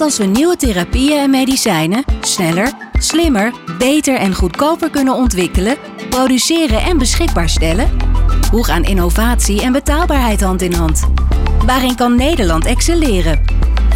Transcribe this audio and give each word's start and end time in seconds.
Als 0.00 0.18
we 0.18 0.24
nieuwe 0.24 0.56
therapieën 0.56 1.18
en 1.18 1.30
medicijnen 1.30 2.04
sneller, 2.20 2.72
slimmer, 2.98 3.52
beter 3.78 4.14
en 4.14 4.34
goedkoper 4.34 4.90
kunnen 4.90 5.14
ontwikkelen, 5.14 5.76
produceren 6.10 6.82
en 6.82 6.98
beschikbaar 6.98 7.48
stellen? 7.48 7.90
Hoe 8.50 8.64
gaan 8.64 8.84
innovatie 8.84 9.62
en 9.62 9.72
betaalbaarheid 9.72 10.40
hand 10.40 10.62
in 10.62 10.72
hand? 10.72 11.08
Waarin 11.66 11.94
kan 11.94 12.16
Nederland 12.16 12.64
excelleren? 12.64 13.44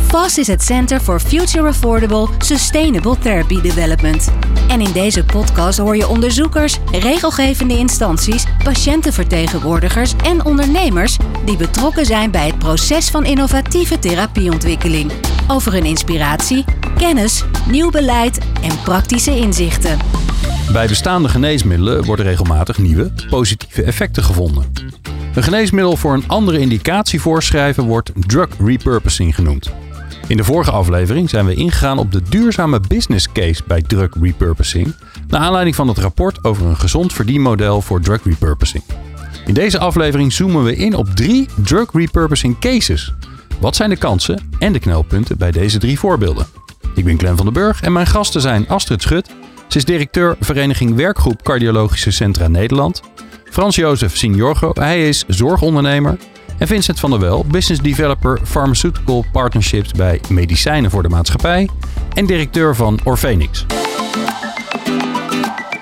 FAST 0.07 0.39
is 0.39 0.47
het 0.47 0.63
Center 0.63 1.01
for 1.01 1.21
Future 1.21 1.69
Affordable 1.69 2.29
Sustainable 2.39 3.19
Therapy 3.19 3.61
Development. 3.61 4.33
En 4.69 4.81
in 4.81 4.93
deze 4.93 5.25
podcast 5.25 5.79
hoor 5.79 5.97
je 5.97 6.09
onderzoekers, 6.09 6.79
regelgevende 6.93 7.79
instanties, 7.79 8.45
patiëntenvertegenwoordigers 8.65 10.13
en 10.25 10.45
ondernemers 10.45 11.17
die 11.45 11.57
betrokken 11.57 12.07
zijn 12.07 12.31
bij 12.31 12.47
het 12.47 12.59
proces 12.59 13.11
van 13.11 13.25
innovatieve 13.25 13.99
therapieontwikkeling. 13.99 15.13
Over 15.49 15.73
hun 15.73 15.85
inspiratie, 15.85 16.65
kennis, 16.97 17.45
nieuw 17.71 17.91
beleid 17.91 18.39
en 18.63 18.83
praktische 18.83 19.37
inzichten. 19.37 19.99
Bij 20.73 20.87
bestaande 20.87 21.29
geneesmiddelen 21.29 22.05
worden 22.05 22.27
regelmatig 22.27 22.79
nieuwe, 22.79 23.11
positieve 23.31 23.83
effecten 23.83 24.23
gevonden. 24.23 24.73
Een 25.35 25.43
geneesmiddel 25.43 25.97
voor 25.97 26.15
een 26.15 26.29
andere 26.29 26.59
indicatie 26.59 27.21
voorschrijven 27.21 27.85
wordt 27.85 28.13
drug 28.27 28.49
repurposing 28.59 29.35
genoemd. 29.35 29.71
In 30.29 30.37
de 30.37 30.45
vorige 30.45 30.71
aflevering 30.71 31.31
zijn 31.31 31.47
we 31.47 31.55
ingegaan 31.55 31.99
op 31.99 32.13
de 32.13 32.23
duurzame 32.29 32.81
business 32.89 33.33
case 33.33 33.63
bij 33.67 33.83
drug 33.83 34.09
repurposing, 34.21 34.95
naar 35.29 35.41
aanleiding 35.41 35.77
van 35.77 35.89
het 35.89 35.99
rapport 35.99 36.45
over 36.45 36.67
een 36.67 36.77
gezond 36.77 37.13
verdienmodel 37.13 37.81
voor 37.81 38.01
drug 38.01 38.25
repurposing. 38.25 38.83
In 39.47 39.55
deze 39.55 39.79
aflevering 39.79 40.33
zoomen 40.33 40.65
we 40.65 40.77
in 40.77 40.95
op 40.95 41.09
drie 41.09 41.49
drug 41.63 41.93
repurposing 41.93 42.59
cases. 42.59 43.13
Wat 43.61 43.77
zijn 43.77 43.91
de 43.91 43.97
kansen 43.97 44.51
en 44.59 44.73
de 44.73 44.79
knelpunten 44.79 45.39
bij 45.39 45.51
deze 45.51 45.79
drie 45.79 45.99
voorbeelden? 45.99 46.47
Ik 46.95 47.05
ben 47.05 47.19
Glenn 47.19 47.37
van 47.37 47.45
den 47.45 47.55
Burg 47.55 47.83
en 47.83 47.93
mijn 47.93 48.07
gasten 48.07 48.41
zijn 48.41 48.69
Astrid 48.69 49.03
Schut. 49.03 49.31
Ze 49.69 49.79
is 49.79 49.85
directeur 49.85 50.37
Vereniging 50.41 50.95
Werkgroep 50.97 51.43
Cardiologische 51.43 52.11
Centra 52.11 52.49
Nederland. 52.49 53.03
Frans-Jozef 53.51 54.17
Signorgo, 54.17 54.71
hij 54.75 55.09
is 55.09 55.25
zorgondernemer. 55.29 56.17
En 56.59 56.67
Vincent 56.67 57.01
van 57.01 57.11
der 57.11 57.21
Wel, 57.21 57.45
business 57.49 57.83
developer 57.83 58.41
Pharmaceutical 58.45 59.25
Partnerships 59.33 59.91
bij 59.91 60.21
Medicijnen 60.29 60.91
voor 60.91 61.03
de 61.03 61.09
Maatschappij. 61.09 61.69
En 62.13 62.27
directeur 62.27 62.75
van 62.75 62.99
Orphenix. 63.05 63.67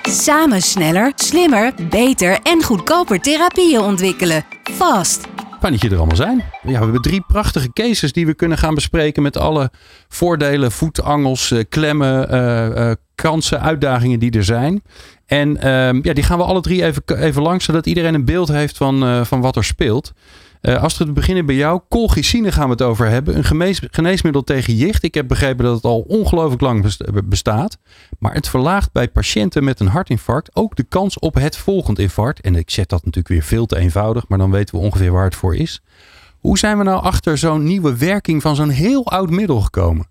Samen 0.03 0.63
sneller, 0.63 1.13
slimmer, 1.15 1.73
beter 1.91 2.39
en 2.43 2.63
goedkoper 2.63 3.21
therapieën 3.21 3.81
ontwikkelen. 3.81 4.45
Vast. 4.63 5.32
Fijn 5.63 5.75
dat 5.75 5.83
je 5.83 5.91
er 5.91 5.97
allemaal 5.97 6.17
zijn. 6.17 6.45
Ja, 6.63 6.79
we 6.79 6.85
hebben 6.85 7.03
drie 7.03 7.25
prachtige 7.27 7.73
cases 7.73 8.13
die 8.13 8.27
we 8.27 8.35
kunnen 8.35 8.59
gaan 8.59 8.75
bespreken 8.75 9.23
met 9.23 9.37
alle 9.37 9.71
voordelen, 10.09 10.73
voetangels, 10.73 11.51
eh, 11.51 11.65
klemmen, 11.69 12.35
uh, 12.35 12.87
uh, 12.87 12.93
kansen, 13.15 13.61
uitdagingen 13.61 14.19
die 14.19 14.31
er 14.31 14.45
zijn. 14.45 14.83
En 15.27 15.57
ehm, 15.57 16.01
ja, 16.03 16.13
die 16.13 16.25
gaan 16.25 16.39
we 16.39 16.45
alle 16.45 16.61
drie 16.61 16.85
even, 16.85 17.03
even 17.07 17.43
langs, 17.43 17.65
zodat 17.65 17.87
iedereen 17.87 18.15
een 18.15 18.25
beeld 18.25 18.49
heeft 18.49 18.77
van, 18.77 19.27
van 19.27 19.41
wat 19.41 19.57
er 19.57 19.65
speelt. 19.65 20.13
Uh, 20.63 20.83
Astrid, 20.83 21.09
we 21.09 21.15
beginnen 21.15 21.47
bij 21.47 21.55
jou. 21.55 21.81
Colchicine 21.89 22.53
gaan 22.53 22.65
we 22.65 22.71
het 22.71 22.83
over 22.83 23.09
hebben. 23.09 23.37
Een 23.37 23.75
geneesmiddel 23.91 24.45
tegen 24.45 24.75
jicht. 24.75 25.03
Ik 25.03 25.15
heb 25.15 25.29
begrepen 25.29 25.65
dat 25.65 25.75
het 25.75 25.85
al 25.85 26.01
ongelooflijk 26.01 26.61
lang 26.61 26.97
bestaat. 27.25 27.79
Maar 28.19 28.35
het 28.35 28.49
verlaagt 28.49 28.93
bij 28.93 29.09
patiënten 29.09 29.65
met 29.65 29.81
een 29.81 29.87
hartinfarct 29.87 30.57
ook 30.57 30.77
de 30.77 30.83
kans 30.83 31.19
op 31.19 31.35
het 31.35 31.57
volgend 31.57 31.99
infarct. 31.99 32.41
En 32.41 32.55
ik 32.55 32.71
zet 32.71 32.89
dat 32.89 33.05
natuurlijk 33.05 33.35
weer 33.35 33.43
veel 33.43 33.67
te 33.67 33.79
eenvoudig, 33.79 34.29
maar 34.29 34.39
dan 34.39 34.51
weten 34.51 34.75
we 34.75 34.81
ongeveer 34.81 35.13
waar 35.13 35.25
het 35.25 35.35
voor 35.35 35.57
is. 35.57 35.83
Hoe 36.39 36.59
zijn 36.59 36.79
we 36.79 36.85
nou 36.85 37.03
achter 37.03 37.39
zo'n 37.39 37.65
nieuwe 37.65 37.97
werking 37.97 38.43
van 38.43 38.57
zo'n 38.57 38.69
heel 38.69 39.07
oud 39.07 39.31
middel 39.31 39.61
gekomen? 39.61 40.07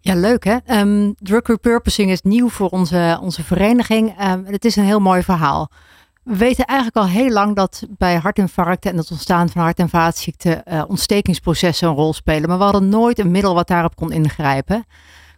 Ja, 0.00 0.14
leuk 0.14 0.44
hè. 0.44 0.80
Um, 0.80 1.14
drug 1.18 1.46
repurposing 1.46 2.10
is 2.10 2.22
nieuw 2.22 2.48
voor 2.48 2.68
onze, 2.68 3.18
onze 3.22 3.44
vereniging. 3.44 4.14
Um, 4.30 4.44
het 4.46 4.64
is 4.64 4.76
een 4.76 4.84
heel 4.84 5.00
mooi 5.00 5.22
verhaal. 5.22 5.70
We 6.26 6.36
weten 6.36 6.64
eigenlijk 6.64 6.98
al 6.98 7.12
heel 7.12 7.30
lang 7.30 7.56
dat 7.56 7.86
bij 7.88 8.16
hartinfarcten 8.16 8.90
en 8.90 8.96
het 8.96 9.10
ontstaan 9.10 9.48
van 9.48 9.62
hart- 9.62 9.78
en 9.78 9.88
vaatziekten 9.88 10.62
uh, 10.64 10.82
ontstekingsprocessen 10.88 11.88
een 11.88 11.94
rol 11.94 12.12
spelen. 12.12 12.48
Maar 12.48 12.58
we 12.58 12.64
hadden 12.64 12.88
nooit 12.88 13.18
een 13.18 13.30
middel 13.30 13.54
wat 13.54 13.68
daarop 13.68 13.96
kon 13.96 14.12
ingrijpen. 14.12 14.86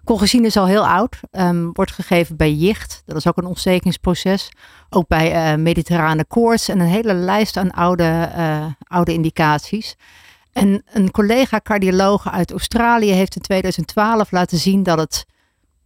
Colchicine 0.04 0.46
is 0.46 0.56
al 0.56 0.66
heel 0.66 0.86
oud, 0.86 1.20
um, 1.30 1.72
wordt 1.72 1.92
gegeven 1.92 2.36
bij 2.36 2.52
jicht. 2.52 3.02
Dat 3.06 3.16
is 3.16 3.26
ook 3.26 3.36
een 3.36 3.46
ontstekingsproces. 3.46 4.50
Ook 4.90 5.08
bij 5.08 5.52
uh, 5.52 5.62
mediterrane 5.62 6.24
koorts 6.24 6.68
en 6.68 6.80
een 6.80 6.86
hele 6.86 7.14
lijst 7.14 7.56
aan 7.56 7.70
oude, 7.70 8.32
uh, 8.36 8.66
oude 8.78 9.12
indicaties. 9.12 9.96
En 10.52 10.82
een 10.92 11.10
collega 11.10 11.60
cardioloog 11.62 12.30
uit 12.30 12.50
Australië 12.50 13.10
heeft 13.10 13.36
in 13.36 13.42
2012 13.42 14.30
laten 14.30 14.58
zien 14.58 14.82
dat 14.82 14.98
het 14.98 15.26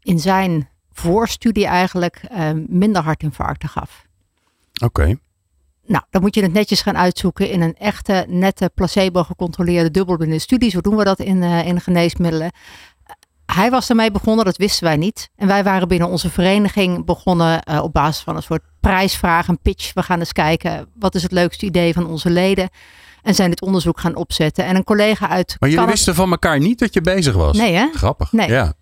in 0.02 0.18
zijn 0.18 0.68
voorstudie 0.92 1.66
eigenlijk 1.66 2.22
minder 2.66 3.02
hartinfarcten 3.02 3.68
gaf. 3.68 4.10
Oké. 4.84 5.16
Nou, 5.86 6.04
dan 6.10 6.20
moet 6.20 6.34
je 6.34 6.42
het 6.42 6.52
netjes 6.52 6.82
gaan 6.82 6.96
uitzoeken 6.96 7.50
in 7.50 7.60
een 7.60 7.74
echte, 7.74 8.24
nette, 8.28 8.70
placebo-gecontroleerde 8.74 9.90
dubbelblinde 9.90 10.38
studie. 10.38 10.70
Zo 10.70 10.80
doen 10.80 10.96
we 10.96 11.04
dat 11.04 11.18
in, 11.18 11.42
uh, 11.42 11.66
in 11.66 11.80
geneesmiddelen. 11.80 12.50
Hij 13.46 13.70
was 13.70 13.88
ermee 13.88 14.10
begonnen, 14.10 14.44
dat 14.44 14.56
wisten 14.56 14.84
wij 14.84 14.96
niet. 14.96 15.30
En 15.36 15.46
wij 15.46 15.64
waren 15.64 15.88
binnen 15.88 16.08
onze 16.08 16.30
vereniging 16.30 17.04
begonnen 17.04 17.62
uh, 17.70 17.82
op 17.82 17.92
basis 17.92 18.22
van 18.22 18.36
een 18.36 18.42
soort 18.42 18.62
prijsvraag, 18.80 19.48
een 19.48 19.58
pitch. 19.62 19.92
We 19.94 20.02
gaan 20.02 20.18
eens 20.18 20.32
kijken, 20.32 20.88
wat 20.98 21.14
is 21.14 21.22
het 21.22 21.32
leukste 21.32 21.66
idee 21.66 21.92
van 21.92 22.06
onze 22.06 22.30
leden? 22.30 22.68
En 23.22 23.34
zijn 23.34 23.50
dit 23.50 23.60
onderzoek 23.60 24.00
gaan 24.00 24.14
opzetten. 24.14 24.64
En 24.64 24.76
een 24.76 24.84
collega 24.84 25.28
uit. 25.28 25.56
Maar 25.58 25.70
jullie 25.70 25.86
wisten 25.86 26.14
van 26.14 26.30
elkaar 26.30 26.58
niet 26.58 26.78
dat 26.78 26.94
je 26.94 27.00
bezig 27.00 27.34
was? 27.34 27.56
Nee, 27.56 27.74
hè? 27.74 27.88
Grappig. 27.92 28.32
Nee. 28.32 28.48
Ja. 28.48 28.74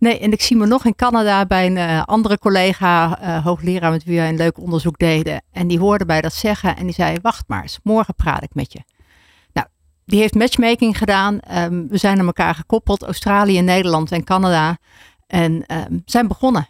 Nee, 0.00 0.18
en 0.18 0.32
ik 0.32 0.42
zie 0.42 0.56
me 0.56 0.66
nog 0.66 0.84
in 0.84 0.94
Canada 0.94 1.46
bij 1.46 1.66
een 1.66 1.76
uh, 1.76 2.02
andere 2.02 2.38
collega, 2.38 3.20
uh, 3.22 3.44
hoogleraar 3.44 3.90
met 3.90 4.04
wie 4.04 4.18
wij 4.18 4.28
een 4.28 4.36
leuk 4.36 4.58
onderzoek 4.58 4.98
deden. 4.98 5.42
En 5.52 5.68
die 5.68 5.78
hoorde 5.78 6.04
mij 6.04 6.20
dat 6.20 6.32
zeggen 6.32 6.76
en 6.76 6.84
die 6.84 6.94
zei, 6.94 7.16
wacht 7.22 7.44
maar 7.46 7.62
eens, 7.62 7.78
morgen 7.82 8.14
praat 8.14 8.42
ik 8.42 8.54
met 8.54 8.72
je. 8.72 8.80
Nou, 9.52 9.66
die 10.04 10.20
heeft 10.20 10.34
matchmaking 10.34 10.98
gedaan. 10.98 11.40
Um, 11.54 11.88
we 11.88 11.96
zijn 11.96 12.18
aan 12.18 12.26
elkaar 12.26 12.54
gekoppeld, 12.54 13.02
Australië, 13.02 13.60
Nederland 13.60 14.12
en 14.12 14.24
Canada. 14.24 14.78
En 15.26 15.64
um, 15.66 16.02
zijn 16.04 16.28
begonnen. 16.28 16.68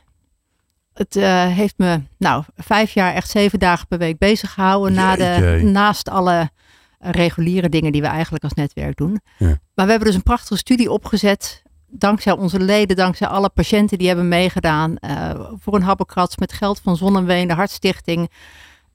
Het 0.94 1.16
uh, 1.16 1.46
heeft 1.46 1.74
me, 1.76 2.00
nou, 2.18 2.44
vijf 2.56 2.92
jaar 2.92 3.14
echt 3.14 3.30
zeven 3.30 3.58
dagen 3.58 3.86
per 3.86 3.98
week 3.98 4.18
bezig 4.18 4.52
gehouden. 4.52 4.92
Na 4.94 5.16
de, 5.16 5.60
naast 5.64 6.08
alle 6.08 6.50
reguliere 6.98 7.68
dingen 7.68 7.92
die 7.92 8.00
we 8.00 8.06
eigenlijk 8.06 8.44
als 8.44 8.52
netwerk 8.52 8.96
doen. 8.96 9.20
Ja. 9.38 9.46
Maar 9.46 9.84
we 9.84 9.90
hebben 9.90 10.08
dus 10.08 10.14
een 10.14 10.22
prachtige 10.22 10.56
studie 10.56 10.90
opgezet 10.90 11.62
dankzij 11.90 12.32
onze 12.32 12.60
leden, 12.60 12.96
dankzij 12.96 13.26
alle 13.26 13.48
patiënten 13.48 13.98
die 13.98 14.06
hebben 14.06 14.28
meegedaan. 14.28 14.96
Uh, 15.00 15.30
voor 15.54 15.74
een 15.74 15.82
habbekrats 15.82 16.36
met 16.36 16.52
geld 16.52 16.80
van 16.80 16.96
Zonneween, 16.96 17.48
de 17.48 17.54
Hartstichting. 17.54 18.30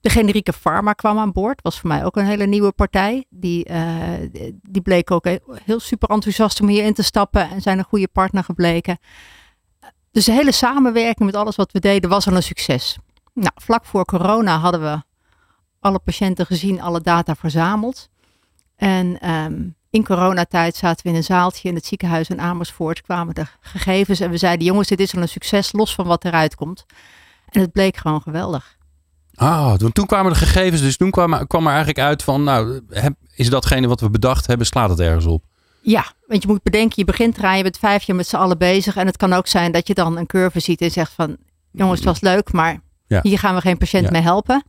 De 0.02 0.10
generieke 0.10 0.54
pharma 0.54 0.94
kwam 0.94 1.18
aan 1.18 1.32
boord. 1.32 1.62
Was 1.62 1.80
voor 1.80 1.90
mij 1.90 2.06
ook 2.06 2.16
een 2.16 2.26
hele 2.26 2.46
nieuwe 2.46 2.72
partij. 2.72 3.26
Die, 3.30 3.70
uh, 3.70 4.48
die 4.62 4.82
bleek 4.82 5.12
ook 5.12 5.26
heel 5.64 5.80
super 5.80 6.10
enthousiast 6.10 6.62
om 6.62 6.68
hierin 6.68 6.94
te 6.94 7.04
stappen. 7.04 7.50
En 7.50 7.62
zijn 7.62 7.78
een 7.78 7.84
goede 7.84 8.08
partner 8.08 8.44
gebleken. 8.44 8.98
Dus 10.12 10.26
de 10.26 10.32
hele 10.32 10.52
samenwerking 10.52 11.26
met 11.26 11.36
alles 11.36 11.56
wat 11.56 11.72
we 11.72 11.80
deden 11.80 12.10
was 12.10 12.28
al 12.28 12.36
een 12.36 12.44
succes. 12.44 12.98
Nou, 13.34 13.52
vlak 13.56 13.86
voor 13.86 14.06
corona 14.06 14.58
hadden 14.58 14.82
we 14.82 15.04
alle 15.80 16.00
patiënten 16.00 16.46
gezien, 16.46 16.82
alle 16.82 17.02
data 17.02 17.36
verzameld. 17.36 18.10
En 18.76 19.30
um, 19.30 19.76
in 19.96 20.06
coronatijd 20.06 20.76
zaten 20.76 21.04
we 21.04 21.10
in 21.10 21.16
een 21.16 21.24
zaaltje 21.24 21.70
in 21.70 21.76
het 21.76 21.86
ziekenhuis 21.86 22.30
in 22.30 22.42
Amersfoort. 22.42 23.02
Kwamen 23.02 23.36
de 23.36 23.46
gegevens 23.60 24.20
en 24.20 24.30
we 24.30 24.38
zeiden: 24.38 24.66
jongens, 24.66 24.88
dit 24.88 25.00
is 25.00 25.16
al 25.16 25.22
een 25.22 25.30
succes, 25.30 25.72
los 25.72 25.96
van 25.96 26.06
wat 26.06 26.26
eruit 26.26 26.56
komt. 26.56 26.86
En 27.50 27.62
het 27.62 27.72
bleek 27.72 27.98
gewoon 27.98 28.22
geweldig. 28.22 28.78
Ah, 29.36 29.74
toen 29.74 30.06
kwamen 30.06 30.32
de 30.32 30.38
gegevens, 30.38 30.82
dus 30.82 30.98
toen 30.98 31.12
kwam, 31.12 31.48
kwam 31.48 31.64
er 31.64 31.70
eigenlijk 31.70 32.00
uit 32.00 32.24
van: 32.24 32.44
nou, 32.44 32.82
is 33.36 33.50
datgene 33.50 33.88
wat 33.88 34.02
we 34.02 34.10
bedacht 34.10 34.48
hebben, 34.48 34.66
slaat 34.66 34.90
het 34.90 35.00
ergens 35.00 35.26
op? 35.26 35.44
Ja, 35.82 36.06
want 36.28 36.42
je 36.42 36.48
moet 36.48 36.64
bedenken, 36.64 36.94
je 36.96 37.06
begint 37.06 37.38
eraan, 37.38 37.58
je 37.58 37.64
bent 37.64 37.78
vijf 37.78 38.04
jaar 38.04 38.16
met 38.16 38.28
z'n 38.28 38.36
allen 38.36 38.58
bezig. 38.58 38.96
En 38.96 39.06
het 39.06 39.18
kan 39.18 39.34
ook 39.34 39.48
zijn 39.48 39.72
dat 39.72 39.88
je 39.88 39.94
dan 39.94 40.18
een 40.18 40.26
curve 40.26 40.60
ziet 40.60 40.82
en 40.82 40.92
zegt 40.92 41.12
van, 41.12 41.38
jongens, 41.72 42.00
het 42.00 42.08
was 42.08 42.22
leuk, 42.22 42.52
maar 42.52 42.80
ja. 43.08 43.20
hier 43.22 43.40
gaan 43.40 43.56
we 43.56 43.62
geen 43.62 43.78
patiënt 43.78 44.06
ja. 44.06 44.12
mee 44.12 44.22
helpen. 44.22 44.64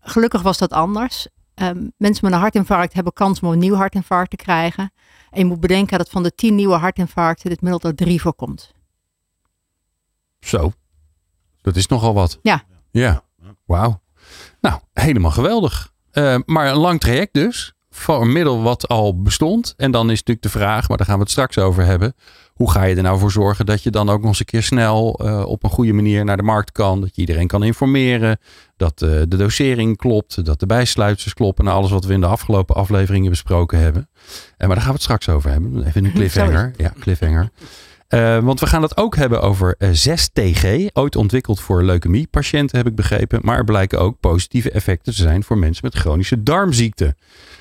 Gelukkig 0.00 0.42
was 0.42 0.58
dat 0.58 0.72
anders. 0.72 1.28
Um, 1.62 1.92
mensen 1.96 2.24
met 2.24 2.32
een 2.32 2.40
hartinfarct 2.40 2.92
hebben 2.92 3.12
kans 3.12 3.40
om 3.40 3.52
een 3.52 3.58
nieuw 3.58 3.74
hartinfarct 3.74 4.30
te 4.30 4.36
krijgen. 4.36 4.92
En 5.30 5.38
je 5.38 5.44
moet 5.44 5.60
bedenken 5.60 5.98
dat 5.98 6.10
van 6.10 6.22
de 6.22 6.34
tien 6.34 6.54
nieuwe 6.54 6.74
hartinfarcten 6.74 7.50
dit 7.50 7.60
middel 7.60 7.90
er 7.90 7.96
drie 7.96 8.20
voorkomt. 8.20 8.72
Zo, 10.40 10.72
dat 11.60 11.76
is 11.76 11.86
nogal 11.86 12.14
wat. 12.14 12.38
Ja. 12.42 12.62
Ja, 12.90 13.24
wauw. 13.64 14.00
Nou, 14.60 14.80
helemaal 14.92 15.30
geweldig. 15.30 15.92
Uh, 16.12 16.38
maar 16.44 16.66
een 16.66 16.76
lang 16.76 17.00
traject 17.00 17.34
dus, 17.34 17.72
voor 17.90 18.20
een 18.20 18.32
middel 18.32 18.62
wat 18.62 18.88
al 18.88 19.22
bestond. 19.22 19.74
En 19.76 19.90
dan 19.90 20.10
is 20.10 20.18
natuurlijk 20.18 20.42
de 20.42 20.58
vraag, 20.58 20.88
maar 20.88 20.96
daar 20.96 21.06
gaan 21.06 21.16
we 21.16 21.22
het 21.22 21.30
straks 21.30 21.58
over 21.58 21.84
hebben. 21.84 22.14
Hoe 22.62 22.70
ga 22.70 22.82
je 22.82 22.96
er 22.96 23.02
nou 23.02 23.18
voor 23.18 23.30
zorgen 23.30 23.66
dat 23.66 23.82
je 23.82 23.90
dan 23.90 24.10
ook 24.10 24.20
nog 24.20 24.28
eens 24.28 24.38
een 24.38 24.44
keer 24.44 24.62
snel 24.62 25.20
uh, 25.22 25.44
op 25.46 25.64
een 25.64 25.70
goede 25.70 25.92
manier 25.92 26.24
naar 26.24 26.36
de 26.36 26.42
markt 26.42 26.72
kan? 26.72 27.00
Dat 27.00 27.14
je 27.14 27.20
iedereen 27.20 27.46
kan 27.46 27.62
informeren. 27.62 28.38
Dat 28.76 29.02
uh, 29.02 29.10
de 29.28 29.36
dosering 29.36 29.96
klopt. 29.96 30.44
Dat 30.44 30.60
de 30.60 30.66
bijsluiters 30.66 31.34
kloppen. 31.34 31.64
Nou, 31.64 31.76
alles 31.76 31.90
wat 31.90 32.04
we 32.04 32.12
in 32.12 32.20
de 32.20 32.26
afgelopen 32.26 32.74
afleveringen 32.74 33.30
besproken 33.30 33.78
hebben. 33.78 34.08
Uh, 34.12 34.26
maar 34.58 34.68
daar 34.68 34.76
gaan 34.76 34.86
we 34.86 34.92
het 34.92 35.02
straks 35.02 35.28
over 35.28 35.50
hebben. 35.50 35.86
Even 35.86 36.04
een 36.04 36.12
cliffhanger. 36.20 36.72
Ja, 36.76 36.92
cliffhanger. 37.00 37.50
Uh, 38.08 38.38
want 38.38 38.60
we 38.60 38.66
gaan 38.66 38.82
het 38.82 38.96
ook 38.96 39.16
hebben 39.16 39.42
over 39.42 39.76
6TG, 39.78 40.86
ooit 40.92 41.16
ontwikkeld 41.16 41.60
voor 41.60 41.82
leukemie-patiënten, 41.82 42.76
heb 42.76 42.86
ik 42.86 42.94
begrepen. 42.94 43.40
Maar 43.42 43.58
er 43.58 43.64
blijken 43.64 44.00
ook 44.00 44.20
positieve 44.20 44.70
effecten 44.70 45.12
te 45.12 45.22
zijn 45.22 45.42
voor 45.42 45.58
mensen 45.58 45.84
met 45.84 45.94
chronische 45.94 46.42
darmziekte. 46.42 47.14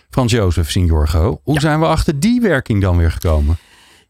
Frans-Jozef 0.10 0.72
Signorgo, 0.72 1.42
hoe 1.44 1.54
ja. 1.54 1.60
zijn 1.60 1.80
we 1.80 1.86
achter 1.86 2.20
die 2.20 2.42
werking 2.42 2.82
dan 2.82 2.98
weer 2.98 3.12
gekomen? 3.12 3.58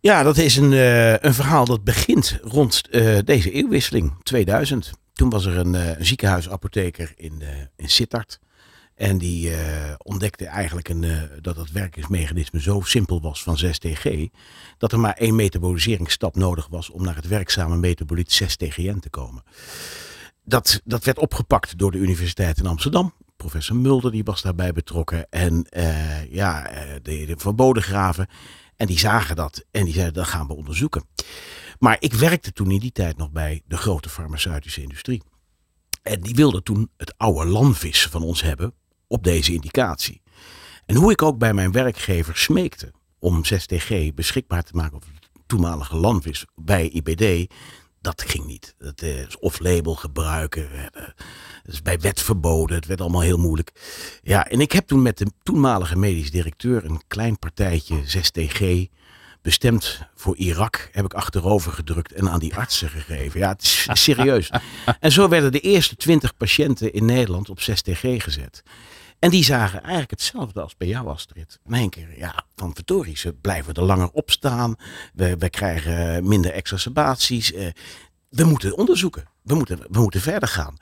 Ja, 0.01 0.24
dat 0.24 0.38
is 0.38 0.56
een, 0.56 0.71
uh, 0.71 1.18
een 1.18 1.33
verhaal 1.33 1.65
dat 1.65 1.83
begint 1.83 2.39
rond 2.44 2.81
uh, 2.92 3.19
deze 3.24 3.51
eeuwwisseling, 3.51 4.13
2000. 4.24 4.92
Toen 5.13 5.30
was 5.30 5.45
er 5.45 5.57
een, 5.57 5.74
een 5.74 6.06
ziekenhuisapotheker 6.06 7.13
in, 7.15 7.44
in 7.75 7.89
Sittard. 7.89 8.39
En 8.95 9.18
die 9.18 9.51
ontdekte 9.98 10.45
eigenlijk 10.45 10.89
een, 10.89 11.06
dat 11.42 11.56
het 11.56 11.71
werkingsmechanisme 11.71 12.62
zo 12.62 12.81
simpel 12.81 13.21
was 13.21 13.44
van 13.44 13.59
6TG. 13.65 14.25
Dat 14.77 14.92
er 14.92 15.00
maar 15.00 15.13
één 15.13 15.36
metaboliseringsstap 15.36 16.36
nodig 16.36 16.68
was 16.68 16.89
om 16.89 17.04
naar 17.04 17.15
het 17.15 17.27
werkzame 17.27 17.77
metaboliet 17.77 18.44
6TGN 18.44 19.00
te 19.00 19.09
komen. 19.09 19.44
Dat, 20.44 20.81
dat 20.83 21.04
werd 21.04 21.19
opgepakt 21.19 21.77
door 21.77 21.92
de 21.92 21.97
Universiteit 21.97 22.57
in 22.57 22.68
Amsterdam 22.68 23.13
professor 23.36 23.75
Mulder 23.75 24.12
die 24.12 24.24
was 24.24 24.42
daarbij 24.42 24.71
betrokken. 24.71 25.30
En 25.30 25.65
ja, 26.30 26.69
de, 27.01 27.25
de 27.25 27.33
verboden 27.38 27.83
graven. 27.83 28.27
En 28.81 28.88
die 28.88 29.00
zagen 29.00 29.36
dat 29.36 29.66
en 29.72 29.86
die 29.86 29.94
zeiden 29.94 30.13
dat 30.13 30.28
gaan 30.28 30.48
we 30.48 30.56
onderzoeken. 30.56 31.04
Maar 31.80 31.98
ik 32.00 32.13
werkte 32.13 32.51
toen 32.51 32.72
in 32.72 32.80
die 32.80 32.92
tijd 32.92 33.18
nog 33.18 33.31
bij 33.31 33.62
de 33.66 33.78
grote 33.78 34.10
farmaceutische 34.10 34.81
industrie. 34.81 35.24
En 36.01 36.22
die 36.22 36.36
wilde 36.36 36.63
toen 36.63 36.89
het 36.98 37.13
oude 37.18 37.45
landvis 37.45 38.07
van 38.07 38.24
ons 38.24 38.42
hebben 38.42 38.74
op 39.07 39.24
deze 39.24 39.54
indicatie. 39.54 40.22
En 40.86 40.95
hoe 40.95 41.12
ik 41.12 41.22
ook 41.22 41.38
bij 41.38 41.54
mijn 41.54 41.72
werkgever 41.72 42.38
smeekte 42.38 42.94
om 43.19 43.42
6TG 43.54 44.13
beschikbaar 44.13 44.63
te 44.63 44.75
maken 44.75 44.95
op 44.95 45.04
het 45.04 45.30
toenmalige 45.45 45.95
landvis 45.95 46.45
bij 46.56 46.89
IBD, 46.89 47.54
dat 48.01 48.24
ging 48.27 48.45
niet. 48.45 48.75
Dat 48.77 49.01
is 49.01 49.39
off-label 49.39 49.95
gebruiken. 49.95 50.69
Dat 51.63 51.74
is 51.74 51.81
bij 51.81 52.00
wet 52.00 52.21
verboden. 52.21 52.75
Het 52.75 52.86
werd 52.86 53.01
allemaal 53.01 53.21
heel 53.21 53.38
moeilijk. 53.38 53.71
Ja, 54.24 54.48
en 54.48 54.59
ik 54.59 54.71
heb 54.71 54.88
toen 54.88 55.01
met 55.01 55.18
de 55.18 55.31
toenmalige 55.44 55.98
medisch 55.98 56.31
directeur 56.31 56.86
een 56.86 57.01
klein 57.07 57.39
partijtje 57.39 58.03
6TG 58.03 58.89
bestemd 59.42 60.01
voor 60.15 60.36
Irak 60.36 60.89
heb 60.92 61.06
ik 61.06 61.13
achterover 61.13 61.71
gedrukt 61.71 62.13
en 62.13 62.30
aan 62.30 62.39
die 62.39 62.56
artsen 62.56 62.89
gegeven. 62.89 63.39
Ja, 63.39 63.50
het 63.50 63.62
is 63.62 63.88
serieus. 63.94 64.50
En 65.00 65.12
zo 65.12 65.30
werden 65.30 65.51
de 65.51 65.59
eerste 65.59 65.95
20 65.95 66.38
patiënten 66.38 66.94
in 66.94 67.06
Nederland 67.06 67.50
op 67.50 67.59
6TG 67.59 68.00
gezet. 68.01 68.63
En 69.21 69.29
die 69.29 69.44
zagen 69.44 69.81
eigenlijk 69.81 70.12
hetzelfde 70.12 70.62
als 70.62 70.77
bij 70.77 70.88
jou, 70.88 71.07
Astrid. 71.07 71.59
In 71.65 71.73
één 71.73 71.89
keer, 71.89 72.18
ja, 72.18 72.44
van 72.56 72.75
verdorie, 72.75 73.18
ze 73.18 73.33
blijven 73.33 73.73
er 73.73 73.83
langer 73.83 74.09
op 74.12 74.31
staan. 74.31 74.75
We, 75.13 75.38
we 75.38 75.50
krijgen 75.50 76.27
minder 76.27 76.51
exacerbaties. 76.51 77.51
Uh, 77.51 77.68
we 78.29 78.44
moeten 78.44 78.77
onderzoeken. 78.77 79.25
We 79.41 79.56
moeten, 79.56 79.79
we 79.89 80.00
moeten 80.00 80.21
verder 80.21 80.50
gaan. 80.50 80.77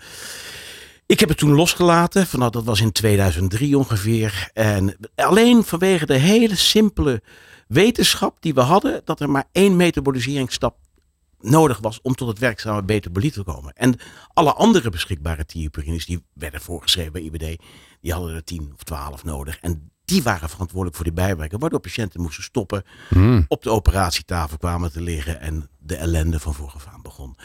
Ik 1.05 1.19
heb 1.19 1.29
het 1.29 1.37
toen 1.37 1.51
losgelaten, 1.51 2.27
vanaf 2.27 2.49
dat 2.49 2.63
was 2.63 2.81
in 2.81 2.91
2003 2.91 3.77
ongeveer. 3.77 4.49
En 4.53 4.97
alleen 5.15 5.63
vanwege 5.63 6.05
de 6.05 6.17
hele 6.17 6.55
simpele 6.55 7.21
wetenschap 7.67 8.41
die 8.41 8.53
we 8.53 8.61
hadden, 8.61 9.01
dat 9.05 9.19
er 9.19 9.29
maar 9.29 9.47
één 9.51 9.75
metaboliseringsstap 9.75 10.77
nodig 11.39 11.79
was 11.79 12.01
om 12.01 12.15
tot 12.15 12.27
het 12.27 12.39
werkzame 12.39 12.83
betabolie 12.83 13.31
te 13.31 13.43
komen. 13.43 13.73
En 13.73 13.95
alle 14.33 14.53
andere 14.53 14.89
beschikbare 14.89 15.45
thiopurines 15.45 16.05
die 16.05 16.23
werden 16.33 16.61
voorgeschreven 16.61 17.11
bij 17.11 17.21
IBD, 17.21 17.61
die 18.01 18.13
hadden 18.13 18.35
er 18.35 18.43
10 18.43 18.71
of 18.73 18.83
12 18.83 19.23
nodig. 19.23 19.59
En 19.59 19.91
die 20.09 20.23
waren 20.23 20.49
verantwoordelijk 20.49 20.95
voor 20.95 21.05
die 21.05 21.13
bijwerkingen, 21.13 21.59
waardoor 21.59 21.79
patiënten 21.79 22.21
moesten 22.21 22.43
stoppen, 22.43 22.83
hmm. 23.09 23.45
op 23.47 23.63
de 23.63 23.69
operatietafel 23.69 24.57
kwamen 24.57 24.91
te 24.91 25.01
liggen 25.01 25.39
en 25.39 25.69
de 25.77 25.95
ellende 25.95 26.39
van 26.39 26.53
vooraf 26.53 26.87
aan 26.87 27.01
begon. 27.01 27.35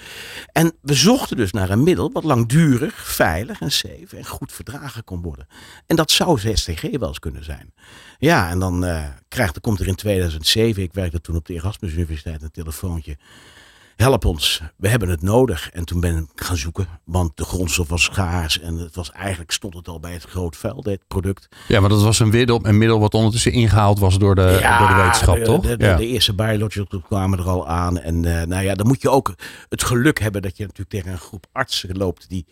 En 0.53 0.73
we 0.81 0.95
zochten 0.95 1.37
dus 1.37 1.53
naar 1.53 1.71
een 1.71 1.83
middel 1.83 2.13
wat 2.13 2.25
langdurig, 2.25 2.95
veilig 2.95 3.61
en 3.61 3.71
safe 3.71 4.17
en 4.17 4.27
goed 4.27 4.53
verdragen 4.53 5.05
kon 5.05 5.23
worden. 5.23 5.47
En 5.87 5.97
dat 5.97 6.11
zou 6.11 6.41
6TG 6.41 6.91
wel 6.91 7.09
eens 7.09 7.19
kunnen 7.19 7.45
zijn. 7.45 7.73
Ja, 8.19 8.51
en 8.51 8.59
dan 8.59 8.85
uh, 8.85 9.05
krijgt, 9.29 9.61
komt 9.61 9.81
er 9.81 9.87
in 9.87 9.95
2007, 9.95 10.83
ik 10.83 10.93
werkte 10.93 11.21
toen 11.21 11.37
op 11.37 11.47
de 11.47 11.55
Erasmus 11.55 11.93
Universiteit, 11.93 12.43
een 12.43 12.51
telefoontje 12.51 13.17
help 13.97 14.25
ons, 14.25 14.63
we 14.77 14.89
hebben 14.89 15.09
het 15.09 15.23
nodig. 15.23 15.71
En 15.71 15.85
toen 15.85 16.01
ben 16.01 16.17
ik 16.17 16.45
gaan 16.45 16.57
zoeken, 16.57 16.87
want 17.05 17.37
de 17.37 17.45
grondstof 17.45 17.89
was 17.89 18.03
schaars. 18.03 18.61
En 18.61 18.75
het 18.75 18.95
was 18.95 19.11
eigenlijk 19.11 19.51
stond 19.51 19.75
het 19.75 19.89
al 19.89 20.01
bij 20.01 20.13
het 20.13 20.25
groot 20.25 20.57
vuil, 20.57 20.83
dit 20.83 21.01
product. 21.09 21.49
Ja, 21.69 21.81
maar 21.81 21.89
dat 21.89 22.03
was 22.03 22.19
een 22.19 22.29
middel, 22.29 22.67
een 22.67 22.79
middel 22.79 23.01
wat 23.01 23.15
ondertussen 23.15 23.53
ingehaald 23.53 23.99
was 23.99 24.19
door 24.19 24.35
de, 24.35 24.59
ja, 24.61 24.79
door 24.79 24.89
de 24.89 25.03
wetenschap, 25.03 25.37
de, 25.37 25.43
toch? 25.43 25.63
De, 25.63 25.77
de, 25.77 25.85
ja. 25.85 25.97
de 25.97 26.07
eerste 26.07 26.35
biologics 26.35 26.97
kwamen 27.07 27.39
er 27.39 27.49
al 27.49 27.69
aan. 27.69 27.99
En 27.99 28.23
uh, 28.23 28.43
nou 28.43 28.65
ja, 28.65 28.75
dan 28.75 28.87
moet 28.87 29.03
je 29.03 29.11
ook 29.11 29.35
het 29.69 29.85
geluk 29.85 30.21
hebben 30.21 30.43
dat 30.43 30.57
je 30.57 30.63
natuurlijk 30.63 30.91
tegen 30.91 31.13
een 31.13 31.19
groep 31.19 31.47
artsen 31.53 31.97
loopt 31.97 32.29
die 32.29 32.47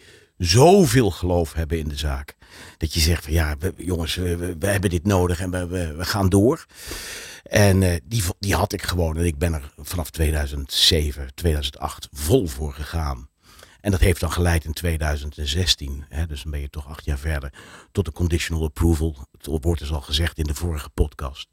zoveel 0.45 1.11
geloof 1.11 1.53
hebben 1.53 1.79
in 1.79 1.89
de 1.89 1.97
zaak. 1.97 2.37
Dat 2.77 2.95
je 2.95 3.01
zegt 3.01 3.25
van 3.25 3.33
ja, 3.33 3.57
jongens, 3.77 4.15
we, 4.15 4.57
hebben 4.61 4.91
dit 4.91 5.05
nodig 5.07 5.41
en 5.41 5.51
we, 5.51 5.67
we, 5.67 6.05
gaan 6.05 6.29
door. 6.29 6.67
En 7.43 7.83
uh, 7.83 7.95
die, 8.05 8.23
die 8.39 8.55
had 8.55 8.73
ik 8.73 8.83
gewoon. 8.83 9.17
En 9.17 9.25
ik 9.25 9.39
ben 9.39 9.53
er 9.53 9.73
vanaf 9.77 10.11
2007, 10.11 11.35
2008 11.35 12.09
vol 12.13 12.47
voor 12.47 12.73
gegaan. 12.73 13.29
En 13.83 13.91
dat 13.91 14.01
heeft 14.01 14.21
dan 14.21 14.33
geleid 14.33 14.65
in 14.65 14.73
2016, 14.73 16.05
hè, 16.09 16.27
dus 16.27 16.43
dan 16.43 16.51
ben 16.51 16.61
je 16.61 16.71
toch 16.71 16.89
acht 16.89 17.05
jaar 17.05 17.19
verder, 17.19 17.53
tot 17.93 18.05
de 18.05 18.13
conditional 18.13 18.65
approval. 18.65 19.29
Het 19.37 19.47
wordt 19.47 19.81
dus 19.81 19.93
al 19.93 20.01
gezegd 20.01 20.39
in 20.39 20.45
de 20.45 20.55
vorige 20.55 20.89
podcast. 20.89 21.49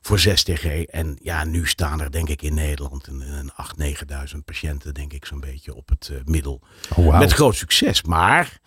Voor 0.00 0.18
6TG. 0.18 0.84
En 0.90 1.18
ja, 1.22 1.44
nu 1.44 1.66
staan 1.66 2.00
er 2.00 2.10
denk 2.10 2.28
ik 2.28 2.42
in 2.42 2.54
Nederland 2.54 3.06
een, 3.06 3.20
een 3.20 3.50
8.000, 3.50 4.34
9.000 4.34 4.38
patiënten, 4.44 4.94
denk 4.94 5.12
ik 5.12 5.24
zo'n 5.24 5.40
beetje 5.40 5.74
op 5.74 5.88
het 5.88 6.08
uh, 6.12 6.18
middel. 6.24 6.60
Oh, 6.90 6.96
wow. 6.96 7.18
Met 7.18 7.32
groot 7.32 7.54
succes. 7.54 8.02
Maar 8.02 8.60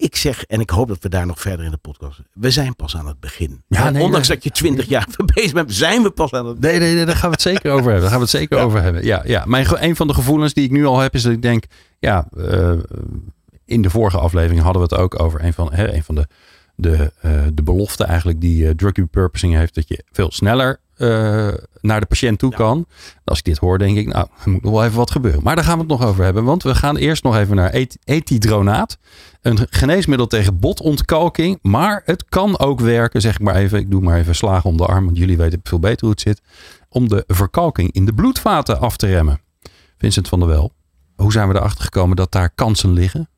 ik 0.00 0.16
zeg, 0.16 0.44
en 0.44 0.60
ik 0.60 0.70
hoop 0.70 0.88
dat 0.88 0.98
we 1.00 1.08
daar 1.08 1.26
nog 1.26 1.40
verder 1.40 1.64
in 1.64 1.70
de 1.70 1.76
podcast. 1.76 2.20
We 2.32 2.50
zijn 2.50 2.76
pas 2.76 2.96
aan 2.96 3.06
het 3.06 3.20
begin. 3.20 3.62
Ja, 3.68 3.90
nee, 3.90 4.02
Ondanks 4.02 4.28
nee. 4.28 4.36
dat 4.36 4.44
je 4.46 4.50
twintig 4.50 4.86
jaar 4.88 5.06
bezig 5.34 5.52
bent, 5.52 5.74
zijn 5.74 6.02
we 6.02 6.10
pas 6.10 6.32
aan 6.32 6.46
het 6.46 6.60
Nee, 6.60 6.78
nee, 6.78 6.94
nee, 6.94 7.04
daar 7.04 7.16
gaan 7.16 7.28
we 7.30 7.34
het 7.34 7.42
zeker 7.52 7.70
over 7.72 7.84
hebben. 7.84 8.00
Daar 8.00 8.08
gaan 8.10 8.18
we 8.18 8.24
het 8.24 8.34
zeker 8.34 8.56
Ja. 8.58 8.62
over 8.62 8.82
hebben. 8.82 9.04
Ja, 9.04 9.22
ja. 9.26 9.44
Mijn, 9.46 9.66
een 9.70 9.96
van 9.96 10.06
de 10.06 10.14
gevoelens 10.14 10.54
die 10.54 10.64
ik 10.64 10.70
nu 10.70 10.84
al 10.86 10.98
heb, 10.98 11.14
is 11.14 11.22
dat 11.22 11.32
ik 11.32 11.42
denk, 11.42 11.64
ja, 11.98 12.28
uh, 12.36 12.72
in 13.64 13.82
de 13.82 13.90
vorige 13.90 14.18
aflevering 14.18 14.60
hadden 14.62 14.82
we 14.82 14.94
het 14.94 15.02
ook 15.02 15.22
over 15.22 15.44
een 15.44 15.52
van, 15.52 15.72
hè, 15.72 15.92
een 15.94 16.04
van 16.04 16.14
de, 16.14 16.26
de, 16.74 17.12
uh, 17.24 17.32
de 17.54 17.62
beloften 17.62 18.06
eigenlijk 18.06 18.40
die 18.40 18.64
uh, 18.64 18.70
drug 18.70 18.96
repurposing 18.96 19.54
heeft, 19.54 19.74
dat 19.74 19.88
je 19.88 20.04
veel 20.12 20.30
sneller 20.32 20.80
uh, 20.96 21.48
naar 21.80 22.00
de 22.00 22.06
patiënt 22.06 22.38
toe 22.38 22.50
Ja. 22.50 22.56
kan. 22.56 22.86
Als 23.24 23.38
ik 23.38 23.44
dit 23.44 23.58
hoor, 23.58 23.78
denk 23.78 23.96
ik, 23.96 24.06
nou, 24.06 24.26
er 24.44 24.50
moet 24.50 24.62
nog 24.62 24.72
wel 24.72 24.84
even 24.84 24.96
wat 24.96 25.10
gebeuren. 25.10 25.42
Maar 25.42 25.54
daar 25.54 25.64
gaan 25.64 25.74
we 25.74 25.80
het 25.80 25.90
nog 25.90 26.04
over 26.04 26.24
hebben, 26.24 26.44
want 26.44 26.62
we 26.62 26.74
gaan 26.74 26.96
eerst 26.96 27.22
nog 27.22 27.36
even 27.36 27.56
naar 27.56 27.70
et 27.70 27.98
etidronaat. 28.04 28.98
Een 29.40 29.58
geneesmiddel 29.70 30.26
tegen 30.26 30.58
botontkalking, 30.58 31.58
maar 31.62 32.02
het 32.04 32.24
kan 32.24 32.58
ook 32.58 32.80
werken, 32.80 33.20
zeg 33.20 33.34
ik 33.34 33.40
maar 33.40 33.54
even. 33.54 33.78
Ik 33.78 33.90
doe 33.90 34.00
maar 34.00 34.18
even 34.18 34.34
slagen 34.34 34.70
om 34.70 34.76
de 34.76 34.86
arm, 34.86 35.04
want 35.04 35.16
jullie 35.16 35.36
weten 35.36 35.60
veel 35.62 35.78
beter 35.78 36.00
hoe 36.00 36.10
het 36.10 36.20
zit. 36.20 36.42
Om 36.88 37.08
de 37.08 37.24
verkalking 37.26 37.92
in 37.92 38.04
de 38.04 38.14
bloedvaten 38.14 38.80
af 38.80 38.96
te 38.96 39.06
remmen. 39.06 39.40
Vincent 39.98 40.28
van 40.28 40.38
der 40.38 40.48
Wel, 40.48 40.72
hoe 41.16 41.32
zijn 41.32 41.48
we 41.48 41.54
erachter 41.54 41.84
gekomen 41.84 42.16
dat 42.16 42.32
daar 42.32 42.50
kansen 42.50 42.92
liggen? 42.92 43.28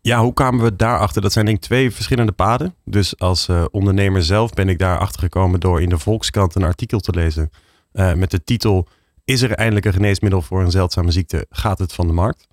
Ja, 0.00 0.20
hoe 0.20 0.32
kwamen 0.32 0.64
we 0.64 0.76
daarachter? 0.76 1.22
Dat 1.22 1.32
zijn 1.32 1.44
denk 1.44 1.56
ik 1.56 1.62
twee 1.62 1.90
verschillende 1.90 2.32
paden. 2.32 2.74
Dus 2.84 3.18
als 3.18 3.48
uh, 3.48 3.64
ondernemer 3.70 4.22
zelf 4.22 4.52
ben 4.52 4.68
ik 4.68 4.78
daarachter 4.78 5.20
gekomen 5.20 5.60
door 5.60 5.82
in 5.82 5.88
de 5.88 5.98
Volkskrant 5.98 6.54
een 6.54 6.62
artikel 6.62 7.00
te 7.00 7.12
lezen. 7.12 7.50
Uh, 7.92 8.14
met 8.14 8.30
de 8.30 8.44
titel: 8.44 8.88
Is 9.24 9.42
er 9.42 9.52
eindelijk 9.52 9.86
een 9.86 9.92
geneesmiddel 9.92 10.42
voor 10.42 10.60
een 10.60 10.70
zeldzame 10.70 11.10
ziekte? 11.10 11.46
Gaat 11.50 11.78
het 11.78 11.92
van 11.92 12.06
de 12.06 12.12
markt? 12.12 12.46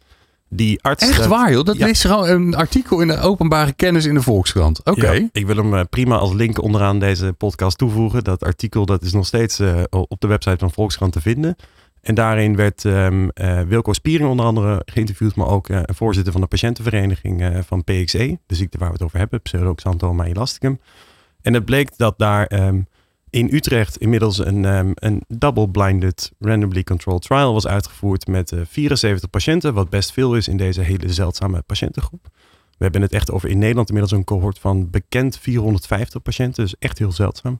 Die 0.53 0.83
arts. 0.83 1.09
Echt 1.09 1.27
waar, 1.27 1.51
joh? 1.51 1.65
Dat 1.65 1.77
ja. 1.77 1.87
is 1.87 2.01
gewoon 2.01 2.27
een 2.29 2.55
artikel 2.55 3.01
in 3.01 3.07
de 3.07 3.19
openbare 3.19 3.73
kennis 3.73 4.05
in 4.05 4.13
de 4.13 4.21
Volkskrant. 4.21 4.79
Oké. 4.79 4.91
Okay. 4.91 5.19
Ja, 5.19 5.29
ik 5.31 5.45
wil 5.45 5.55
hem 5.55 5.73
uh, 5.73 5.81
prima 5.89 6.17
als 6.17 6.33
link 6.33 6.61
onderaan 6.61 6.99
deze 6.99 7.33
podcast 7.37 7.77
toevoegen. 7.77 8.23
Dat 8.23 8.43
artikel 8.43 8.85
dat 8.85 9.03
is 9.03 9.13
nog 9.13 9.25
steeds 9.25 9.59
uh, 9.59 9.81
op 9.89 10.19
de 10.19 10.27
website 10.27 10.57
van 10.57 10.71
Volkskrant 10.71 11.13
te 11.13 11.21
vinden. 11.21 11.55
En 12.01 12.15
daarin 12.15 12.55
werd 12.55 12.83
um, 12.83 13.31
uh, 13.41 13.61
Wilco 13.61 13.93
Spiering 13.93 14.29
onder 14.29 14.45
andere 14.45 14.81
geïnterviewd, 14.85 15.35
maar 15.35 15.47
ook 15.47 15.69
uh, 15.69 15.79
een 15.85 15.95
voorzitter 15.95 16.31
van 16.31 16.41
de 16.41 16.47
patiëntenvereniging 16.47 17.63
van 17.65 17.83
PXE, 17.83 18.39
de 18.45 18.55
ziekte 18.55 18.77
waar 18.77 18.87
we 18.87 18.93
het 18.93 19.03
over 19.03 19.17
hebben, 19.17 19.41
pseudoxanthoma 19.41 20.25
elasticum. 20.25 20.79
En 21.41 21.53
het 21.53 21.65
bleek 21.65 21.97
dat 21.97 22.13
daar 22.17 22.51
um, 22.67 22.87
in 23.31 23.49
Utrecht 23.51 23.97
inmiddels 23.97 24.45
een, 24.45 24.65
um, 24.65 24.91
een 24.95 25.23
double-blinded 25.27 26.31
randomly 26.39 26.83
controlled 26.83 27.21
trial 27.21 27.53
was 27.53 27.67
uitgevoerd 27.67 28.27
met 28.27 28.53
74 28.63 29.29
patiënten, 29.29 29.73
wat 29.73 29.89
best 29.89 30.11
veel 30.11 30.35
is 30.35 30.47
in 30.47 30.57
deze 30.57 30.81
hele 30.81 31.13
zeldzame 31.13 31.61
patiëntengroep. 31.61 32.27
We 32.77 32.83
hebben 32.87 33.01
het 33.01 33.13
echt 33.13 33.31
over 33.31 33.49
in 33.49 33.57
Nederland 33.57 33.87
inmiddels 33.87 34.17
een 34.17 34.25
cohort 34.25 34.59
van 34.59 34.89
bekend 34.89 35.37
450 35.37 36.21
patiënten, 36.21 36.63
dus 36.63 36.75
echt 36.79 36.97
heel 36.97 37.11
zeldzaam. 37.11 37.59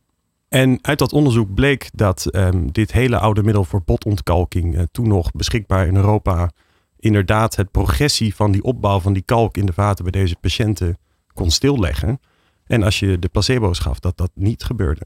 En 0.50 0.80
uit 0.82 1.00
dat 1.00 1.14
onderzoek 1.14 1.54
bleek 1.54 1.90
dat 1.94 2.26
ehm, 2.26 2.68
dit 2.72 2.92
hele 2.92 3.20
oude 3.20 3.44
middel 3.44 3.64
voor 3.64 3.82
botontkalking 3.86 4.76
uh, 4.76 4.82
toen 4.92 5.08
nog 5.08 5.32
beschikbaar 5.32 5.88
in 5.88 5.96
Europa 5.96 6.52
inderdaad 7.00 7.56
het 7.56 7.72
progressie 7.72 8.36
van 8.36 8.52
die 8.52 8.64
opbouw 8.64 9.00
van 9.00 9.14
die 9.14 9.24
kalk 9.26 9.58
in 9.58 9.66
de 9.66 9.74
vaten 9.74 10.04
bij 10.04 10.22
deze 10.22 10.36
patiënten 10.36 10.98
kon 11.34 11.52
stilleggen. 11.52 12.20
En 12.66 12.84
als 12.84 13.00
je 13.00 13.20
de 13.20 13.28
placebo's 13.28 13.80
gaf, 13.80 14.00
dat 14.00 14.18
dat 14.18 14.32
niet 14.34 14.64
gebeurde. 14.64 15.02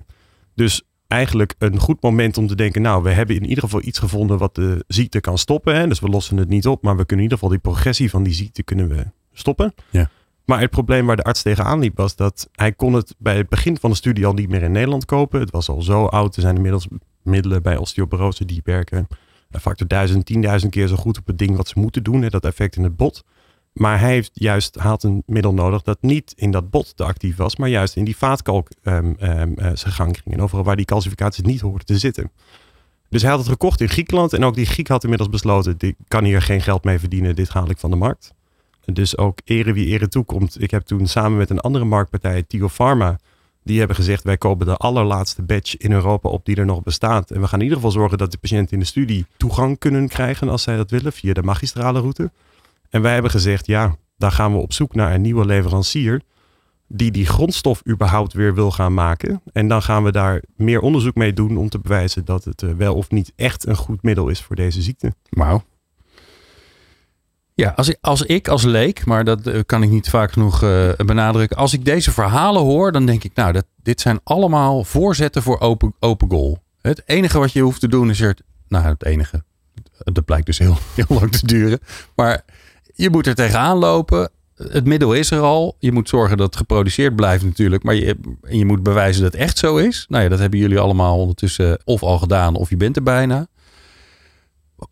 Dus 0.55 0.83
eigenlijk 1.07 1.55
een 1.57 1.79
goed 1.79 2.01
moment 2.01 2.37
om 2.37 2.47
te 2.47 2.55
denken, 2.55 2.81
nou, 2.81 3.03
we 3.03 3.09
hebben 3.09 3.35
in 3.35 3.45
ieder 3.45 3.63
geval 3.63 3.81
iets 3.83 3.99
gevonden 3.99 4.37
wat 4.37 4.55
de 4.55 4.83
ziekte 4.87 5.19
kan 5.19 5.37
stoppen. 5.37 5.75
Hè? 5.75 5.87
Dus 5.87 5.99
we 5.99 6.07
lossen 6.07 6.37
het 6.37 6.49
niet 6.49 6.67
op, 6.67 6.83
maar 6.83 6.97
we 6.97 7.05
kunnen 7.05 7.25
in 7.25 7.31
ieder 7.31 7.37
geval 7.37 7.49
die 7.49 7.71
progressie 7.71 8.09
van 8.09 8.23
die 8.23 8.33
ziekte 8.33 8.63
kunnen 8.63 8.87
we 8.87 9.05
stoppen. 9.33 9.73
Ja. 9.89 10.09
Maar 10.45 10.59
het 10.59 10.69
probleem 10.69 11.05
waar 11.05 11.15
de 11.15 11.23
arts 11.23 11.41
tegenaan 11.41 11.79
liep 11.79 11.97
was 11.97 12.15
dat 12.15 12.49
hij 12.51 12.71
kon 12.71 12.93
het 12.93 13.15
bij 13.17 13.37
het 13.37 13.49
begin 13.49 13.77
van 13.77 13.89
de 13.89 13.95
studie 13.95 14.25
al 14.25 14.33
niet 14.33 14.49
meer 14.49 14.63
in 14.63 14.71
Nederland 14.71 15.05
kopen. 15.05 15.39
Het 15.39 15.51
was 15.51 15.69
al 15.69 15.81
zo 15.81 16.05
oud. 16.05 16.35
Er 16.35 16.41
zijn 16.41 16.55
inmiddels 16.55 16.87
middelen 17.21 17.61
bij 17.61 17.77
osteoporose 17.77 18.45
die 18.45 18.61
werken 18.63 19.07
factor 19.59 19.87
duizend, 19.87 20.25
tienduizend 20.25 20.71
keer 20.71 20.87
zo 20.87 20.95
goed 20.95 21.17
op 21.17 21.27
het 21.27 21.37
ding 21.37 21.57
wat 21.57 21.67
ze 21.67 21.79
moeten 21.79 22.03
doen. 22.03 22.21
Hè, 22.21 22.29
dat 22.29 22.45
effect 22.45 22.75
in 22.75 22.83
het 22.83 22.95
bot. 22.95 23.23
Maar 23.75 23.99
hij 23.99 24.09
heeft 24.09 24.31
juist 24.33 24.75
had 24.75 25.03
een 25.03 25.23
middel 25.25 25.53
nodig 25.53 25.81
dat 25.81 25.97
niet 26.01 26.33
in 26.35 26.51
dat 26.51 26.69
bot 26.69 26.97
te 26.97 27.03
actief 27.03 27.35
was, 27.35 27.55
maar 27.55 27.69
juist 27.69 27.95
in 27.95 28.05
die 28.05 28.17
vaatkalk 28.17 28.69
um, 28.83 29.15
zijn 29.57 29.93
gang 29.93 30.17
ging. 30.17 30.35
En 30.35 30.41
overal 30.41 30.63
waar 30.63 30.75
die 30.75 30.85
calcificaties 30.85 31.43
niet 31.43 31.61
hoorden 31.61 31.85
te 31.85 31.97
zitten. 31.97 32.31
Dus 33.09 33.21
hij 33.21 33.31
had 33.31 33.39
het 33.39 33.49
gekocht 33.49 33.81
in 33.81 33.89
Griekenland. 33.89 34.33
En 34.33 34.43
ook 34.43 34.55
die 34.55 34.65
Griek 34.65 34.87
had 34.87 35.03
inmiddels 35.03 35.29
besloten, 35.29 35.75
ik 35.77 35.95
kan 36.07 36.23
hier 36.23 36.41
geen 36.41 36.61
geld 36.61 36.83
mee 36.83 36.99
verdienen, 36.99 37.35
dit 37.35 37.49
haal 37.49 37.69
ik 37.69 37.77
van 37.77 37.89
de 37.89 37.95
markt. 37.95 38.33
Dus 38.85 39.17
ook 39.17 39.39
ere 39.45 39.73
wie 39.73 39.87
ere 39.87 40.07
toekomt. 40.07 40.61
Ik 40.61 40.71
heb 40.71 40.81
toen 40.81 41.07
samen 41.07 41.37
met 41.37 41.49
een 41.49 41.59
andere 41.59 41.85
marktpartij, 41.85 42.43
Tigo 42.43 42.67
Pharma, 42.67 43.19
die 43.63 43.77
hebben 43.77 43.95
gezegd, 43.95 44.23
wij 44.23 44.37
kopen 44.37 44.65
de 44.65 44.75
allerlaatste 44.75 45.41
batch 45.41 45.77
in 45.77 45.91
Europa 45.91 46.29
op 46.29 46.45
die 46.45 46.55
er 46.55 46.65
nog 46.65 46.83
bestaat. 46.83 47.31
En 47.31 47.41
we 47.41 47.47
gaan 47.47 47.59
in 47.59 47.63
ieder 47.63 47.77
geval 47.77 47.93
zorgen 47.93 48.17
dat 48.17 48.31
de 48.31 48.37
patiënten 48.37 48.73
in 48.73 48.79
de 48.79 48.85
studie 48.85 49.25
toegang 49.37 49.77
kunnen 49.77 50.07
krijgen 50.07 50.49
als 50.49 50.63
zij 50.63 50.75
dat 50.77 50.91
willen, 50.91 51.13
via 51.13 51.33
de 51.33 51.43
magistrale 51.43 51.99
route. 51.99 52.31
En 52.95 53.01
wij 53.01 53.13
hebben 53.13 53.31
gezegd, 53.31 53.65
ja, 53.65 53.95
daar 54.17 54.31
gaan 54.31 54.53
we 54.53 54.57
op 54.57 54.73
zoek 54.73 54.95
naar 54.95 55.13
een 55.13 55.21
nieuwe 55.21 55.45
leverancier 55.45 56.21
die 56.87 57.11
die 57.11 57.25
grondstof 57.25 57.81
überhaupt 57.87 58.33
weer 58.33 58.55
wil 58.55 58.71
gaan 58.71 58.93
maken. 58.93 59.41
En 59.53 59.67
dan 59.67 59.81
gaan 59.81 60.03
we 60.03 60.11
daar 60.11 60.41
meer 60.55 60.79
onderzoek 60.79 61.15
mee 61.15 61.33
doen 61.33 61.57
om 61.57 61.69
te 61.69 61.79
bewijzen 61.79 62.25
dat 62.25 62.43
het 62.43 62.63
eh, 62.63 62.69
wel 62.71 62.95
of 62.95 63.09
niet 63.09 63.33
echt 63.35 63.67
een 63.67 63.75
goed 63.75 64.03
middel 64.03 64.27
is 64.27 64.41
voor 64.41 64.55
deze 64.55 64.81
ziekte. 64.81 65.13
Wauw. 65.29 65.63
Ja, 67.53 67.69
als 67.75 67.89
ik, 67.89 67.97
als 68.01 68.21
ik 68.21 68.47
als 68.47 68.63
leek, 68.63 69.05
maar 69.05 69.23
dat 69.23 69.47
eh, 69.47 69.59
kan 69.65 69.83
ik 69.83 69.89
niet 69.89 70.09
vaak 70.09 70.31
genoeg 70.31 70.63
uh, 70.63 70.91
benadrukken. 71.05 71.57
Als 71.57 71.73
ik 71.73 71.85
deze 71.85 72.11
verhalen 72.11 72.61
hoor, 72.61 72.91
dan 72.91 73.05
denk 73.05 73.23
ik, 73.23 73.35
nou, 73.35 73.51
dat, 73.51 73.65
dit 73.83 74.01
zijn 74.01 74.19
allemaal 74.23 74.83
voorzetten 74.83 75.41
voor 75.43 75.59
open, 75.59 75.93
open 75.99 76.29
goal. 76.29 76.63
Het 76.81 77.03
enige 77.05 77.39
wat 77.39 77.51
je 77.51 77.61
hoeft 77.61 77.79
te 77.79 77.87
doen 77.87 78.09
is 78.09 78.21
er, 78.21 78.37
nou, 78.67 78.85
het 78.85 79.05
enige. 79.05 79.43
Dat 79.97 80.25
blijkt 80.25 80.45
dus 80.45 80.57
heel, 80.57 80.77
heel 80.95 81.17
lang 81.19 81.31
te 81.31 81.45
duren. 81.45 81.79
Maar 82.15 82.45
je 82.95 83.09
moet 83.09 83.27
er 83.27 83.35
tegenaan 83.35 83.77
lopen. 83.77 84.29
Het 84.55 84.85
middel 84.85 85.13
is 85.13 85.31
er 85.31 85.39
al. 85.39 85.75
Je 85.79 85.91
moet 85.91 86.09
zorgen 86.09 86.37
dat 86.37 86.45
het 86.45 86.55
geproduceerd 86.55 87.15
blijft 87.15 87.43
natuurlijk. 87.43 87.83
Maar 87.83 87.95
je, 87.95 88.17
je 88.49 88.65
moet 88.65 88.83
bewijzen 88.83 89.23
dat 89.23 89.31
het 89.31 89.41
echt 89.41 89.57
zo 89.57 89.77
is. 89.77 90.05
Nou 90.09 90.23
ja, 90.23 90.29
dat 90.29 90.39
hebben 90.39 90.59
jullie 90.59 90.79
allemaal 90.79 91.19
ondertussen 91.19 91.79
of 91.83 92.03
al 92.03 92.17
gedaan 92.17 92.55
of 92.55 92.69
je 92.69 92.77
bent 92.77 92.95
er 92.95 93.03
bijna. 93.03 93.47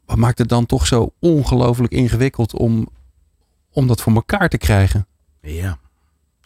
Wat 0.05 0.17
maakt 0.17 0.38
het 0.38 0.50
dan 0.50 0.65
toch 0.65 0.88
zo 0.88 1.13
ongelooflijk 1.19 1.93
ingewikkeld 1.93 2.53
om, 2.53 2.88
om 3.72 3.88
dat 3.88 4.01
voor 4.01 4.13
elkaar 4.13 4.50
te 4.50 4.57
krijgen? 4.57 5.07
Ja. 5.41 5.77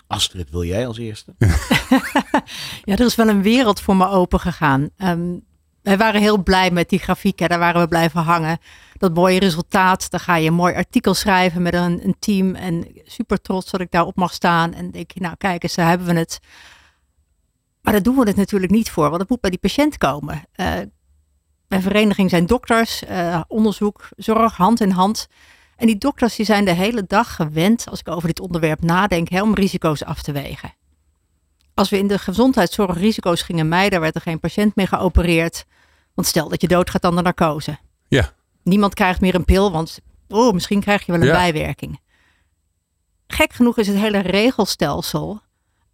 Astrid, 0.08 0.50
wil 0.50 0.64
jij 0.64 0.88
als 0.88 0.98
eerste? 0.98 1.36
ja, 2.84 2.94
er 2.94 3.06
is 3.06 3.16
wel 3.16 3.28
een 3.28 3.42
wereld 3.42 3.82
voor 3.82 3.96
me 3.96 4.08
open 4.08 4.40
gegaan. 4.40 4.90
Um, 4.98 5.44
wij 5.88 5.98
waren 5.98 6.22
heel 6.22 6.44
blij 6.44 6.72
met 6.72 6.90
die 6.90 7.00
grafieken. 7.00 7.50
Daar 7.50 7.60
waren 7.60 7.82
we 7.82 7.88
blijven 7.88 8.22
hangen. 8.22 8.58
Dat 8.98 9.14
mooie 9.14 9.40
resultaat. 9.40 10.10
Dan 10.12 10.20
ga 10.20 10.36
je 10.36 10.48
een 10.48 10.54
mooi 10.54 10.76
artikel 10.76 11.14
schrijven 11.14 11.62
met 11.62 11.74
een, 11.74 12.06
een 12.06 12.16
team. 12.20 12.56
En 12.56 12.88
super 13.04 13.42
trots 13.42 13.72
dat 13.72 13.82
ik 13.82 13.92
daarop 13.92 14.16
mag 14.16 14.34
staan. 14.34 14.74
En 14.74 14.92
denk 14.92 15.12
je, 15.12 15.20
nou 15.20 15.36
kijk 15.38 15.64
eens, 15.64 15.76
daar 15.76 15.88
hebben 15.88 16.08
we 16.08 16.14
het. 16.14 16.40
Maar 17.82 17.94
daar 17.94 18.04
doen 18.04 18.16
we 18.16 18.28
het 18.28 18.36
natuurlijk 18.36 18.72
niet 18.72 18.90
voor. 18.90 19.10
Want 19.10 19.22
het 19.22 19.30
moet 19.30 19.42
bij 19.42 19.50
die 19.50 19.60
patiënt 19.60 19.98
komen. 19.98 20.44
Uh, 20.56 20.74
mijn 21.68 21.82
vereniging 21.82 22.30
zijn 22.30 22.46
dokters, 22.46 23.04
uh, 23.04 23.42
onderzoek, 23.48 24.10
zorg, 24.16 24.58
hand 24.58 24.82
in 24.82 24.92
hand. 24.92 25.28
En 25.76 25.88
die 25.88 25.98
dokters 25.98 26.36
die 26.36 26.46
zijn 26.46 26.66
de 26.66 26.72
hele 26.72 27.04
dag 27.08 27.36
gewend, 27.36 27.90
als 27.90 28.00
ik 28.00 28.08
over 28.08 28.28
dit 28.28 28.40
onderwerp 28.40 28.84
nadenk, 28.84 29.30
hè, 29.30 29.42
om 29.42 29.54
risico's 29.54 30.04
af 30.04 30.22
te 30.22 30.32
wegen. 30.32 30.74
Als 31.74 31.90
we 31.90 31.98
in 31.98 32.08
de 32.08 32.20
gezondheidszorg 32.20 32.98
risico's 32.98 33.42
gingen 33.42 33.68
mijden, 33.68 34.00
werd 34.00 34.16
er 34.16 34.22
geen 34.22 34.40
patiënt 34.40 34.76
meer 34.76 34.88
geopereerd. 34.88 35.66
Want 36.18 36.30
stel 36.30 36.50
dat 36.50 36.62
je 36.62 36.68
doodgaat 36.68 37.04
aan 37.04 37.16
de 37.16 37.22
narcose. 37.22 37.78
Ja. 38.08 38.34
Niemand 38.64 38.94
krijgt 38.94 39.22
meer 39.22 39.36
een 39.36 39.46
pil, 39.46 39.72
want 39.72 40.00
oh, 40.28 40.54
misschien 40.54 40.80
krijg 40.80 41.06
je 41.06 41.12
wel 41.12 41.22
een 41.22 41.28
bijwerking. 41.28 42.00
Gek 43.28 43.54
genoeg 43.54 43.78
is 43.78 43.88
het 43.88 43.98
hele 43.98 44.20
regelstelsel 44.20 45.42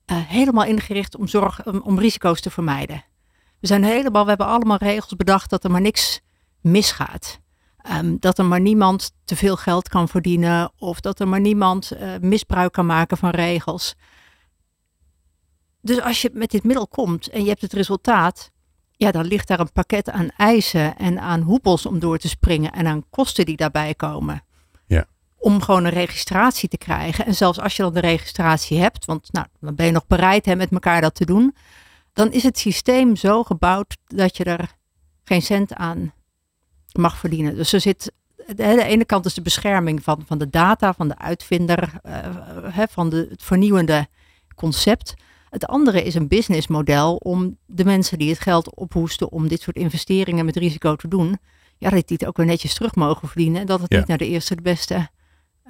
uh, 0.05 0.17
helemaal 0.17 0.65
ingericht 0.65 1.15
om, 1.15 1.27
zorg, 1.27 1.65
om, 1.65 1.81
om 1.81 1.99
risico's 1.99 2.41
te 2.41 2.49
vermijden. 2.49 3.03
We 3.59 3.67
zijn 3.67 3.83
helemaal, 3.83 4.23
we 4.23 4.29
hebben 4.29 4.47
allemaal 4.47 4.77
regels 4.77 5.15
bedacht 5.15 5.49
dat 5.49 5.63
er 5.63 5.71
maar 5.71 5.81
niks 5.81 6.21
misgaat. 6.61 7.39
Um, 7.91 8.17
dat 8.19 8.37
er 8.37 8.45
maar 8.45 8.61
niemand 8.61 9.11
te 9.25 9.35
veel 9.35 9.55
geld 9.55 9.89
kan 9.89 10.07
verdienen 10.07 10.71
of 10.77 10.99
dat 10.99 11.19
er 11.19 11.27
maar 11.27 11.41
niemand 11.41 11.91
uh, 11.93 12.13
misbruik 12.21 12.71
kan 12.71 12.85
maken 12.85 13.17
van 13.17 13.29
regels. 13.29 13.95
Dus 15.81 16.01
als 16.01 16.21
je 16.21 16.29
met 16.33 16.51
dit 16.51 16.63
middel 16.63 16.87
komt 16.87 17.29
en 17.29 17.41
je 17.41 17.49
hebt 17.49 17.61
het 17.61 17.73
resultaat, 17.73 18.51
ja, 19.03 19.11
dan 19.11 19.25
ligt 19.25 19.47
daar 19.47 19.59
een 19.59 19.71
pakket 19.71 20.09
aan 20.09 20.29
eisen 20.37 20.97
en 20.97 21.19
aan 21.19 21.41
hoepels 21.41 21.85
om 21.85 21.99
door 21.99 22.17
te 22.17 22.27
springen 22.27 22.71
en 22.71 22.87
aan 22.87 23.09
kosten 23.09 23.45
die 23.45 23.57
daarbij 23.57 23.93
komen. 23.93 24.43
Ja. 24.85 25.05
Om 25.37 25.61
gewoon 25.61 25.83
een 25.83 25.91
registratie 25.91 26.69
te 26.69 26.77
krijgen. 26.77 27.25
En 27.25 27.35
zelfs 27.35 27.59
als 27.59 27.75
je 27.75 27.83
dan 27.83 27.93
de 27.93 27.99
registratie 27.99 28.79
hebt, 28.79 29.05
want 29.05 29.31
nou, 29.31 29.47
dan 29.59 29.75
ben 29.75 29.85
je 29.85 29.91
nog 29.91 30.07
bereid 30.07 30.45
hè, 30.45 30.55
met 30.55 30.71
elkaar 30.71 31.01
dat 31.01 31.15
te 31.15 31.25
doen, 31.25 31.55
dan 32.13 32.31
is 32.31 32.43
het 32.43 32.57
systeem 32.57 33.15
zo 33.15 33.43
gebouwd 33.43 33.97
dat 34.07 34.37
je 34.37 34.43
er 34.43 34.75
geen 35.23 35.41
cent 35.41 35.73
aan 35.73 36.13
mag 36.91 37.17
verdienen. 37.17 37.55
Dus 37.55 37.73
er 37.73 37.81
zit, 37.81 38.11
de, 38.55 38.83
ene 38.83 39.05
kant 39.05 39.25
is 39.25 39.33
de 39.33 39.41
bescherming 39.41 40.03
van, 40.03 40.23
van 40.25 40.37
de 40.37 40.49
data, 40.49 40.93
van 40.93 41.07
de 41.07 41.17
uitvinder, 41.17 41.91
uh, 42.05 42.83
van 42.89 43.09
de, 43.09 43.27
het 43.29 43.43
vernieuwende 43.43 44.07
concept. 44.55 45.13
Het 45.53 45.65
andere 45.65 46.03
is 46.03 46.15
een 46.15 46.27
businessmodel 46.27 47.15
om 47.15 47.57
de 47.65 47.85
mensen 47.85 48.17
die 48.17 48.29
het 48.29 48.39
geld 48.39 48.75
ophoesten 48.75 49.31
om 49.31 49.47
dit 49.47 49.61
soort 49.61 49.75
investeringen 49.75 50.45
met 50.45 50.55
risico 50.55 50.95
te 50.95 51.07
doen, 51.07 51.37
ja, 51.77 51.89
dat 51.89 52.07
die 52.07 52.17
het 52.19 52.27
ook 52.27 52.37
weer 52.37 52.45
netjes 52.45 52.73
terug 52.73 52.95
mogen 52.95 53.27
verdienen 53.27 53.61
en 53.61 53.67
dat 53.67 53.81
het 53.81 53.89
niet 53.89 54.07
naar 54.07 54.17
de 54.17 54.27
eerste 54.27 54.55
de 54.55 54.61
beste 54.61 55.09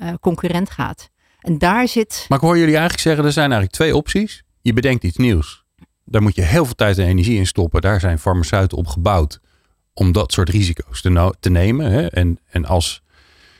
uh, 0.02 0.14
concurrent 0.22 0.70
gaat. 0.70 1.10
En 1.40 1.58
daar 1.58 1.88
zit. 1.88 2.26
Maar 2.30 2.38
ik 2.38 2.44
hoor 2.44 2.58
jullie 2.58 2.74
eigenlijk 2.74 3.02
zeggen, 3.02 3.26
er 3.26 3.32
zijn 3.32 3.52
eigenlijk 3.52 3.74
twee 3.74 3.96
opties. 3.96 4.44
Je 4.62 4.74
bedenkt 4.74 5.04
iets 5.04 5.18
nieuws. 5.18 5.64
Daar 6.06 6.22
moet 6.22 6.36
je 6.36 6.42
heel 6.42 6.66
veel 6.66 6.76
tijd 6.76 6.98
en 6.98 7.08
energie 7.08 7.38
in 7.38 7.48
stoppen. 7.48 7.82
Daar 7.82 8.00
zijn 8.00 8.20
farmaceuten 8.20 8.78
op 8.78 8.88
gebouwd 8.88 9.40
om 9.94 10.12
dat 10.12 10.32
soort 10.32 10.50
risico's 10.50 11.02
te, 11.02 11.34
te 11.40 11.50
nemen. 11.50 11.92
Hè? 11.92 12.08
En, 12.08 12.40
en 12.46 12.66
als 12.66 13.02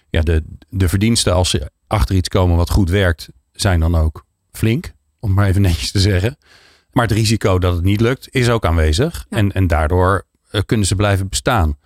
ja, 0.10 0.22
de, 0.22 0.44
de 0.70 0.90
verdiensten, 0.90 1.34
als 1.34 1.50
ze 1.50 1.72
achter 1.88 2.16
iets 2.16 2.30
komen 2.30 2.58
wat 2.58 2.70
goed 2.70 2.90
werkt, 2.90 3.30
zijn 3.52 3.80
dan 3.80 3.96
ook 3.96 4.26
flink, 4.52 4.94
om 5.24 5.34
maar 5.34 5.48
even 5.48 5.62
netjes 5.62 5.92
te 5.92 6.00
zeggen. 6.00 6.38
Maar 6.92 7.08
het 7.08 7.18
risico 7.18 7.60
dat 7.60 7.76
het 7.76 7.84
niet 7.84 8.02
lukt, 8.02 8.28
is 8.32 8.50
ook 8.50 8.66
aanwezig. 8.66 9.26
En, 9.30 9.52
en 9.52 9.68
daardoor 9.68 10.26
uh, 10.52 10.62
kunnen 10.66 10.88
ze 10.88 10.96
blijven 10.96 11.30
bestaan. 11.30 11.78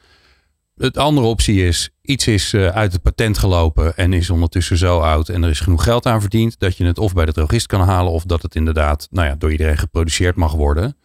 Het 0.78 0.98
andere 0.98 1.28
optie 1.28 1.68
is, 1.68 1.90
iets 2.02 2.28
is 2.28 2.54
uh, 2.54 2.68
uit 2.68 2.92
het 2.92 3.02
patent 3.02 3.38
gelopen 3.38 3.98
en 3.98 4.14
is 4.14 4.30
ondertussen 4.30 4.78
zo 4.78 5.00
oud 5.00 5.30
en 5.30 5.44
er 5.44 5.50
is 5.50 5.60
genoeg 5.60 5.84
geld 5.84 6.06
aan 6.06 6.22
verdiend 6.22 6.60
dat 6.60 6.78
je 6.78 6.86
het 6.86 6.98
of 6.98 7.14
bij 7.14 7.26
de 7.26 7.34
drogist 7.34 7.66
kan 7.66 7.82
halen 7.82 8.12
of 8.12 8.24
dat 8.24 8.42
het 8.42 8.56
inderdaad 8.56 9.08
nou 9.12 9.28
ja, 9.28 9.36
door 9.36 9.52
iedereen 9.52 9.78
geproduceerd 9.78 10.36
mag 10.36 10.54
worden. 10.54 10.98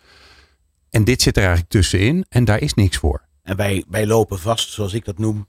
En 0.90 1.04
dit 1.04 1.22
zit 1.22 1.36
er 1.36 1.42
eigenlijk 1.42 1.72
tussenin 1.72 2.24
en 2.28 2.44
daar 2.44 2.60
is 2.60 2.74
niks 2.74 2.96
voor. 2.96 3.22
En 3.42 3.56
wij, 3.56 3.84
wij 3.88 4.06
lopen 4.06 4.38
vast, 4.38 4.70
zoals 4.70 4.92
ik 4.92 5.04
dat 5.04 5.18
noem, 5.18 5.46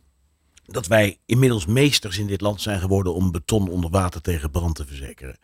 dat 0.65 0.87
wij 0.87 1.17
inmiddels 1.25 1.65
meesters 1.65 2.17
in 2.17 2.27
dit 2.27 2.41
land 2.41 2.61
zijn 2.61 2.79
geworden 2.79 3.13
om 3.13 3.31
beton 3.31 3.69
onder 3.69 3.89
water 3.89 4.21
tegen 4.21 4.51
brand 4.51 4.75
te 4.75 4.85
verzekeren. 4.85 5.37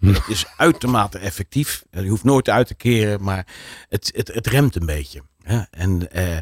En 0.00 0.12
dat 0.12 0.28
is 0.28 0.46
uitermate 0.56 1.18
effectief. 1.18 1.84
Je 1.90 2.08
hoeft 2.08 2.24
nooit 2.24 2.48
uit 2.48 2.66
te 2.66 2.74
keren, 2.74 3.22
maar 3.22 3.46
het, 3.88 4.10
het, 4.14 4.34
het 4.34 4.46
remt 4.46 4.76
een 4.76 4.86
beetje. 4.86 5.22
En, 5.70 6.08
uh, 6.16 6.36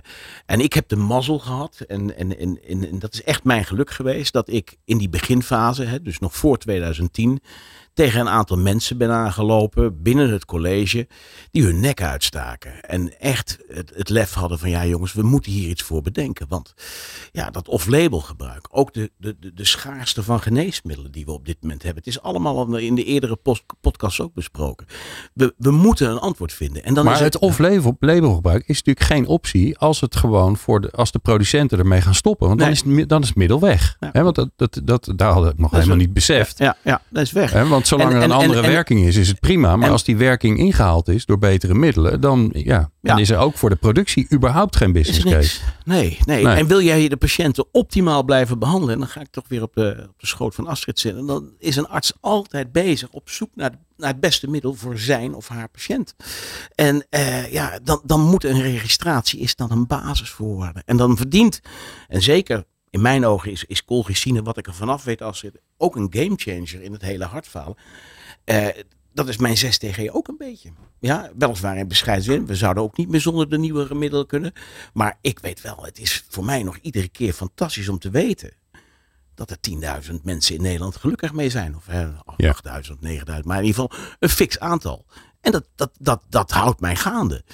en 0.47 0.61
ik 0.61 0.73
heb 0.73 0.89
de 0.89 0.97
mazzel 0.97 1.39
gehad, 1.39 1.81
en, 1.81 2.17
en, 2.17 2.39
en, 2.63 2.99
dat 2.99 3.15
is 3.15 3.23
echt 3.23 3.45
mijn 3.45 3.65
geluk 3.65 3.91
geweest, 3.91 4.33
dat 4.33 4.49
ik 4.49 4.77
in 4.85 4.99
die 4.99 5.09
beginfase, 5.09 6.03
dus 6.03 6.19
nog 6.19 6.37
voor 6.37 6.59
2010, 6.59 7.41
tegen 7.95 8.21
een 8.21 8.29
aantal 8.29 8.57
mensen 8.57 8.99
ben 8.99 9.11
aangelopen 9.11 10.03
binnen 10.03 10.31
het 10.31 10.45
college 10.45 11.09
die 11.51 11.65
hun 11.65 11.81
nek 11.81 12.03
uitstaken. 12.03 12.85
En 12.85 13.21
echt 13.21 13.59
het, 13.69 13.93
het 13.95 14.09
lef 14.09 14.33
hadden 14.33 14.59
van 14.59 14.71
ja 14.71 14.87
jongens, 14.87 15.13
we 15.13 15.23
moeten 15.23 15.53
hier 15.53 15.69
iets 15.69 15.83
voor 15.83 16.03
bedenken. 16.03 16.49
Want 16.49 16.75
ja, 17.33 17.51
dat 17.51 17.69
off-label 17.69 18.21
gebruik, 18.21 18.69
ook 18.71 18.93
de, 18.93 19.11
de, 19.17 19.37
de, 19.41 19.55
de 19.55 19.65
schaarste 19.65 20.23
van 20.23 20.41
geneesmiddelen 20.41 21.13
die 21.13 21.25
we 21.25 21.33
op 21.33 21.47
dit 21.47 21.57
moment 21.63 21.83
hebben. 21.83 22.03
Het 22.05 22.13
is 22.13 22.23
allemaal 22.23 22.77
in 22.77 22.95
de 22.95 23.05
eerdere 23.05 23.37
post, 23.37 23.65
podcast 23.81 24.21
ook 24.21 24.35
besproken. 24.35 24.87
We, 25.35 25.55
we 25.57 25.71
moeten 25.71 26.11
een 26.11 26.19
antwoord 26.19 26.53
vinden. 26.53 26.85
En 26.85 26.95
dan 26.95 27.05
maar 27.05 27.15
is 27.15 27.21
het, 27.21 27.33
het 27.33 27.43
off-label 27.43 28.35
gebruik 28.35 28.63
is 28.67 28.83
natuurlijk 28.83 29.07
geen 29.07 29.27
optie 29.27 29.79
als 29.79 30.01
het 30.01 30.17
gewoon 30.17 30.57
voor 30.57 30.81
de, 30.81 30.91
als 30.91 31.13
de 31.13 31.19
producenten 31.19 31.79
ermee 31.79 32.01
gaan 32.01 32.15
stoppen. 32.15 32.49
Want 32.49 32.61
dan, 32.61 32.71
is, 32.71 32.83
dan 33.07 33.23
is 33.23 33.29
het 33.29 33.37
middel 33.37 33.61
weg. 33.61 33.97
Ja. 34.01 34.09
Hè, 34.13 34.23
want 34.23 34.35
dat, 34.35 34.51
dat, 34.57 34.81
dat, 34.85 35.13
daar 35.17 35.33
hadden 35.33 35.45
we 35.45 35.51
het 35.51 35.59
nog 35.59 35.71
Dat 35.71 35.81
helemaal 35.81 36.05
niet 36.05 36.13
beseft. 36.13 36.59
Ja, 36.59 36.77
ja, 36.85 37.03
dat 37.09 37.23
is 37.23 37.33
weg. 37.33 37.69
Want 37.69 37.80
zolang 37.87 38.11
En- 38.11 38.17
er 38.17 38.23
een 38.23 38.31
en- 38.31 38.37
en- 38.37 38.43
andere 38.43 38.63
en- 38.63 38.73
werking 38.73 39.07
is, 39.07 39.17
is 39.17 39.29
het 39.29 39.41
prima. 39.41 39.77
Maar 39.77 39.91
als 39.91 40.05
die 40.05 40.17
werking 40.17 40.59
ingehaald 40.59 41.09
is 41.09 41.25
door 41.27 41.39
betere 41.39 41.75
middelen, 41.75 42.21
dan, 42.21 42.51
ja, 42.53 42.79
dan 43.03 43.17
Ja. 43.17 43.23
is 43.23 43.31
er 43.31 43.39
ook 43.39 43.59
voor 43.59 43.71
de 43.71 43.77
productie 43.77 44.27
überhaupt 44.33 44.77
geen 44.77 44.93
business 44.93 45.25
case. 45.25 45.61
Nee, 45.85 46.19
nee, 46.25 46.45
Nee. 46.45 46.55
En 46.57 46.67
wil 46.67 46.81
jij 46.83 47.09
de 47.09 47.17
patiënten 47.17 47.65
optimaal 47.73 48.23
blijven 48.23 48.59
behandelen, 48.59 48.99
dan 48.99 49.09
ga 49.09 49.21
ik 49.21 49.31
toch 49.31 49.45
weer 49.49 49.63
op 49.63 49.75
de, 49.75 50.07
op 50.09 50.21
de 50.21 50.27
schoot 50.27 50.55
van 50.55 50.67
Astrid 50.67 50.99
zitten. 51.01 51.27
Dan 51.27 51.51
is 51.59 51.77
een 51.77 51.89
arts 51.89 52.13
altijd 52.21 52.73
bezig 52.73 53.09
op 53.11 53.31
zoek 53.31 53.51
naar, 53.55 53.71
naar 53.97 54.11
het 54.11 54.21
beste 54.21 54.49
middel 54.51 54.75
voor 54.75 54.99
zijn 54.99 55.35
of 55.35 55.49
haar 55.49 55.69
patiënt. 55.69 56.15
En 56.75 57.07
eh, 57.11 57.53
ja, 57.53 57.79
dan, 57.83 58.01
dan 58.05 58.21
moet 58.21 58.45
een 58.45 58.63
registratie 58.63 59.41
is 59.41 59.57
dan 59.57 59.71
een 59.71 59.87
basisvoorwaarde. 59.87 60.83
En 60.85 60.97
dan 60.97 61.17
verdient, 61.17 61.61
en 62.09 62.23
zeker 62.23 62.65
in 62.91 63.01
mijn 63.01 63.25
ogen 63.27 63.51
is, 63.51 63.65
is 63.65 63.85
colchicine, 63.85 64.43
wat 64.43 64.57
ik 64.59 64.67
er 64.67 64.75
vanaf 64.75 65.05
weet, 65.05 65.23
Astrid, 65.23 65.61
ook 65.77 65.97
een 65.97 66.07
gamechanger 66.11 66.83
in 66.83 66.93
het 66.93 67.03
hele 67.03 67.25
hartfalen. 67.25 67.77
Eh, 68.45 68.67
dat 69.13 69.29
is 69.29 69.37
mijn 69.37 69.57
6TG 69.57 70.11
ook 70.13 70.29
een 70.29 70.37
beetje. 70.39 70.71
Ja, 71.01 71.31
weliswaar 71.39 71.77
in 71.79 71.89
bescheiden 71.89 72.25
zin. 72.25 72.47
We 72.47 72.55
zouden 72.55 72.83
ook 72.83 72.97
niet 72.97 73.09
meer 73.09 73.21
zonder 73.21 73.49
de 73.49 73.59
nieuwere 73.59 73.95
middelen 73.95 74.27
kunnen. 74.27 74.53
Maar 74.93 75.19
ik 75.21 75.39
weet 75.39 75.61
wel, 75.61 75.85
het 75.85 75.99
is 75.99 76.25
voor 76.29 76.45
mij 76.45 76.63
nog 76.63 76.77
iedere 76.83 77.09
keer 77.09 77.33
fantastisch 77.33 77.89
om 77.89 77.99
te 77.99 78.11
weten 78.11 78.53
dat 79.35 79.51
er 79.51 79.57
10.000 80.11 80.15
mensen 80.23 80.55
in 80.55 80.63
Nederland 80.63 80.97
gelukkig 80.97 81.33
mee 81.33 81.51
zijn. 81.51 81.77
Of 81.77 81.87
hè, 81.87 82.09
Ja. 82.37 82.55
8.000, 82.83 83.01
9.000, 83.01 83.45
maar 83.45 83.59
in 83.59 83.65
ieder 83.65 83.81
geval 83.83 83.93
een 84.19 84.29
fix 84.29 84.59
aantal. 84.59 85.05
En 85.41 85.53
dat, 85.53 85.65
dat, 85.75 85.91
dat, 85.99 86.23
dat 86.29 86.51
houdt 86.51 86.81
mij 86.81 86.97
gaande. 86.97 87.45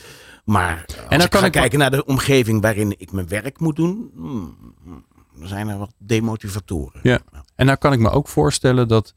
Maar 0.44 0.84
als 0.86 1.08
dan 1.08 1.20
ik 1.20 1.30
kan 1.30 1.40
ga 1.40 1.46
ik- 1.46 1.52
kijken 1.52 1.78
naar 1.78 1.90
de 1.90 2.04
omgeving 2.04 2.62
waarin 2.62 2.94
ik 3.00 3.12
mijn 3.12 3.28
werk 3.28 3.60
moet 3.60 3.76
doen, 3.76 4.10
hmm, 4.14 4.56
hmm, 4.82 5.04
zijn 5.42 5.68
er 5.68 5.78
wat 5.78 5.94
demotivatoren. 5.98 7.00
Ja. 7.02 7.20
En 7.54 7.66
nou 7.66 7.78
kan 7.78 7.92
ik 7.92 7.98
me 7.98 8.10
ook 8.10 8.28
voorstellen 8.28 8.88
dat, 8.88 9.14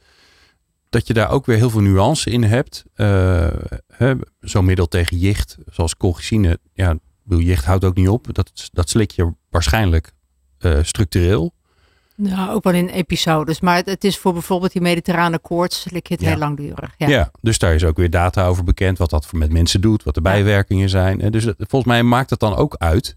dat 0.89 1.07
je 1.07 1.13
daar 1.13 1.29
ook 1.29 1.45
weer 1.45 1.57
heel 1.57 1.69
veel 1.69 1.81
nuance 1.81 2.29
in 2.29 2.43
hebt. 2.43 2.83
Eh, 2.93 3.47
hè, 3.87 4.13
Zo'n 4.39 4.65
middel 4.65 4.87
tegen 4.87 5.17
jicht, 5.17 5.57
zoals 5.71 5.97
colchicine. 5.97 6.59
Ja, 6.73 6.97
jicht 7.23 7.65
houdt 7.65 7.83
ook 7.85 7.95
niet 7.95 8.09
op. 8.09 8.33
Dat, 8.33 8.69
dat 8.73 8.89
slik 8.89 9.11
je 9.11 9.33
waarschijnlijk 9.49 10.13
eh, 10.57 10.77
structureel. 10.81 11.53
Nou, 12.15 12.49
ook 12.51 12.63
wel 12.63 12.73
in 12.73 12.89
episodes. 12.89 13.59
Maar 13.59 13.75
het, 13.75 13.85
het 13.85 14.03
is 14.03 14.17
voor 14.17 14.33
bijvoorbeeld 14.33 14.71
die 14.71 14.81
mediterrane 14.81 15.39
koorts, 15.39 15.81
slik 15.81 16.07
je 16.07 16.13
het 16.13 16.23
Ja. 16.23 16.29
heel 16.29 16.37
langdurig. 16.37 16.93
Ja. 16.97 17.07
Ja. 17.07 17.31
dus 17.41 17.59
daar 17.59 17.73
is 17.73 17.83
ook 17.83 17.97
weer 17.97 18.09
data 18.09 18.47
over 18.47 18.63
bekend. 18.63 18.97
Wat 18.97 19.09
dat 19.09 19.31
met 19.33 19.51
mensen 19.51 19.81
doet, 19.81 20.03
wat 20.03 20.13
de 20.13 20.21
Ja. 20.23 20.29
bijwerkingen 20.31 20.89
zijn. 20.89 21.21
En 21.21 21.31
dus 21.31 21.43
volgens 21.57 21.83
mij 21.91 22.03
maakt 22.03 22.29
het 22.29 22.39
dan 22.39 22.55
ook 22.55 22.75
uit. 22.75 23.15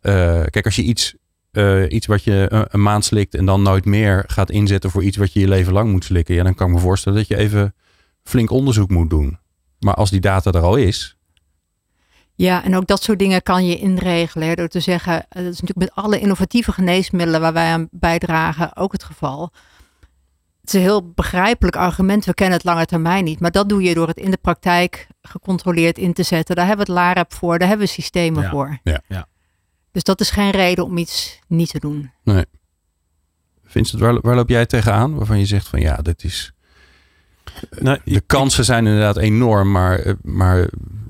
Eh, 0.00 0.12
kijk, 0.50 0.64
als 0.64 0.76
je 0.76 0.82
iets, 0.82 1.14
eh, 1.56 1.82
iets 1.88 2.06
wat 2.06 2.24
je 2.24 2.46
een, 2.48 2.66
een 2.70 2.82
maand 2.82 3.04
slikt 3.04 3.34
en 3.34 3.44
dan 3.44 3.62
nooit 3.62 3.84
meer 3.84 4.24
gaat 4.26 4.50
inzetten 4.50 4.90
voor 4.90 5.02
iets 5.02 5.16
wat 5.16 5.32
je 5.32 5.40
je 5.40 5.48
leven 5.48 5.72
lang 5.72 5.90
moet 5.90 6.04
slikken. 6.04 6.34
Ja, 6.34 6.42
dan 6.42 6.54
kan 6.54 6.68
ik 6.68 6.74
me 6.74 6.80
voorstellen 6.80 7.18
dat 7.18 7.28
je 7.28 7.36
even 7.36 7.74
flink 8.22 8.50
onderzoek 8.50 8.90
moet 8.90 9.10
doen. 9.10 9.38
Maar 9.78 9.94
als 9.94 10.10
die 10.10 10.20
data 10.20 10.52
er 10.52 10.62
al 10.62 10.76
is. 10.76 11.16
Ja, 12.34 12.64
en 12.64 12.76
ook 12.76 12.86
dat 12.86 13.02
soort 13.02 13.18
dingen 13.18 13.42
kan 13.42 13.66
je 13.66 13.78
inregelen. 13.78 14.48
Hè, 14.48 14.54
door 14.54 14.68
te 14.68 14.80
zeggen, 14.80 15.14
eh, 15.14 15.42
dat 15.42 15.52
is 15.52 15.60
natuurlijk 15.60 15.78
met 15.78 16.04
alle 16.04 16.18
innovatieve 16.20 16.72
geneesmiddelen 16.72 17.40
waar 17.40 17.52
wij 17.52 17.72
aan 17.72 17.88
bijdragen 17.90 18.76
ook 18.76 18.92
het 18.92 19.04
geval. 19.04 19.50
Het 20.60 20.72
is 20.74 20.80
een 20.80 20.86
heel 20.86 21.12
begrijpelijk 21.12 21.76
argument. 21.76 22.24
We 22.24 22.34
kennen 22.34 22.56
het 22.56 22.66
lange 22.66 22.84
termijn 22.86 23.24
niet. 23.24 23.40
Maar 23.40 23.50
dat 23.50 23.68
doe 23.68 23.82
je 23.82 23.94
door 23.94 24.08
het 24.08 24.16
in 24.16 24.30
de 24.30 24.36
praktijk 24.36 25.06
gecontroleerd 25.22 25.98
in 25.98 26.12
te 26.12 26.22
zetten. 26.22 26.56
Daar 26.56 26.66
hebben 26.66 26.86
we 26.86 26.92
het 26.92 27.00
LAREP 27.00 27.32
voor. 27.32 27.58
Daar 27.58 27.68
hebben 27.68 27.86
we 27.86 27.92
systemen 27.92 28.42
Ja, 28.42 28.50
voor. 28.50 28.78
ja, 28.82 29.00
ja. 29.08 29.26
Dus 29.94 30.04
dat 30.04 30.20
is 30.20 30.30
geen 30.30 30.50
reden 30.50 30.84
om 30.84 30.96
iets 30.98 31.38
niet 31.46 31.70
te 31.70 31.78
doen. 31.78 32.10
Vincent, 33.64 34.00
waar, 34.00 34.20
waar 34.20 34.34
loop 34.34 34.48
jij 34.48 34.66
tegenaan? 34.66 35.14
Waarvan 35.14 35.38
je 35.38 35.46
zegt 35.46 35.68
van 35.68 35.80
ja, 35.80 35.96
dit 35.96 36.24
is. 36.24 36.52
Nou, 37.80 37.98
De 38.04 38.20
kansen 38.20 38.64
zijn 38.64 38.86
inderdaad 38.86 39.16
enorm, 39.16 39.70
maar, 39.70 39.98
eh, 39.98 40.12
maar 40.22 40.56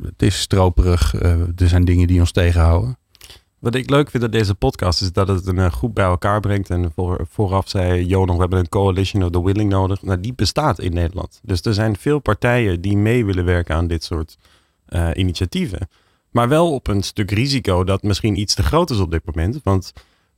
het 0.02 0.22
is 0.22 0.40
stroperig. 0.40 1.14
Eh, 1.14 1.40
er 1.40 1.68
zijn 1.68 1.84
dingen 1.84 2.06
die 2.06 2.20
ons 2.20 2.32
tegenhouden. 2.32 2.98
Wat 3.58 3.74
ik 3.74 3.90
leuk 3.90 4.10
vind 4.10 4.24
aan 4.24 4.30
deze 4.30 4.54
podcast 4.54 5.02
is 5.02 5.12
dat 5.12 5.28
het 5.28 5.46
een 5.46 5.58
eh, 5.58 5.72
groep 5.72 5.94
bij 5.94 6.04
elkaar 6.04 6.40
brengt. 6.40 6.70
En 6.70 6.92
voor, 6.94 7.26
vooraf 7.30 7.68
zei 7.68 8.04
Jonas, 8.06 8.34
we 8.34 8.40
hebben 8.40 8.58
een 8.58 8.68
coalition 8.68 9.24
of 9.24 9.30
the 9.30 9.44
willing 9.44 9.70
nodig. 9.70 10.02
Nou, 10.02 10.20
die 10.20 10.34
bestaat 10.34 10.78
in 10.78 10.92
Nederland. 10.92 11.40
Dus 11.42 11.60
er 11.60 11.74
zijn 11.74 11.96
veel 11.96 12.18
partijen 12.18 12.80
die 12.80 12.96
mee 12.96 13.24
willen 13.24 13.44
werken 13.44 13.74
aan 13.74 13.86
dit 13.86 14.04
soort 14.04 14.38
eh, 14.86 15.10
initiatieven. 15.14 15.88
Maar 16.34 16.48
wel 16.48 16.72
op 16.72 16.86
een 16.86 17.02
stuk 17.02 17.30
risico 17.30 17.84
dat 17.84 18.02
misschien 18.02 18.38
iets 18.38 18.54
te 18.54 18.62
groot 18.62 18.90
is 18.90 18.98
op 18.98 19.10
dit 19.10 19.24
moment. 19.24 19.60
Want, 19.62 19.92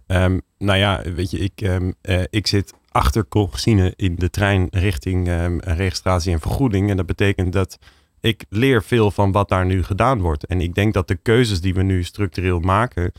ehm, 0.07 0.39
nou 0.59 0.79
ja, 0.79 1.03
weet 1.15 1.31
je, 1.31 1.39
ik, 1.39 1.61
ehm, 1.61 1.93
eh, 2.01 2.23
ik 2.31 2.47
zit 2.47 2.75
achter 2.91 3.29
colchicine 3.29 3.93
in 3.97 4.15
de 4.15 4.31
trein 4.31 4.67
richting 4.71 5.29
ehm, 5.29 5.59
registratie 5.59 6.33
en 6.33 6.41
vergoeding. 6.41 6.91
En 6.91 6.97
dat 6.97 7.07
betekent 7.07 7.53
dat 7.53 7.79
ik 8.21 8.45
leer 8.49 8.83
veel 8.83 9.11
van 9.11 9.33
wat 9.33 9.49
daar 9.49 9.67
nu 9.67 9.83
gedaan 9.83 10.21
wordt. 10.21 10.47
En 10.47 10.61
ik 10.61 10.75
denk 10.75 10.95
dat 10.95 11.09
de 11.09 11.17
keuzes 11.17 11.61
die 11.61 11.75
we 11.75 11.83
nu 11.83 12.05
structureel 12.05 12.61
maken 12.61 13.13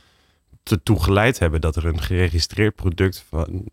ertoe 0.64 1.04
geleid 1.04 1.40
hebben 1.40 1.62
dat 1.62 1.76
er 1.76 1.86
een 1.86 2.02
geregistreerd 2.02 2.76
product 2.76 3.26
van, 3.30 3.66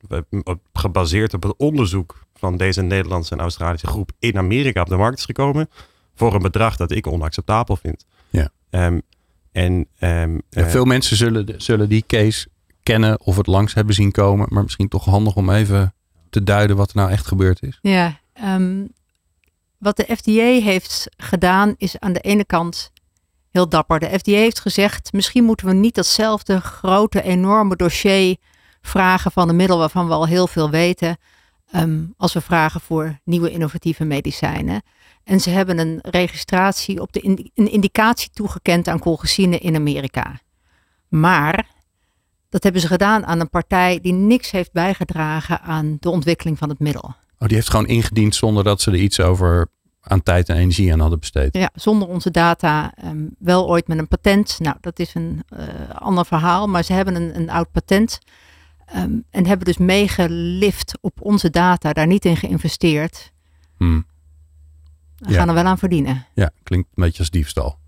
gebaseerd 0.72 1.34
op 1.34 1.42
het 1.42 1.54
onderzoek 1.56 2.26
van 2.34 2.56
deze 2.56 2.82
Nederlandse 2.82 3.32
en 3.32 3.40
Australische 3.40 3.86
groep 3.86 4.10
in 4.18 4.38
Amerika 4.38 4.80
op 4.80 4.88
de 4.88 4.96
markt 4.96 5.18
is 5.18 5.24
gekomen 5.24 5.68
voor 6.14 6.34
een 6.34 6.42
bedrag 6.42 6.76
dat 6.76 6.90
ik 6.90 7.06
onacceptabel 7.06 7.76
vind. 7.76 8.06
Ja. 8.34 8.48
Ehm, 8.70 9.00
en 9.52 9.86
ehm, 9.98 10.34
Ja, 10.34 10.40
eh, 10.50 10.66
veel 10.66 10.84
mensen 10.84 11.16
zullen, 11.16 11.54
zullen 11.56 11.88
die 11.88 12.04
case 12.06 12.48
kennen 12.82 13.20
of 13.20 13.36
het 13.36 13.46
langs 13.46 13.74
hebben 13.74 13.94
zien 13.94 14.10
komen. 14.10 14.46
Maar 14.50 14.62
misschien 14.62 14.88
toch 14.88 15.04
handig 15.04 15.36
om 15.36 15.50
even 15.50 15.94
te 16.30 16.42
duiden 16.42 16.76
wat 16.76 16.90
er 16.90 16.96
nou 16.96 17.10
echt 17.10 17.26
gebeurd 17.26 17.62
is. 17.62 17.78
Ja, 17.82 18.20
ehm, 18.32 18.86
wat 19.78 19.96
de 19.96 20.16
FDA 20.16 20.64
heeft 20.64 21.08
gedaan 21.16 21.74
is 21.76 21.98
aan 21.98 22.12
de 22.12 22.20
ene 22.20 22.44
kant 22.44 22.92
heel 23.50 23.68
dapper. 23.68 24.00
De 24.00 24.18
FDA 24.18 24.32
heeft 24.32 24.60
gezegd, 24.60 25.12
misschien 25.12 25.44
moeten 25.44 25.66
we 25.66 25.72
niet 25.72 25.94
datzelfde 25.94 26.60
grote, 26.60 27.22
enorme 27.22 27.76
dossier 27.76 28.36
vragen 28.82 29.32
van 29.32 29.48
een 29.48 29.56
middel 29.56 29.78
waarvan 29.78 30.06
we 30.06 30.12
al 30.12 30.26
heel 30.26 30.46
veel 30.46 30.70
weten, 30.70 31.16
ehm, 31.70 32.02
als 32.16 32.32
we 32.32 32.40
vragen 32.40 32.80
voor 32.80 33.18
nieuwe 33.24 33.50
innovatieve 33.50 34.04
medicijnen. 34.04 34.82
En 35.24 35.40
ze 35.40 35.50
hebben 35.50 35.78
een 35.78 35.98
registratie 36.02 37.00
op 37.00 37.12
de 37.12 37.20
in- 37.20 37.50
een 37.54 37.70
indicatie 37.70 38.30
toegekend 38.32 38.88
aan 38.88 38.98
colchicine 38.98 39.58
in 39.58 39.74
Amerika. 39.76 40.40
Maar 41.08 41.66
dat 42.48 42.62
hebben 42.62 42.80
ze 42.80 42.86
gedaan 42.86 43.26
aan 43.26 43.40
een 43.40 43.50
partij 43.50 44.00
die 44.00 44.12
niks 44.12 44.50
heeft 44.50 44.72
bijgedragen 44.72 45.60
aan 45.60 45.96
de 46.00 46.10
ontwikkeling 46.10 46.58
van 46.58 46.68
het 46.68 46.78
middel. 46.78 47.14
Oh, 47.38 47.48
die 47.48 47.56
heeft 47.56 47.70
gewoon 47.70 47.86
ingediend 47.86 48.34
zonder 48.34 48.64
dat 48.64 48.80
ze 48.80 48.90
er 48.90 48.96
iets 48.96 49.20
over 49.20 49.68
aan 50.00 50.22
tijd 50.22 50.48
en 50.48 50.56
energie 50.56 50.92
aan 50.92 51.00
hadden 51.00 51.18
besteed. 51.20 51.56
Ja, 51.56 51.70
zonder 51.74 52.08
onze 52.08 52.30
data 52.30 52.92
ehm, 52.94 53.26
wel 53.38 53.68
ooit 53.68 53.88
met 53.88 53.98
een 53.98 54.08
patent. 54.08 54.56
Nou, 54.60 54.76
dat 54.80 54.98
is 54.98 55.14
een 55.14 55.42
eh, 55.48 55.66
ander 55.94 56.26
verhaal, 56.26 56.68
maar 56.68 56.82
ze 56.84 56.92
hebben 56.92 57.14
een, 57.14 57.36
een 57.36 57.50
oud 57.50 57.70
patent. 57.70 58.18
ehm, 58.86 59.18
en 59.30 59.46
hebben 59.46 59.66
dus 59.66 59.76
meegelift 59.78 60.98
op 61.00 61.20
onze 61.20 61.50
data, 61.50 61.92
daar 61.92 62.06
niet 62.06 62.24
in 62.24 62.36
geïnvesteerd. 62.36 63.32
Hm. 63.78 64.00
We 65.24 65.32
Ja. 65.32 65.38
gaan 65.38 65.48
er 65.48 65.54
wel 65.54 65.64
aan 65.64 65.78
verdienen. 65.78 66.26
Ja, 66.34 66.50
klinkt 66.62 66.88
een 66.94 67.02
beetje 67.02 67.18
als 67.18 67.30
diefstal. 67.30 67.78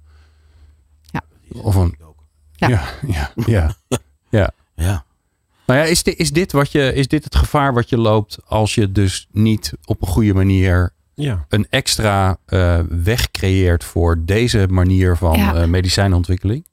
Ja. 1.03 1.23
Of 1.63 1.75
een. 1.75 1.97
Ja. 2.53 2.69
Ja, 2.69 3.31
ja, 3.47 3.75
ja. 4.31 4.51
Ja. 4.75 5.05
Nou 5.67 5.81
ja, 5.81 5.85
is 5.87 6.03
dit, 6.03 6.19
is, 6.19 6.31
dit 6.33 6.53
wat 6.53 6.73
je, 6.73 6.93
is 6.95 7.09
dit 7.09 7.25
het 7.25 7.35
gevaar 7.35 7.75
wat 7.75 7.89
je 7.89 7.99
loopt 7.99 8.39
als 8.47 8.75
je 8.75 8.93
dus 8.93 9.29
niet 9.33 9.73
op 9.85 10.03
een 10.03 10.09
goede 10.09 10.35
manier 10.35 10.93
ja. 11.15 11.45
een 11.49 11.67
extra 11.71 12.37
eh, 12.47 12.79
weg 12.89 13.31
creëert 13.31 13.85
voor 13.85 14.25
deze 14.25 14.67
manier 14.71 15.17
van 15.17 15.39
Ja. 15.39 15.55
eh, 15.55 15.67
medicijnontwikkeling? 15.69 16.67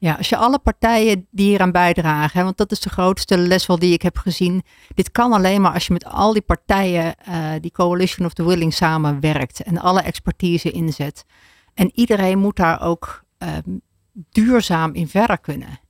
Ja, 0.00 0.14
als 0.14 0.28
je 0.28 0.36
alle 0.36 0.58
partijen 0.58 1.26
die 1.30 1.48
hieraan 1.48 1.72
bijdragen, 1.72 2.38
hè, 2.38 2.44
want 2.44 2.56
dat 2.56 2.72
is 2.72 2.80
de 2.80 2.88
grootste 2.88 3.38
les 3.38 3.66
wel 3.66 3.78
die 3.78 3.92
ik 3.92 4.02
heb 4.02 4.18
gezien. 4.18 4.62
Dit 4.94 5.10
kan 5.12 5.32
alleen 5.32 5.60
maar 5.60 5.72
als 5.72 5.86
je 5.86 5.92
met 5.92 6.04
al 6.04 6.32
die 6.32 6.42
partijen, 6.42 7.16
eh, 7.16 7.52
die 7.60 7.72
Coalition 7.72 8.26
of 8.26 8.32
the 8.32 8.44
Willing, 8.44 8.74
samenwerkt 8.74 9.62
en 9.62 9.78
alle 9.78 10.00
expertise 10.00 10.70
inzet. 10.70 11.24
En 11.74 11.90
iedereen 11.94 12.38
moet 12.38 12.56
daar 12.56 12.82
ook 12.82 13.24
ehm, 13.38 13.78
duurzaam 14.12 14.94
in 14.94 15.08
verder 15.08 15.38
kunnen. 15.38 15.80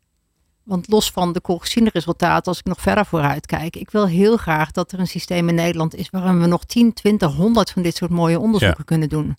Want 0.63 0.89
los 0.89 1.11
van 1.11 1.33
de 1.33 1.91
resultaten, 1.93 2.47
als 2.47 2.59
ik 2.59 2.65
nog 2.65 2.81
verder 2.81 3.07
vooruit 3.07 3.47
kijk, 3.47 3.77
ik 3.77 3.91
wil 3.91 4.07
heel 4.07 4.37
graag 4.37 4.71
dat 4.71 4.93
er 4.93 4.99
een 4.99 5.07
systeem 5.07 5.49
in 5.49 5.55
Nederland 5.55 5.95
is 5.95 6.11
waarin 6.11 6.41
we 6.41 6.47
nog 6.47 6.65
10, 6.65 6.93
20, 6.93 7.35
100 7.35 7.71
van 7.71 7.83
dit 7.83 7.97
soort 7.97 8.11
mooie 8.11 8.39
onderzoeken 8.39 8.85
kunnen 8.85 9.09
doen. 9.09 9.37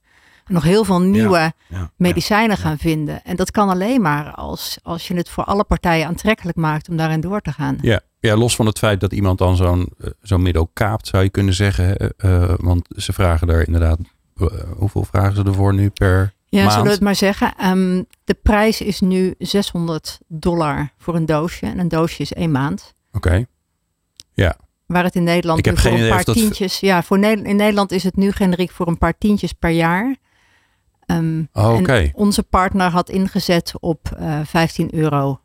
Nog 0.51 0.63
heel 0.63 0.83
veel 0.83 1.01
nieuwe 1.01 1.53
medicijnen 1.95 2.57
gaan 2.57 2.77
vinden. 2.77 3.23
En 3.23 3.35
dat 3.35 3.51
kan 3.51 3.69
alleen 3.69 4.01
maar 4.01 4.31
als, 4.31 4.77
als 4.83 5.07
je 5.07 5.15
het 5.15 5.29
voor 5.29 5.43
alle 5.43 5.63
partijen 5.63 6.07
aantrekkelijk 6.07 6.57
maakt 6.57 6.89
om 6.89 6.97
daarin 6.97 7.21
door 7.21 7.41
te 7.41 7.51
gaan. 7.51 7.77
Ja, 7.81 8.01
ja 8.19 8.35
los 8.35 8.55
van 8.55 8.65
het 8.65 8.77
feit 8.77 8.99
dat 8.99 9.13
iemand 9.13 9.37
dan 9.37 9.55
zo'n 9.55 9.93
uh, 9.97 10.09
zo'n 10.21 10.41
middel 10.41 10.69
kaapt, 10.73 11.07
zou 11.07 11.23
je 11.23 11.29
kunnen 11.29 11.53
zeggen. 11.53 12.13
Uh, 12.17 12.53
want 12.57 12.87
ze 12.95 13.13
vragen 13.13 13.47
daar 13.47 13.65
inderdaad, 13.65 13.99
uh, 14.35 14.47
hoeveel 14.77 15.03
vragen 15.03 15.35
ze 15.35 15.43
ervoor 15.43 15.73
nu 15.73 15.89
per 15.89 16.33
ja, 16.49 16.59
maand? 16.59 16.71
zullen 16.71 16.87
we 16.87 16.93
het 16.93 17.01
maar 17.01 17.15
zeggen. 17.15 17.53
Um, 17.65 18.05
de 18.23 18.33
prijs 18.33 18.81
is 18.81 18.99
nu 18.99 19.35
600 19.37 20.19
dollar 20.27 20.93
voor 20.97 21.15
een 21.15 21.25
doosje. 21.25 21.65
En 21.65 21.79
een 21.79 21.87
doosje 21.87 22.21
is 22.21 22.33
één 22.33 22.51
maand. 22.51 22.93
Oké. 23.11 23.27
Okay. 23.27 23.45
Ja. 24.33 24.57
Waar 24.85 25.03
het 25.03 25.15
in 25.15 25.23
Nederland 25.23 25.59
ik 25.59 25.65
heb 25.65 25.77
voor 25.79 25.91
geen 25.91 25.99
een 25.99 26.09
paar 26.09 26.23
dat... 26.23 26.35
tientjes. 26.35 26.79
Ja, 26.79 27.03
voor 27.03 27.19
ne 27.19 27.31
in 27.31 27.55
Nederland 27.55 27.91
is 27.91 28.03
het 28.03 28.15
nu 28.15 28.31
generiek 28.31 28.71
voor 28.71 28.87
een 28.87 28.97
paar 28.97 29.17
tientjes 29.17 29.53
per 29.53 29.69
jaar. 29.69 30.15
Um, 31.11 31.49
oh, 31.53 31.69
Oké. 31.69 31.79
Okay. 31.79 32.11
Onze 32.15 32.43
partner 32.43 32.89
had 32.89 33.09
ingezet 33.09 33.73
op 33.79 34.17
uh, 34.19 34.39
15 34.43 34.95
euro 34.95 35.39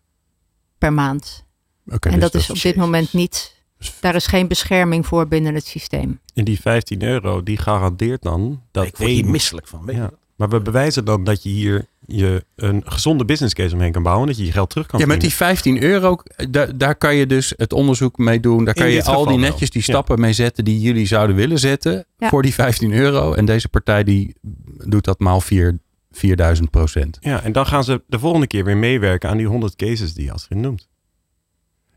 per 0.79 0.93
maand. 0.93 1.45
Okay, 1.93 2.13
en 2.13 2.21
dus 2.21 2.31
dat 2.31 2.41
is 2.41 2.51
op 2.51 2.61
dit 2.61 2.77
moment 2.77 3.13
niet. 3.13 3.55
Daar 4.01 4.15
is 4.15 4.27
geen 4.27 4.49
bescherming 4.49 5.07
voor 5.07 5.29
binnen 5.29 5.55
het 5.55 5.67
systeem. 5.67 6.21
En 6.35 6.45
die 6.45 6.61
15 6.61 7.03
euro, 7.03 7.43
die 7.43 7.57
garandeert 7.57 8.23
dan 8.23 8.63
dat. 8.71 8.87
Ik 8.87 8.97
word 8.97 9.11
hier 9.11 9.27
misselijk 9.27 9.67
van. 9.67 9.85
Weet 9.85 9.97
ja. 9.97 10.11
Maar 10.37 10.49
we 10.49 10.61
bewijzen 10.61 11.05
dan 11.05 11.25
dat 11.25 11.43
je 11.43 11.49
hier 11.49 11.87
je 12.07 12.45
een 12.57 12.83
gezonde 12.85 13.25
business 13.25 13.55
case 13.55 13.75
omheen 13.75 13.93
kan 13.93 14.03
bouwen. 14.03 14.27
Dat 14.27 14.37
je 14.37 14.45
je 14.45 14.53
geld 14.53 14.71
terug 14.71 14.87
kan 14.87 15.01
Ja, 15.01 15.07
met 15.07 15.21
die 15.21 15.33
15 15.33 15.83
euro, 15.83 16.17
daar, 16.51 16.79
daar 16.79 16.97
kan 16.97 17.15
je 17.15 17.27
dus 17.27 17.53
het 17.57 17.73
onderzoek 17.73 18.19
mee 18.19 18.41
doen. 18.41 18.65
Daar 18.65 18.75
kan 18.75 18.91
je 18.91 19.05
al 19.05 19.27
die 19.27 19.39
netjes 19.39 19.71
die 19.71 19.83
stappen 19.83 20.21
mee 20.21 20.33
zetten 20.33 20.65
die 20.65 20.81
jullie 20.81 21.07
zouden 21.07 21.37
willen 21.37 21.59
zetten. 21.59 22.07
Ja. 22.19 22.29
Voor 22.29 22.43
die 22.43 22.55
15 22.55 22.93
euro. 22.93 23.33
En 23.33 23.45
deze 23.45 23.69
partij 23.69 24.05
die 24.05 24.37
doet 24.85 25.05
dat 25.05 25.19
maal 25.19 25.41
4, 25.41 25.79
4000 26.11 26.71
procent. 26.71 27.17
Ja, 27.21 27.43
en 27.43 27.53
dan 27.53 27.67
gaan 27.67 27.85
ze 27.85 28.03
de 28.07 28.19
volgende 28.19 28.47
keer 28.47 28.65
weer 28.65 28.77
meewerken 28.77 29.31
aan 29.31 29.37
die 29.37 29.47
100 29.47 29.77
cases 29.77 30.15
die 30.15 30.33
Astrid 30.33 30.59
noemt. 30.59 30.89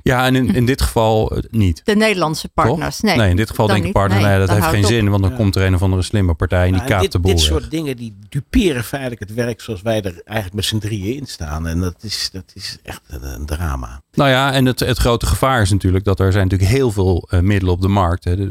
Ja, 0.02 0.26
en 0.26 0.36
in, 0.36 0.56
in 0.56 0.66
dit 0.66 0.82
geval 0.82 1.32
eh, 1.32 1.44
niet. 1.52 1.82
De 1.84 1.96
Nederlandse 1.96 2.50
partners. 2.50 3.00
Nee, 3.00 3.16
Nee, 3.18 3.30
in 3.30 3.36
dit 3.36 3.50
geval 3.50 3.66
partners, 3.66 4.22
Nee, 4.24 4.30
nee, 4.38 4.40
dat 4.40 4.50
heeft 4.50 4.66
geen 4.68 4.86
zin. 4.86 5.10
Want 5.10 5.22
dan 5.22 5.32
Ja. 5.32 5.38
komt 5.38 5.56
er 5.56 5.66
een 5.66 5.74
of 5.76 5.82
andere 5.82 6.02
slimme 6.02 6.34
partij 6.34 6.60
en 6.66 6.72
die 6.72 6.76
Nou, 6.76 6.88
kaapt 6.88 7.02
dit, 7.02 7.12
de 7.12 7.20
boel 7.20 7.32
dit 7.32 7.40
weg. 7.42 7.50
soort 7.50 7.72
dingen 7.72 7.98
die 7.98 8.18
duperen 8.30 8.84
feitelijk 8.84 9.20
het 9.20 9.34
werk 9.34 9.62
zoals 9.62 9.82
wij 9.82 10.02
er 10.02 10.22
eigenlijk 10.26 10.54
met 10.56 10.66
z'n 10.66 10.78
drieën 10.78 11.16
in 11.16 11.26
staan. 11.26 11.68
En 11.68 11.80
dat 11.80 11.96
is, 12.02 12.30
dat 12.32 12.52
is 12.54 12.78
echt 12.84 13.02
een, 13.08 13.24
een 13.34 13.46
drama. 13.46 14.02
Nou 14.14 14.30
ja, 14.30 14.54
en 14.54 14.66
het, 14.66 14.80
het 14.80 14.98
grote 14.98 15.26
gevaar 15.26 15.62
is 15.62 15.70
natuurlijk 15.72 16.04
dat 16.06 16.20
er 16.20 16.32
zijn 16.32 16.44
natuurlijk 16.44 16.72
heel 16.72 16.92
veel 16.92 17.28
eh, 17.30 17.40
middelen 17.40 17.74
op 17.74 17.82
de 17.82 17.88
markt. 17.88 18.24
Hè. 18.24 18.32
Er 18.32 18.50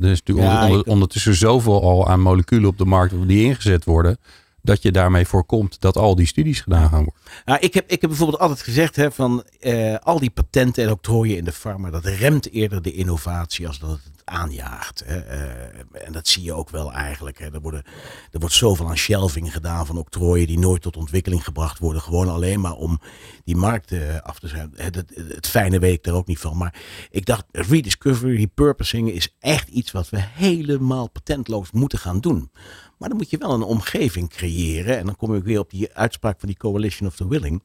is 0.00 0.20
natuurlijk 0.24 0.48
Ja, 0.48 0.64
onder- 0.64 0.80
ik- 0.80 0.86
ondertussen 0.86 1.34
zoveel 1.34 1.82
al 1.82 2.08
aan 2.08 2.20
moleculen 2.20 2.68
op 2.68 2.78
de 2.78 2.84
markt 2.84 3.14
die 3.26 3.44
ingezet 3.44 3.84
worden. 3.84 4.18
Dat 4.66 4.82
je 4.82 4.92
daarmee 4.92 5.26
voorkomt 5.26 5.80
dat 5.80 5.96
al 5.96 6.14
die 6.14 6.26
studies 6.26 6.60
gedaan 6.60 6.88
gaan 6.88 7.04
worden. 7.04 7.22
Nou, 7.44 7.60
ik, 7.60 7.74
heb, 7.74 7.90
ik 7.90 8.00
heb 8.00 8.10
bijvoorbeeld 8.10 8.40
altijd 8.40 8.62
gezegd 8.62 8.96
hè, 8.96 9.12
van 9.12 9.44
eh, 9.60 9.94
al 9.94 10.18
die 10.18 10.30
patenten 10.30 10.84
en 10.84 10.90
octrooien 10.90 11.36
in 11.36 11.44
de 11.44 11.52
farma, 11.52 11.90
dat 11.90 12.04
remt 12.04 12.50
eerder 12.50 12.82
de 12.82 12.92
innovatie 12.92 13.66
als 13.66 13.78
dat 13.78 13.90
het 13.90 14.00
aanjaagt. 14.24 15.02
Hè. 15.06 15.18
Eh, 15.18 16.06
en 16.06 16.12
dat 16.12 16.28
zie 16.28 16.42
je 16.42 16.52
ook 16.52 16.70
wel 16.70 16.92
eigenlijk. 16.92 17.38
Hè. 17.38 17.52
Er, 17.52 17.60
worden, 17.60 17.82
er 18.30 18.38
wordt 18.38 18.54
zoveel 18.54 18.88
aan 18.88 18.96
shelving 18.96 19.52
gedaan 19.52 19.86
van 19.86 19.98
octrooien 19.98 20.46
die 20.46 20.58
nooit 20.58 20.82
tot 20.82 20.96
ontwikkeling 20.96 21.44
gebracht 21.44 21.78
worden. 21.78 22.02
Gewoon 22.02 22.28
alleen 22.28 22.60
maar 22.60 22.74
om 22.74 23.00
die 23.44 23.56
markt 23.56 23.92
eh, 23.92 24.20
af 24.22 24.38
te 24.38 24.48
zijn. 24.48 24.72
Het, 24.76 24.94
het, 24.94 25.12
het 25.28 25.46
fijne 25.46 25.78
weet 25.78 25.94
ik 25.94 26.04
daar 26.04 26.14
ook 26.14 26.26
niet 26.26 26.38
van. 26.38 26.56
Maar 26.56 26.74
ik 27.10 27.26
dacht, 27.26 27.44
rediscovery, 27.52 28.36
repurposing 28.36 29.10
is 29.10 29.34
echt 29.40 29.68
iets 29.68 29.92
wat 29.92 30.10
we 30.10 30.18
helemaal 30.20 31.10
patentloos 31.10 31.70
moeten 31.70 31.98
gaan 31.98 32.20
doen. 32.20 32.50
Maar 32.98 33.08
dan 33.08 33.18
moet 33.18 33.30
je 33.30 33.38
wel 33.38 33.52
een 33.52 33.62
omgeving 33.62 34.28
creëren. 34.28 34.98
En 34.98 35.06
dan 35.06 35.16
kom 35.16 35.34
ik 35.34 35.44
weer 35.44 35.58
op 35.58 35.70
die 35.70 35.94
uitspraak 35.94 36.38
van 36.40 36.48
die 36.48 36.58
Coalition 36.58 37.08
of 37.08 37.16
the 37.16 37.28
Willing. 37.28 37.62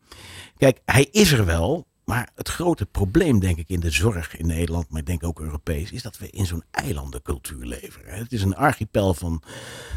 Kijk, 0.58 0.80
hij 0.86 1.08
is 1.12 1.32
er 1.32 1.46
wel. 1.46 1.90
Maar 2.06 2.30
het 2.36 2.50
grote 2.50 2.86
probleem, 2.86 3.40
denk 3.40 3.58
ik, 3.58 3.70
in 3.70 3.80
de 3.80 3.92
zorg 3.92 4.38
in 4.38 4.48
Nederland, 4.48 4.90
maar 4.90 5.00
ik 5.00 5.06
denk 5.06 5.24
ook 5.24 5.40
Europees, 5.40 5.92
is 5.92 6.02
dat 6.02 6.18
we 6.18 6.30
in 6.30 6.46
zo'n 6.46 6.64
eilandencultuur 6.72 7.66
leven. 7.66 8.02
Het 8.06 8.32
is 8.32 8.42
een 8.42 8.56
archipel 8.56 9.14
van, 9.14 9.42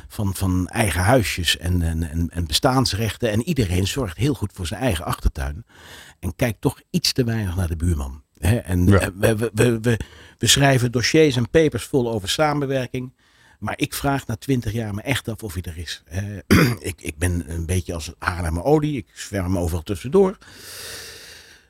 van, 0.09 0.35
van 0.35 0.67
eigen 0.67 1.01
huisjes 1.01 1.57
en, 1.57 1.83
en, 1.83 2.11
en, 2.11 2.31
en 2.31 2.47
bestaansrechten. 2.47 3.31
En 3.31 3.43
iedereen 3.43 3.87
zorgt 3.87 4.17
heel 4.17 4.35
goed 4.35 4.53
voor 4.53 4.67
zijn 4.67 4.81
eigen 4.81 5.05
achtertuin. 5.05 5.65
En 6.21 6.37
kijkt 6.37 6.61
toch 6.61 6.81
iets 6.91 7.13
te 7.13 7.25
weinig 7.25 7.57
naar 7.57 7.69
de 7.69 7.77
buurman. 7.77 8.23
En 8.39 8.87
Ja. 8.87 9.13
we, 9.15 9.37
we, 9.37 9.81
we, 9.81 9.99
we 10.39 10.47
schrijven 10.47 10.93
dossiers 10.93 11.37
en 11.37 11.51
papers 11.51 11.85
vol 11.85 12.11
over 12.13 12.29
samenwerking. 12.29 13.13
Maar 13.65 13.79
ik 13.79 13.95
vraag 13.95 14.27
na 14.27 14.37
twintig 14.37 14.73
jaar 14.73 14.95
me 14.95 15.03
echt 15.03 15.29
af 15.29 15.43
of 15.43 15.53
hij 15.53 15.63
er 15.63 15.79
is. 15.79 16.03
Eh, 16.05 16.23
ik, 16.91 17.01
ik 17.01 17.19
ben 17.19 17.45
een 17.51 17.67
beetje 17.67 17.95
als 17.95 18.13
haar 18.19 18.53
mijn 18.53 18.65
olie. 18.65 18.97
Ik 18.97 19.07
zwerm 19.15 19.59
overal 19.59 19.83
tussendoor. 19.83 20.39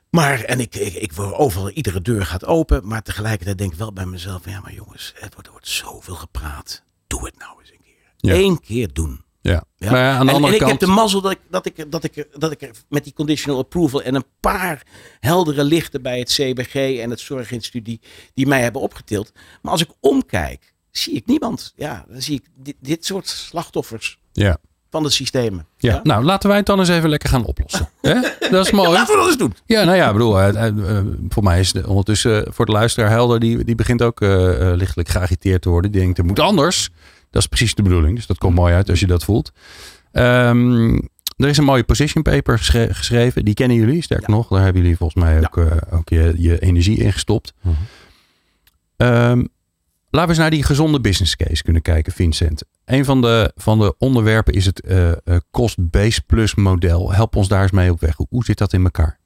Maar, 0.09 0.41
en 0.41 0.59
ik, 0.59 0.75
ik, 0.75 0.93
ik 0.93 1.13
word 1.13 1.33
overal, 1.33 1.69
iedere 1.69 2.01
deur 2.01 2.25
gaat 2.25 2.45
open. 2.45 2.87
Maar 2.87 3.01
tegelijkertijd 3.01 3.57
denk 3.57 3.71
ik 3.71 3.77
wel 3.77 3.93
bij 3.93 4.05
mezelf. 4.05 4.45
Ja, 4.45 4.59
maar 4.59 4.73
jongens, 4.73 5.13
het 5.15 5.33
wordt, 5.33 5.45
er 5.47 5.51
wordt 5.51 5.67
zoveel 5.67 6.15
gepraat. 6.15 6.83
Doe 7.07 7.25
het 7.25 7.37
nou 7.37 7.59
eens 7.59 7.71
een 7.71 7.81
keer. 7.83 8.33
Ja. 8.33 8.33
Eén 8.33 8.59
keer 8.59 8.93
doen. 8.93 9.23
Ja. 9.41 9.63
Ja. 9.75 9.91
Maar 9.91 10.11
aan 10.11 10.25
de 10.25 10.31
en, 10.31 10.35
andere 10.35 10.47
en 10.47 10.53
ik 10.53 10.59
kant. 10.59 10.71
heb 10.71 10.79
de 10.79 10.95
mazzel 10.95 11.21
dat 11.21 11.31
ik, 11.31 11.39
dat, 11.49 11.65
ik, 11.65 11.91
dat, 11.91 12.03
ik, 12.03 12.27
dat 12.31 12.51
ik 12.51 12.61
er 12.61 12.71
met 12.89 13.03
die 13.03 13.13
conditional 13.13 13.59
approval 13.59 14.01
en 14.01 14.15
een 14.15 14.25
paar 14.39 14.83
heldere 15.19 15.63
lichten 15.63 16.01
bij 16.01 16.19
het 16.19 16.29
CBG 16.29 16.99
en 16.99 17.09
het 17.09 17.19
Zorginstituut 17.19 17.85
die, 17.85 18.01
die 18.33 18.47
mij 18.47 18.61
hebben 18.61 18.81
opgetild. 18.81 19.31
Maar 19.61 19.71
als 19.71 19.81
ik 19.81 19.89
omkijk, 19.99 20.73
zie 20.97 21.13
ik 21.13 21.25
niemand. 21.25 21.73
Ja, 21.75 22.05
dan 22.09 22.21
zie 22.21 22.35
ik 22.35 22.43
dit, 22.55 22.75
dit 22.79 23.05
soort 23.05 23.27
slachtoffers 23.27 24.19
Ja. 24.31 24.57
van 24.89 25.03
de 25.03 25.09
systemen. 25.09 25.65
Ja. 25.77 25.99
nou 26.03 26.23
laten 26.23 26.47
wij 26.49 26.57
het 26.57 26.65
dan 26.65 26.79
eens 26.79 26.89
even 26.89 27.09
lekker 27.09 27.29
gaan 27.29 27.45
oplossen. 27.45 27.89
Dat 28.51 28.65
is 28.65 28.71
mooi. 28.71 28.89
Laten 28.89 29.13
we 29.13 29.19
dat 29.19 29.27
eens 29.27 29.37
doen. 29.37 29.53
Ja, 29.65 29.83
nou 29.83 29.97
ja, 29.97 30.07
ik 30.07 30.13
bedoel, 30.13 30.39
eh, 30.41 30.47
eh, 30.67 30.97
eh, 30.97 31.05
voor 31.29 31.43
mij 31.43 31.59
is 31.59 31.73
het 31.73 31.85
ondertussen 31.85 32.53
voor 32.53 32.65
de 32.65 32.71
luisteraar 32.71 33.09
helder, 33.09 33.39
die, 33.39 33.63
die 33.63 33.75
begint 33.75 34.01
ook 34.01 34.21
eh, 34.21 34.71
eh, 34.71 34.77
lichtelijk 34.77 35.09
geagiteerd 35.09 35.61
te 35.61 35.69
worden. 35.69 35.91
Die 35.91 36.01
denkt, 36.01 36.17
het 36.17 36.25
moet 36.25 36.39
anders. 36.39 36.89
Dat 37.31 37.41
is 37.41 37.47
precies 37.47 37.75
de 37.75 37.81
bedoeling, 37.81 38.15
dus 38.15 38.25
dat 38.27 38.37
komt 38.37 38.55
mooi 38.55 38.73
uit 38.73 38.89
als 38.89 38.99
je 38.99 39.07
dat 39.07 39.23
voelt. 39.23 39.51
Ehm, 40.11 40.93
er 41.37 41.47
is 41.47 41.57
een 41.57 41.63
mooie 41.63 41.83
position 41.83 42.23
paper 42.23 42.57
geschre- 42.57 42.93
geschreven, 42.93 43.45
die 43.45 43.53
kennen 43.53 43.77
jullie, 43.77 44.01
sterker 44.01 44.29
nog. 44.29 44.47
Daar 44.47 44.63
hebben 44.63 44.81
jullie 44.81 44.97
volgens 44.97 45.23
mij 45.23 45.37
ook, 45.39 45.57
eh, 45.57 45.71
ook 45.91 46.09
je, 46.09 46.33
je 46.37 46.59
energie 46.59 46.97
in 46.97 47.11
gestopt. 47.13 47.53
Ehm, 48.97 49.45
laten 50.15 50.35
we 50.35 50.41
eens 50.41 50.49
naar 50.49 50.59
die 50.59 50.63
gezonde 50.63 51.01
business 51.01 51.35
case 51.35 51.63
kunnen 51.63 51.81
kijken, 51.81 52.13
Vincent. 52.13 52.63
Een 52.85 53.05
van 53.05 53.21
de, 53.21 53.51
van 53.55 53.79
de 53.79 53.95
onderwerpen 53.97 54.53
is 54.53 54.65
het 54.65 54.81
eh, 54.81 55.11
cost-based 55.51 56.25
plus 56.25 56.55
model. 56.55 57.13
Help 57.13 57.35
ons 57.35 57.47
daar 57.47 57.61
eens 57.61 57.71
mee 57.71 57.91
op 57.91 57.99
weg. 57.99 58.15
Hoe, 58.29 58.43
zit 58.43 58.57
dat 58.57 58.73
in 58.73 58.83
elkaar? 58.83 59.19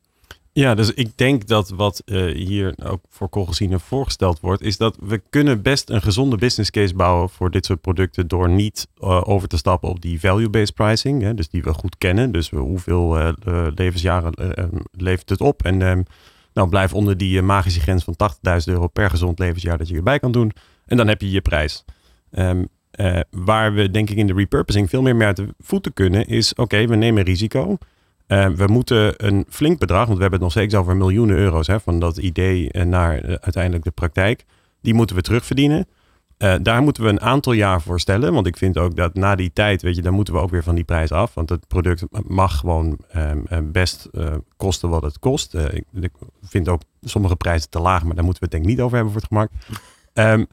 Ja, 0.51 0.75
dus 0.75 0.93
ik 0.93 1.17
denk 1.17 1.47
dat 1.47 1.69
wat 1.69 2.01
eh, 2.05 2.25
hier 2.25 2.73
ook 2.83 3.01
voor 3.09 3.29
Colgezine 3.29 3.79
voorgesteld 3.79 4.39
wordt, 4.39 4.61
is 4.61 4.77
dat 4.77 4.97
we 5.01 5.21
kunnen 5.29 5.61
best 5.61 5.89
een 5.89 6.01
gezonde 6.01 6.37
business 6.37 6.71
case 6.71 6.95
bouwen 6.95 7.29
voor 7.29 7.51
dit 7.51 7.65
soort 7.65 7.81
producten 7.81 8.27
door 8.27 8.49
niet 8.49 8.87
over 9.23 9.47
te 9.47 9.57
stappen 9.57 9.89
op 9.89 10.01
die 10.01 10.19
value-based 10.19 10.73
pricing, 10.73 11.21
hè, 11.21 11.33
dus 11.33 11.49
die 11.49 11.63
we 11.63 11.73
goed 11.73 11.97
kennen. 11.97 12.31
Dus 12.31 12.49
hoeveel 12.49 13.33
levensjaren 13.75 14.33
levert 14.91 15.29
het 15.29 15.41
op? 15.41 15.63
En 15.63 15.81
ehm, 15.81 16.01
nou, 16.53 16.69
blijf 16.69 16.93
onder 16.93 17.17
die 17.17 17.41
magische 17.41 17.79
grens 17.79 18.03
van 18.03 18.15
80.000 18.59 18.63
euro 18.65 18.87
per 18.87 19.09
gezond 19.09 19.39
levensjaar 19.39 19.77
dat 19.77 19.87
je 19.87 19.95
erbij 19.95 20.19
kan 20.19 20.31
doen. 20.31 20.51
En 20.89 20.97
dan 20.97 21.07
heb 21.07 21.21
je 21.21 21.31
je 21.31 21.41
prijs. 21.41 21.85
Ehm, 22.31 22.63
eh, 22.91 23.19
waar 23.31 23.73
we 23.73 23.91
denk 23.91 24.09
ik 24.09 24.17
in 24.17 24.27
de 24.27 24.33
repurposing 24.33 24.89
veel 24.89 25.01
meer 25.01 25.15
mee 25.15 25.33
de 25.33 25.47
voeten 25.59 25.93
kunnen, 25.93 26.27
is 26.27 26.53
oké, 26.53 26.87
we 26.87 26.95
nemen 26.95 27.23
risico. 27.23 27.77
Eh, 28.29 28.49
we 28.49 28.67
moeten 28.67 29.13
een 29.27 29.45
flink 29.49 29.79
bedrag, 29.79 30.05
want 30.05 30.15
we 30.15 30.21
hebben 30.21 30.39
het 30.39 30.41
nog 30.41 30.51
steeds 30.51 30.75
over 30.75 30.97
miljoenen 30.97 31.37
euro's 31.37 31.67
hè, 31.67 31.79
van 31.79 31.99
dat 31.99 32.17
idee 32.17 32.71
eh, 32.71 32.83
naar 32.83 33.17
eh, 33.17 33.35
uiteindelijk 33.41 33.83
de 33.83 33.91
praktijk. 33.91 34.45
Die 34.81 34.93
moeten 34.93 35.15
we 35.15 35.21
terugverdienen. 35.21 35.87
Daar 36.61 36.81
moeten 36.81 37.03
we 37.03 37.09
een 37.09 37.21
aantal 37.21 37.53
jaar 37.53 37.81
voor 37.81 37.99
stellen. 37.99 38.33
Want 38.33 38.47
ik 38.47 38.57
vind 38.57 38.77
ook 38.77 38.95
dat 38.95 39.13
na 39.13 39.35
die 39.35 39.53
tijd, 39.53 39.81
weet 39.81 39.95
je, 39.95 40.01
dan 40.01 40.13
moeten 40.13 40.33
we 40.33 40.39
ook 40.39 40.49
weer 40.49 40.63
van 40.63 40.75
die 40.75 40.83
prijs 40.83 41.11
af. 41.11 41.33
Want 41.33 41.49
het 41.49 41.67
product 41.67 42.03
mag 42.27 42.57
gewoon 42.57 42.99
ehm, 43.11 43.39
eh, 43.45 43.59
best 43.63 44.09
kosten 44.57 44.89
wat 44.89 45.01
het 45.01 45.19
kost. 45.19 45.53
Ik, 45.53 46.11
vind 46.41 46.67
ook 46.67 46.81
sommige 47.01 47.35
prijzen 47.35 47.69
te 47.69 47.79
laag, 47.79 48.03
maar 48.03 48.15
daar 48.15 48.23
moeten 48.23 48.43
we 48.43 48.49
het 48.49 48.51
denk 48.51 48.63
ik 48.63 48.69
niet 48.69 48.81
over 48.81 48.95
hebben 48.95 49.13
voor 49.13 49.21
het 49.21 49.31
gemak. 49.31 49.49
Ehm, 50.13 50.45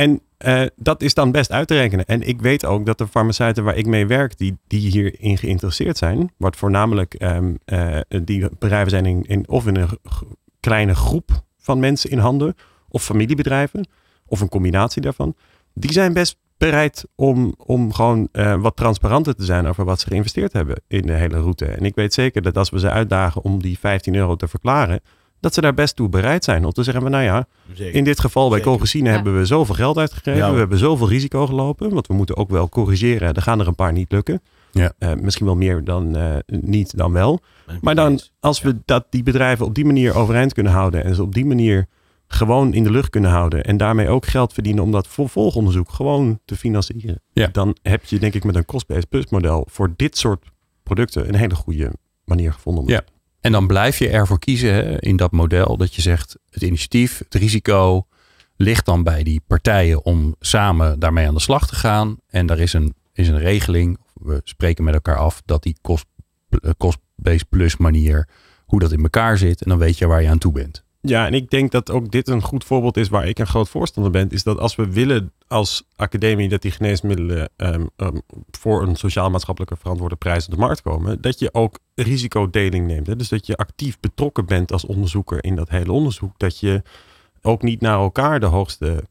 en 0.00 0.20
eh, 0.36 0.62
dat 0.76 1.02
is 1.02 1.14
dan 1.14 1.30
best 1.30 1.52
uit 1.52 1.68
te 1.68 1.74
rekenen. 1.74 2.06
En 2.06 2.22
ik 2.28 2.40
weet 2.40 2.64
ook 2.64 2.86
dat 2.86 2.98
de 2.98 3.06
farmaceuten 3.06 3.64
waar 3.64 3.76
ik 3.76 3.86
mee 3.86 4.06
werk, 4.06 4.38
die, 4.38 4.58
die 4.66 4.90
hierin 4.90 5.38
geïnteresseerd 5.38 5.98
zijn, 5.98 6.32
wat 6.36 6.56
voornamelijk 6.56 7.14
ehm, 7.14 7.54
eh, 7.64 7.98
die 8.22 8.48
bedrijven 8.58 8.90
zijn 8.90 9.06
in, 9.06 9.24
in, 9.26 9.48
of 9.48 9.66
in 9.66 9.76
een 9.76 9.88
kleine 10.60 10.94
groep 10.94 11.44
van 11.56 11.78
mensen 11.78 12.10
in 12.10 12.18
handen, 12.18 12.54
of 12.88 13.04
familiebedrijven, 13.04 13.88
of 14.26 14.40
een 14.40 14.48
combinatie 14.48 15.02
daarvan, 15.02 15.34
die 15.74 15.92
zijn 15.92 16.12
best 16.12 16.38
bereid 16.56 17.04
om, 17.14 17.54
om 17.56 17.92
gewoon 17.92 18.28
eh, 18.32 18.60
wat 18.60 18.76
transparanter 18.76 19.34
te 19.34 19.44
zijn 19.44 19.66
over 19.66 19.84
wat 19.84 20.00
ze 20.00 20.06
geïnvesteerd 20.06 20.52
hebben 20.52 20.82
in 20.88 21.02
de 21.02 21.12
hele 21.12 21.40
route. 21.40 21.66
En 21.66 21.84
ik 21.84 21.94
weet 21.94 22.14
zeker 22.14 22.42
dat 22.42 22.56
als 22.56 22.70
we 22.70 22.78
ze 22.78 22.90
uitdagen 22.90 23.42
om 23.42 23.62
die 23.62 23.78
15 23.78 24.14
euro 24.14 24.36
te 24.36 24.48
verklaren, 24.48 25.00
dat 25.40 25.54
ze 25.54 25.60
daar 25.60 25.74
best 25.74 25.96
toe 25.96 26.08
bereid 26.08 26.44
zijn. 26.44 26.64
Om 26.64 26.72
te 26.72 26.82
zeggen, 26.82 27.02
van, 27.02 27.10
nou 27.10 27.24
ja, 27.24 27.46
Zeker. 27.72 27.94
in 27.94 28.04
dit 28.04 28.20
geval 28.20 28.48
bij. 28.50 28.60
Colgesine 28.60 29.08
Ja. 29.08 29.14
hebben 29.14 29.38
we 29.38 29.44
zoveel 29.46 29.74
geld 29.74 29.98
uitgegeven. 29.98 30.36
Ja. 30.40 30.52
We 30.52 30.58
hebben 30.58 30.78
zoveel 30.78 31.08
risico 31.08 31.46
gelopen. 31.46 31.90
Want 31.94 32.06
we 32.06 32.14
moeten 32.14 32.36
ook 32.36 32.50
wel 32.50 32.68
corrigeren. 32.68 33.34
Er 33.34 33.42
gaan 33.42 33.60
er 33.60 33.66
een 33.66 33.74
paar 33.74 33.92
niet 33.92 34.12
lukken. 34.12 34.42
Ja. 34.72 34.92
Eh, 34.98 35.12
misschien 35.14 35.46
wel 35.46 35.56
meer 35.56 35.84
dan 35.84 36.16
eh, 36.16 36.36
niet 36.46 36.96
dan 36.96 37.12
wel. 37.12 37.40
Maar 37.80 37.94
dan, 37.94 38.20
als 38.40 38.60
we 38.60 38.76
dat, 38.84 39.06
die 39.10 39.22
bedrijven 39.22 39.66
op 39.66 39.74
die 39.74 39.84
manier 39.84 40.14
overeind 40.16 40.52
kunnen 40.52 40.72
houden 40.72 41.04
en 41.04 41.14
ze 41.14 41.22
op 41.22 41.34
die 41.34 41.46
manier 41.46 41.86
gewoon 42.26 42.72
in 42.74 42.82
de 42.84 42.90
lucht 42.90 43.10
kunnen 43.10 43.30
houden 43.30 43.64
en 43.64 43.76
daarmee 43.76 44.08
ook 44.08 44.26
geld 44.26 44.52
verdienen 44.52 44.82
om 44.84 44.90
dat 44.92 45.06
vervolgonderzoek 45.08 45.90
gewoon 45.90 46.40
te 46.44 46.56
financieren, 46.56 47.22
Ja. 47.32 47.46
dan 47.52 47.76
heb 47.82 48.04
je 48.04 48.18
denk 48.18 48.34
ik 48.34 48.44
met 48.44 48.56
een 48.56 48.64
cost-based 48.64 49.08
plus 49.08 49.26
model 49.28 49.66
voor 49.70 49.92
dit 49.96 50.18
soort 50.18 50.44
producten 50.82 51.28
een 51.28 51.34
hele 51.34 51.54
goede 51.54 51.92
manier 52.24 52.52
gevonden. 52.52 52.82
om 52.82 52.88
Ja. 52.90 53.02
En 53.40 53.52
dan 53.52 53.66
blijf 53.66 53.98
je 53.98 54.08
ervoor 54.08 54.38
kiezen 54.38 54.74
hè, 54.74 55.00
in 55.00 55.16
dat 55.16 55.32
model 55.32 55.76
dat 55.76 55.94
je 55.94 56.02
zegt 56.02 56.36
het 56.50 56.62
initiatief, 56.62 57.18
het 57.18 57.34
risico 57.34 58.06
ligt 58.56 58.86
dan 58.86 59.02
bij 59.02 59.22
die 59.22 59.42
partijen 59.46 60.04
om 60.04 60.34
samen 60.40 60.98
daarmee 60.98 61.26
aan 61.26 61.34
de 61.34 61.40
slag 61.40 61.66
te 61.66 61.74
gaan. 61.74 62.16
En 62.26 62.46
daar 62.46 62.58
is 62.58 62.72
een, 62.72 62.94
is 63.12 63.28
een 63.28 63.38
regeling, 63.38 63.98
we 64.14 64.40
spreken 64.44 64.84
met 64.84 64.94
elkaar 64.94 65.16
af 65.16 65.42
dat 65.44 65.62
die 65.62 65.76
cost, 65.80 66.06
eh, 66.48 66.70
cost-based 66.78 67.48
plus 67.48 67.76
manier, 67.76 68.28
hoe 68.64 68.80
dat 68.80 68.92
in 68.92 69.02
elkaar 69.02 69.38
zit. 69.38 69.62
En 69.62 69.68
dan 69.68 69.78
weet 69.78 69.98
je 69.98 70.06
waar 70.06 70.22
je 70.22 70.28
aan 70.28 70.38
toe 70.38 70.52
bent. 70.52 70.84
Ja, 71.02 71.26
en 71.26 71.34
ik 71.34 71.50
denk 71.50 71.70
dat 71.70 71.90
ook 71.90 72.10
dit 72.10 72.28
een 72.28 72.42
goed 72.42 72.64
voorbeeld 72.64 72.96
is 72.96 73.08
waar 73.08 73.26
ik 73.28 73.38
een 73.38 73.46
groot 73.46 73.68
voorstander 73.68 74.12
ben. 74.12 74.30
Is 74.30 74.42
dat 74.42 74.58
als 74.58 74.76
we 74.76 74.90
willen 74.90 75.32
als 75.48 75.82
academie 75.96 76.48
dat 76.48 76.62
die 76.62 76.70
geneesmiddelen 76.70 77.48
ehm, 77.56 77.86
ehm, 77.96 78.16
voor 78.50 78.82
een 78.82 78.96
sociaal-maatschappelijke 78.96 79.76
verantwoorde 79.76 80.16
prijs 80.16 80.44
op 80.46 80.50
de 80.50 80.58
markt 80.58 80.82
komen, 80.82 81.20
dat 81.20 81.38
je 81.38 81.54
ook 81.54 81.78
risicodeling 81.94 82.86
neemt. 82.86 83.06
Hè? 83.06 83.16
Dus 83.16 83.28
dat 83.28 83.46
je 83.46 83.56
actief 83.56 84.00
betrokken 84.00 84.46
bent 84.46 84.72
als 84.72 84.84
onderzoeker 84.86 85.44
in 85.44 85.56
dat 85.56 85.68
hele 85.68 85.92
onderzoek. 85.92 86.32
Dat 86.36 86.58
je 86.60 86.82
ook 87.42 87.62
niet 87.62 87.80
naar 87.80 87.98
elkaar 87.98 88.40
de 88.40 88.46
hoogste 88.46 89.04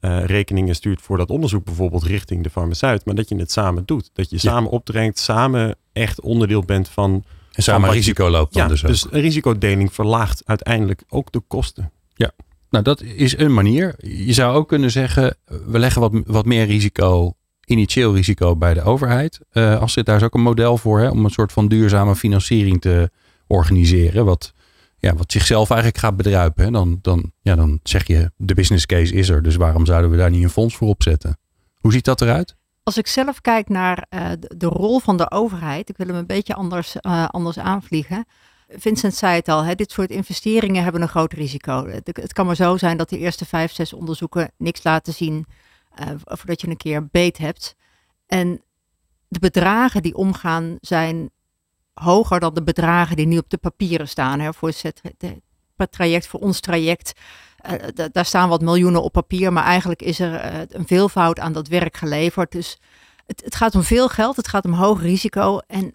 eh, 0.00 0.24
rekeningen 0.24 0.74
stuurt 0.74 1.00
voor 1.02 1.16
dat 1.16 1.30
onderzoek, 1.30 1.64
bijvoorbeeld 1.64 2.02
richting 2.02 2.42
de 2.42 2.50
farmaceut, 2.50 3.04
maar 3.04 3.14
dat 3.14 3.28
je 3.28 3.36
het 3.36 3.52
samen 3.52 3.82
doet. 3.84 4.10
Dat 4.12 4.30
je 4.30 4.36
Ja. 4.40 4.50
samen 4.50 4.70
opdringt, 4.70 5.18
samen 5.18 5.76
echt 5.92 6.20
onderdeel 6.20 6.62
bent 6.64 6.88
van 6.88 7.24
En 7.52 7.62
samen 7.62 7.88
je- 7.88 7.94
risico 7.94 8.30
loopt 8.30 8.52
dan 8.52 8.62
ja, 8.62 8.68
dus 8.68 8.82
ook. 8.82 8.88
dus 8.90 9.06
risicodeling 9.10 9.92
verlaagt 9.92 10.42
uiteindelijk 10.44 11.02
ook 11.08 11.32
de 11.32 11.40
kosten. 11.40 11.92
Nou, 12.70 12.84
dat 12.84 13.02
is 13.02 13.38
een 13.38 13.54
manier. 13.54 13.94
Je 13.98 14.32
zou 14.32 14.54
ook 14.56 14.68
kunnen 14.68 14.90
zeggen, 14.90 15.36
we 15.66 15.78
leggen 15.78 16.00
wat, 16.00 16.12
wat 16.26 16.44
meer 16.44 16.66
risico, 16.66 17.34
initieel 17.64 18.14
risico 18.14 18.56
bij 18.56 18.74
de 18.74 18.82
overheid. 18.82 19.40
Eh 19.50 19.80
als 19.80 19.94
dit, 19.94 20.06
daar 20.06 20.16
is 20.16 20.22
ook 20.22 20.34
een 20.34 20.42
model 20.42 20.78
voor, 20.78 21.00
hè, 21.00 21.08
om 21.08 21.24
een 21.24 21.30
soort 21.30 21.52
van 21.52 21.68
duurzame 21.68 22.16
financiering 22.16 22.80
te 22.80 23.10
organiseren. 23.46 24.24
Wat, 24.24 24.52
ja, 24.98 25.14
wat 25.14 25.32
zichzelf 25.32 25.70
eigenlijk 25.70 26.00
gaat 26.00 26.16
bedruipen. 26.16 26.64
Hè. 26.64 26.70
Dan, 26.70 26.98
dan, 27.02 27.32
ja, 27.40 27.54
dan 27.54 27.80
zeg 27.82 28.06
je, 28.06 28.30
de 28.36 28.54
business 28.54 28.86
case 28.86 29.14
is 29.14 29.28
er, 29.28 29.42
dus 29.42 29.56
waarom 29.56 29.86
zouden 29.86 30.10
we 30.10 30.16
daar 30.16 30.30
niet 30.30 30.42
een 30.42 30.50
fonds 30.50 30.76
voor 30.76 30.88
opzetten? 30.88 31.38
Hoe 31.80 31.92
ziet 31.92 32.04
dat 32.04 32.20
eruit? 32.20 32.56
Als 32.82 32.96
ik 32.96 33.06
zelf 33.06 33.40
kijk 33.40 33.68
naar 33.68 34.06
eh, 34.08 34.30
de, 34.38 34.66
rol 34.66 34.98
van 34.98 35.16
de 35.16 35.30
overheid, 35.30 35.88
ik 35.88 35.96
wil 35.96 36.06
hem 36.06 36.16
een 36.16 36.26
beetje 36.26 36.54
anders, 36.54 36.96
eh, 36.96 37.28
anders 37.28 37.58
aanvliegen. 37.58 38.24
Vincent 38.68 39.14
zei 39.14 39.34
het 39.34 39.48
al, 39.48 39.62
hè, 39.64 39.74
dit 39.74 39.90
soort 39.90 40.10
investeringen 40.10 40.82
hebben 40.82 41.02
een 41.02 41.08
groot 41.08 41.32
risico. 41.32 41.86
Het, 41.86 42.32
kan 42.32 42.46
maar 42.46 42.56
zo 42.56 42.76
zijn 42.76 42.96
dat 42.96 43.08
de 43.08 43.18
eerste 43.18 43.44
vijf, 43.44 43.72
zes 43.72 43.92
onderzoeken 43.92 44.52
niks 44.56 44.82
laten 44.82 45.12
zien 45.12 45.46
eh, 45.94 46.08
voordat 46.24 46.60
je 46.60 46.68
een 46.68 46.76
keer 46.76 47.06
beet 47.06 47.38
hebt. 47.38 47.74
En 48.26 48.62
de 49.28 49.38
bedragen 49.38 50.02
die 50.02 50.14
omgaan 50.14 50.76
zijn 50.80 51.30
hoger 51.94 52.40
dan 52.40 52.54
de 52.54 52.62
bedragen 52.62 53.16
die 53.16 53.26
nu 53.26 53.38
op 53.38 53.50
de 53.50 53.58
papieren 53.58 54.08
staan. 54.08 54.40
Hè, 54.40 54.52
voor 54.52 54.72
het 55.76 55.92
traject, 55.92 56.26
voor 56.26 56.40
ons 56.40 56.60
traject. 56.60 57.12
Eh, 57.62 57.88
da- 57.94 58.08
daar 58.12 58.24
staan 58.24 58.48
wat 58.48 58.60
miljoenen 58.60 59.02
op 59.02 59.12
papier, 59.12 59.52
maar 59.52 59.64
eigenlijk 59.64 60.02
is 60.02 60.20
er 60.20 60.34
eh, 60.34 60.60
een 60.68 60.86
veelvoud 60.86 61.38
aan 61.38 61.52
dat 61.52 61.68
werk 61.68 61.96
geleverd. 61.96 62.52
Dus 62.52 62.78
het, 63.26 63.42
het 63.44 63.54
gaat 63.54 63.74
om 63.74 63.82
veel 63.82 64.08
geld, 64.08 64.36
het 64.36 64.48
gaat 64.48 64.64
om 64.64 64.72
hoog 64.72 65.00
risico. 65.00 65.58
En 65.58 65.94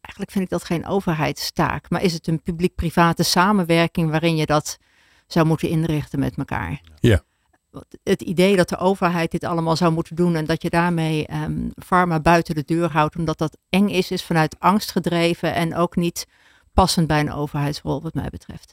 eigenlijk 0.00 0.30
vind 0.30 0.44
ik 0.44 0.50
dat 0.50 0.64
geen 0.64 0.86
overheidstaak. 0.86 1.90
Maar 1.90 2.02
is 2.02 2.12
het 2.12 2.26
een 2.26 2.42
publiek-private 2.42 3.22
samenwerking 3.22 4.10
waarin 4.10 4.36
je 4.36 4.46
dat 4.46 4.78
zou 5.26 5.46
moeten 5.46 5.68
inrichten 5.68 6.18
met 6.18 6.36
elkaar? 6.36 6.80
Ja. 7.00 7.22
Het 8.02 8.22
idee 8.22 8.56
dat 8.56 8.68
de 8.68 8.78
overheid 8.78 9.30
dit 9.30 9.44
allemaal 9.44 9.76
zou 9.76 9.92
moeten 9.92 10.16
doen 10.16 10.34
en 10.36 10.44
dat 10.44 10.62
je 10.62 10.70
daarmee 10.70 11.26
ehm 11.26 11.68
pharma 11.86 12.20
buiten 12.20 12.54
de 12.54 12.64
deur 12.64 12.90
houdt, 12.90 13.16
omdat 13.16 13.38
dat 13.38 13.58
eng 13.68 13.88
is, 13.88 14.10
is 14.10 14.24
vanuit 14.24 14.56
angst 14.58 14.90
gedreven 14.90 15.54
en 15.54 15.74
ook 15.74 15.96
niet 15.96 16.26
passend 16.72 17.06
bij 17.06 17.20
een 17.20 17.32
overheidsrol, 17.32 18.02
wat 18.02 18.14
mij 18.14 18.28
betreft. 18.30 18.72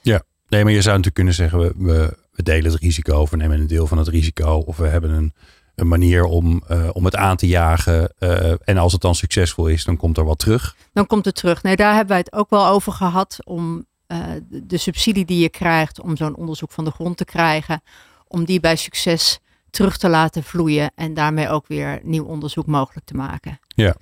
Nee, 0.49 0.63
maar 0.63 0.73
je 0.73 0.81
zou 0.81 0.89
natuurlijk 0.97 1.15
kunnen 1.15 1.33
zeggen, 1.33 1.59
we, 1.59 1.73
we, 1.77 2.17
we 2.31 2.43
delen 2.43 2.71
het 2.71 2.81
risico, 2.81 3.19
of 3.21 3.29
we 3.29 3.37
nemen 3.37 3.59
een 3.59 3.67
deel 3.67 3.87
van 3.87 3.97
het 3.97 4.07
risico, 4.07 4.55
of 4.65 4.77
we 4.77 4.87
hebben 4.87 5.09
een, 5.11 5.33
een 5.75 5.87
manier 5.87 6.23
om, 6.23 6.63
eh, 6.67 6.89
om 6.93 7.05
het 7.05 7.15
aan 7.15 7.37
te 7.37 7.47
jagen. 7.47 8.13
eh, 8.17 8.51
en 8.63 8.77
als 8.77 8.91
het 8.91 9.01
dan 9.01 9.15
succesvol 9.15 9.67
is, 9.67 9.83
dan 9.83 9.97
komt 9.97 10.17
er 10.17 10.25
wat 10.25 10.39
terug. 10.39 10.75
dan 10.93 11.07
komt 11.07 11.25
het 11.25 11.35
terug. 11.35 11.63
Nee, 11.63 11.75
daar 11.75 11.89
hebben 11.91 12.07
wij 12.07 12.17
het 12.17 12.33
ook 12.33 12.49
wel 12.49 12.67
over 12.67 12.91
gehad 12.91 13.37
om 13.43 13.85
eh, 14.07 14.19
de- 14.49 14.77
subsidie 14.77 15.25
die 15.25 15.39
je 15.39 15.49
krijgt 15.49 16.01
om 16.01 16.17
zo'n 16.17 16.35
onderzoek 16.35 16.71
van 16.71 16.83
de 16.83 16.91
grond 16.91 17.17
te 17.17 17.25
krijgen, 17.25 17.81
om 18.27 18.45
die 18.45 18.59
bij 18.59 18.75
succes 18.75 19.39
terug 19.69 19.97
te 19.97 20.09
laten 20.09 20.43
vloeien 20.43 20.91
en 20.95 21.13
daarmee 21.13 21.49
ook 21.49 21.67
weer 21.67 21.99
nieuw 22.03 22.25
onderzoek 22.25 22.65
mogelijk 22.65 23.05
te 23.05 23.13
maken. 23.15 23.59
Ja. 23.67 23.95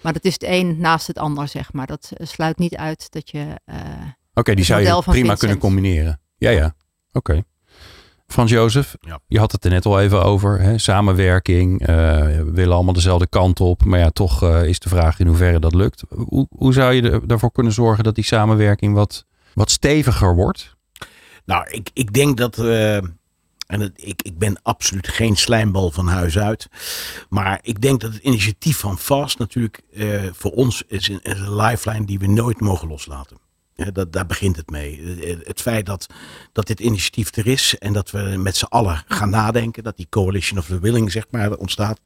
Maar 0.00 0.12
dat 0.12 0.24
is 0.24 0.32
het 0.32 0.42
een 0.42 0.78
naast 0.80 1.06
het 1.06 1.18
ander, 1.18 1.48
zeg 1.48 1.72
maar. 1.72 1.86
Dat 1.86 2.10
sluit 2.14 2.58
niet 2.58 2.76
uit 2.76 3.06
dat 3.12 3.30
je. 3.30 3.46
Oké, 4.34 4.54
die 4.54 4.64
zou 4.64 4.80
je 4.80 4.86
prima 4.88 5.12
Vincent. 5.12 5.38
kunnen 5.38 5.58
combineren. 5.58 6.20
Ja, 6.36 6.50
ja. 6.50 6.74
Oké. 7.12 7.42
Frans 8.26 8.50
Jozef, 8.50 8.96
Ja. 9.00 9.20
je 9.26 9.38
had 9.38 9.52
het 9.52 9.64
er 9.64 9.70
net 9.70 9.86
al 9.86 10.00
even 10.00 10.22
over. 10.24 10.60
Hè? 10.60 10.78
Samenwerking, 10.78 11.80
eh, 11.80 11.86
we 12.26 12.50
willen 12.52 12.74
allemaal 12.74 12.94
dezelfde 12.94 13.26
kant 13.26 13.60
op. 13.60 13.84
Maar 13.84 13.98
ja, 13.98 14.10
toch 14.10 14.42
eh, 14.42 14.64
is 14.64 14.78
de 14.78 14.88
vraag 14.88 15.18
in 15.18 15.26
hoeverre 15.26 15.58
dat 15.58 15.74
lukt. 15.74 16.02
Hoe, 16.08 16.46
hoe 16.50 16.72
zou 16.72 16.92
je 16.92 17.10
er- 17.10 17.22
ervoor 17.26 17.52
kunnen 17.52 17.72
zorgen 17.72 18.04
dat 18.04 18.14
die 18.14 18.24
samenwerking 18.24 18.94
wat, 18.94 19.24
wat 19.54 19.70
steviger 19.70 20.34
wordt? 20.34 20.76
Nou, 21.44 21.66
ik, 21.70 21.90
ik 21.92 22.12
denk 22.12 22.36
dat. 22.36 22.58
eh, 22.58 22.96
en 23.66 23.80
het, 23.80 23.92
ik, 23.94 24.22
ik 24.22 24.38
ben 24.38 24.60
absoluut 24.62 25.08
geen 25.08 25.36
slijmbal 25.36 25.90
van 25.90 26.06
huis 26.08 26.38
uit. 26.38 26.68
Maar 27.28 27.58
ik 27.62 27.80
denk 27.80 28.00
dat 28.00 28.12
het 28.12 28.22
initiatief 28.22 28.78
van 28.78 28.98
Fast 28.98 29.38
natuurlijk 29.38 29.80
eh, 29.92 30.22
voor 30.32 30.50
ons 30.50 30.82
is 30.86 31.08
een, 31.08 31.20
is 31.22 31.38
een 31.40 31.56
lifeline 31.56 32.04
die 32.06 32.18
we 32.18 32.26
nooit 32.26 32.60
mogen 32.60 32.88
loslaten. 32.88 33.36
Dat, 33.74 34.12
daar 34.12 34.26
begint 34.26 34.56
het 34.56 34.70
mee. 34.70 35.00
Het, 35.26 35.46
het 35.46 35.60
feit 35.60 35.86
dat, 35.86 36.06
dat 36.52 36.66
dit 36.66 36.80
initiatief 36.80 37.36
er 37.36 37.46
is 37.46 37.78
en 37.78 37.92
dat 37.92 38.10
we 38.10 38.18
met 38.18 38.56
z'n 38.56 38.64
allen 38.64 39.02
gaan 39.06 39.30
nadenken, 39.30 39.82
dat 39.82 39.96
die 39.96 40.06
coalition 40.10 40.58
of 40.58 40.66
the 40.66 40.80
willing 40.80 41.12
zeg 41.12 41.26
maar 41.30 41.56
ontstaat. 41.56 42.00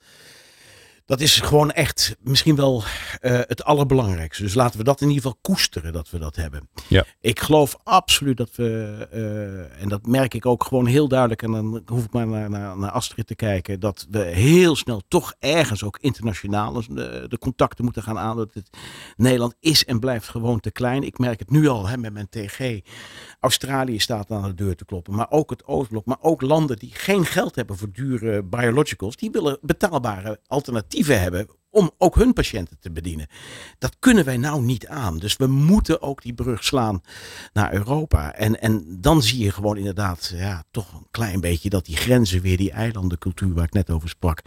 Dat 1.07 1.21
is 1.21 1.41
gewoon 1.41 1.71
echt 1.71 2.17
misschien 2.21 2.57
wel 2.57 2.83
eh, 3.21 3.33
het 3.33 3.65
allerbelangrijkste. 3.65 4.43
Dus 4.43 4.55
laten 4.55 4.79
we 4.79 4.85
dat 4.85 5.01
in 5.01 5.09
ieder 5.09 5.23
geval 5.23 5.39
koesteren 5.43 5.93
dat 5.93 6.11
we 6.11 6.19
dat 6.19 6.37
hebben. 6.37 6.69
Ik 7.21 7.41
geloof 7.41 7.77
absoluut 7.83 8.37
dat 8.37 8.51
we, 8.55 9.07
eh, 9.11 9.83
en 9.83 9.89
dat 9.89 10.07
merk 10.07 10.35
ik 10.35 10.47
ook 10.47 10.65
gewoon 10.65 10.87
heel 10.87 11.09
duidelijk, 11.09 11.43
en 11.43 11.53
dan 11.53 11.83
hoef 11.87 12.05
ik 12.05 12.13
maar 12.13 12.27
naar, 12.27 12.51
naar, 12.51 12.79
naar 12.79 12.91
Astrid 12.91 13.27
te 13.27 13.35
kijken, 13.35 13.81
dat 13.81 14.07
we 14.11 14.19
heel 14.19 14.77
snel 14.77 15.03
toch 15.09 15.35
ergens 15.39 15.85
ook 15.85 15.99
internationaal 16.01 16.73
de, 16.73 17.25
de 17.29 17.39
contacten 17.39 17.85
moeten 17.85 18.03
gaan 18.03 18.19
aan. 18.19 18.37
Dat 18.37 18.55
het, 18.55 18.71
Nederland 19.17 19.55
is 19.61 19.85
en 19.85 20.01
blijft 20.01 20.29
gewoon 20.29 20.61
te 20.61 20.71
klein. 20.71 21.03
Ik 21.03 21.19
merk 21.19 21.39
het 21.39 21.51
nu 21.51 21.69
al 21.69 21.89
hè, 21.89 21.97
met 21.97 22.13
mijn 22.13 22.29
TG. 22.29 22.81
Australië 23.41 23.99
staat 23.99 24.31
aan 24.31 24.43
de 24.43 24.55
deur 24.55 24.77
te 24.77 24.85
kloppen, 24.85 25.15
maar 25.15 25.31
ook 25.31 25.51
het 25.51 25.67
Oostblok, 25.67 26.05
maar 26.05 26.21
ook 26.21 26.43
landen 26.43 26.79
die 26.79 26.91
geen 26.95 27.25
geld 27.25 27.55
hebben 27.55 27.77
voor 27.77 27.93
dure 27.93 28.43
biologicals, 28.43 29.17
die 29.17 29.31
willen 29.31 29.59
betaalbare 29.61 30.41
alternatieven 30.47 30.95
hebben 31.05 31.49
om 31.71 31.91
ook 31.99 32.15
hun 32.15 32.33
patiënten 32.33 32.79
te 32.81 32.91
bedienen. 32.91 33.27
Dat 33.79 33.97
kunnen 33.99 34.25
wij 34.25 34.37
nou 34.37 34.63
niet 34.63 34.87
aan. 34.87 35.19
Dus 35.19 35.37
we 35.37 35.47
moeten 35.47 36.03
ook 36.03 36.23
die 36.23 36.35
brug 36.35 36.65
slaan 36.65 37.03
naar 37.53 37.73
Europa. 37.73 38.35
En, 38.35 38.61
en 38.61 39.01
dan 39.01 39.23
zie 39.23 39.45
je 39.45 39.53
gewoon 39.53 39.77
inderdaad, 39.77 40.33
ja, 40.35 40.65
toch 40.71 40.93
een 40.93 41.07
klein 41.11 41.41
beetje 41.41 41.71
dat 41.71 41.85
die 41.85 41.97
grenzen 41.97 42.41
weer, 42.41 42.57
die 42.57 42.71
eilandencultuur 42.71 43.55
waar 43.55 43.65
ik 43.65 43.73
net 43.73 43.91
over 43.91 44.09
sprak, 44.09 44.43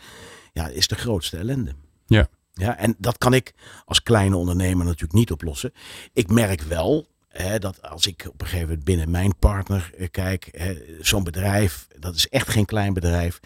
ja, 0.54 0.68
is 0.68 0.88
de 0.88 0.96
grootste 0.96 1.38
ellende. 1.38 1.76
Ja. 2.06 2.28
Ja, 2.54 2.78
en 2.78 2.96
dat 2.98 3.18
kan 3.18 3.34
ik 3.34 3.54
als 3.86 4.04
kleine 4.04 4.36
ondernemer 4.36 4.86
natuurlijk 4.86 5.14
niet 5.14 5.32
oplossen. 5.32 5.74
Ik 6.14 6.30
merk 6.30 6.62
wel 6.62 7.08
hè, 7.28 7.60
dat 7.60 7.82
als 7.82 8.08
ik 8.08 8.26
op 8.28 8.42
een 8.42 8.48
gegeven 8.48 8.68
moment 8.68 8.86
binnen 8.86 9.12
mijn 9.12 9.38
partner 9.38 9.92
eh, 9.98 10.08
kijk, 10.12 10.76
zo'n 11.02 11.24
bedrijf, 11.24 11.88
dat 12.00 12.16
is 12.16 12.28
echt 12.28 12.50
geen 12.50 12.66
klein 12.66 12.94
bedrijf. 12.94 13.40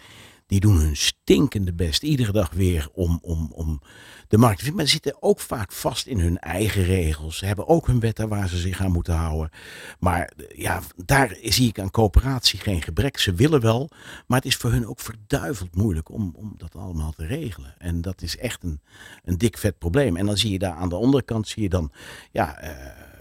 Die 0.46 0.60
doen 0.60 0.76
hun 0.76 0.96
stinkende 0.96 1.72
best 1.72 2.02
iedere 2.02 2.32
dag 2.32 2.50
weer 2.50 2.88
om, 2.92 3.18
om, 3.22 3.52
om 3.52 3.80
de 4.28 4.38
markt 4.38 4.58
te 4.58 4.64
vinden. 4.64 4.76
Maar 4.80 4.86
ze 4.86 5.00
zitten 5.02 5.22
ook 5.22 5.40
vaak 5.40 5.72
vast 5.72 6.06
in 6.06 6.20
hun 6.20 6.38
eigen 6.38 6.84
regels. 6.84 7.36
Ze 7.38 7.46
hebben 7.46 7.68
ook 7.68 7.86
hun 7.86 8.00
wetten 8.00 8.28
waar 8.28 8.48
ze 8.48 8.56
zich 8.56 8.80
aan 8.80 8.92
moeten 8.92 9.14
houden. 9.14 9.50
Maar 9.98 10.32
ja, 10.54 10.80
daar 11.04 11.36
zie 11.42 11.68
ik 11.68 11.78
aan 11.78 11.90
coöperatie 11.90 12.58
geen 12.58 12.82
gebrek. 12.82 13.18
Ze 13.18 13.34
willen 13.34 13.60
wel, 13.60 13.90
maar 14.26 14.38
het 14.38 14.46
is 14.46 14.56
voor 14.56 14.70
hun 14.70 14.86
ook 14.86 15.00
verduiveld 15.00 15.76
moeilijk 15.76 16.08
om, 16.08 16.32
om 16.36 16.54
dat 16.56 16.76
allemaal 16.76 17.12
te 17.12 17.26
regelen. 17.26 17.74
En 17.78 18.00
dat 18.00 18.22
is 18.22 18.36
echt 18.36 18.62
een, 18.62 18.80
een 19.24 19.38
dik 19.38 19.58
vet 19.58 19.78
probleem. 19.78 20.16
En 20.16 20.26
dan 20.26 20.36
zie 20.36 20.50
je 20.50 20.58
daar 20.58 20.74
aan 20.74 20.88
de 20.88 20.96
onderkant, 20.96 21.48
zie 21.48 21.62
je 21.62 21.68
dan, 21.68 21.92
ja... 22.30 22.64
Uh, 22.64 22.70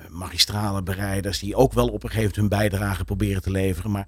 magistrale 0.10 0.84
bereiders 0.84 1.40
die 1.40 1.56
ook 1.56 1.74
wel 1.74 1.88
op 1.88 2.04
een 2.04 2.10
gegeven 2.10 2.34
moment 2.36 2.36
hun 2.36 2.70
bijdrage 2.70 3.06
proberen 3.06 3.42
te 3.42 3.52
leveren. 3.52 3.92
Maar 3.92 4.08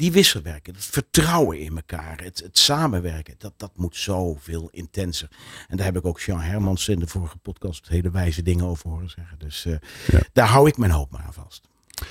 die 0.00 0.12
wisselwerken, 0.12 0.74
het 0.74 0.84
vertrouwen 0.84 1.60
in 1.60 1.76
elkaar, 1.76 2.20
het, 2.22 2.40
het 2.40 2.58
samenwerken, 2.58 3.34
dat, 3.38 3.52
dat 3.56 3.70
moet 3.76 3.96
zoveel 3.96 4.68
intenser. 4.72 5.28
En 5.68 5.76
daar 5.76 5.86
heb 5.86 5.96
ik 5.96 6.04
ook 6.04 6.20
Jean 6.20 6.40
Hermans 6.40 6.88
in 6.88 6.98
de 6.98 7.06
vorige 7.06 7.36
podcast 7.36 7.88
hele 7.88 8.10
wijze 8.10 8.42
dingen 8.42 8.64
over 8.64 8.90
horen 8.90 9.10
zeggen. 9.10 9.38
Dus 9.38 9.64
uh, 9.66 9.74
ja. 10.06 10.18
daar 10.32 10.46
hou 10.46 10.68
ik 10.68 10.76
mijn 10.76 10.90
hoop 10.90 11.10
maar 11.10 11.22
aan 11.26 11.32
vast. 11.32 11.68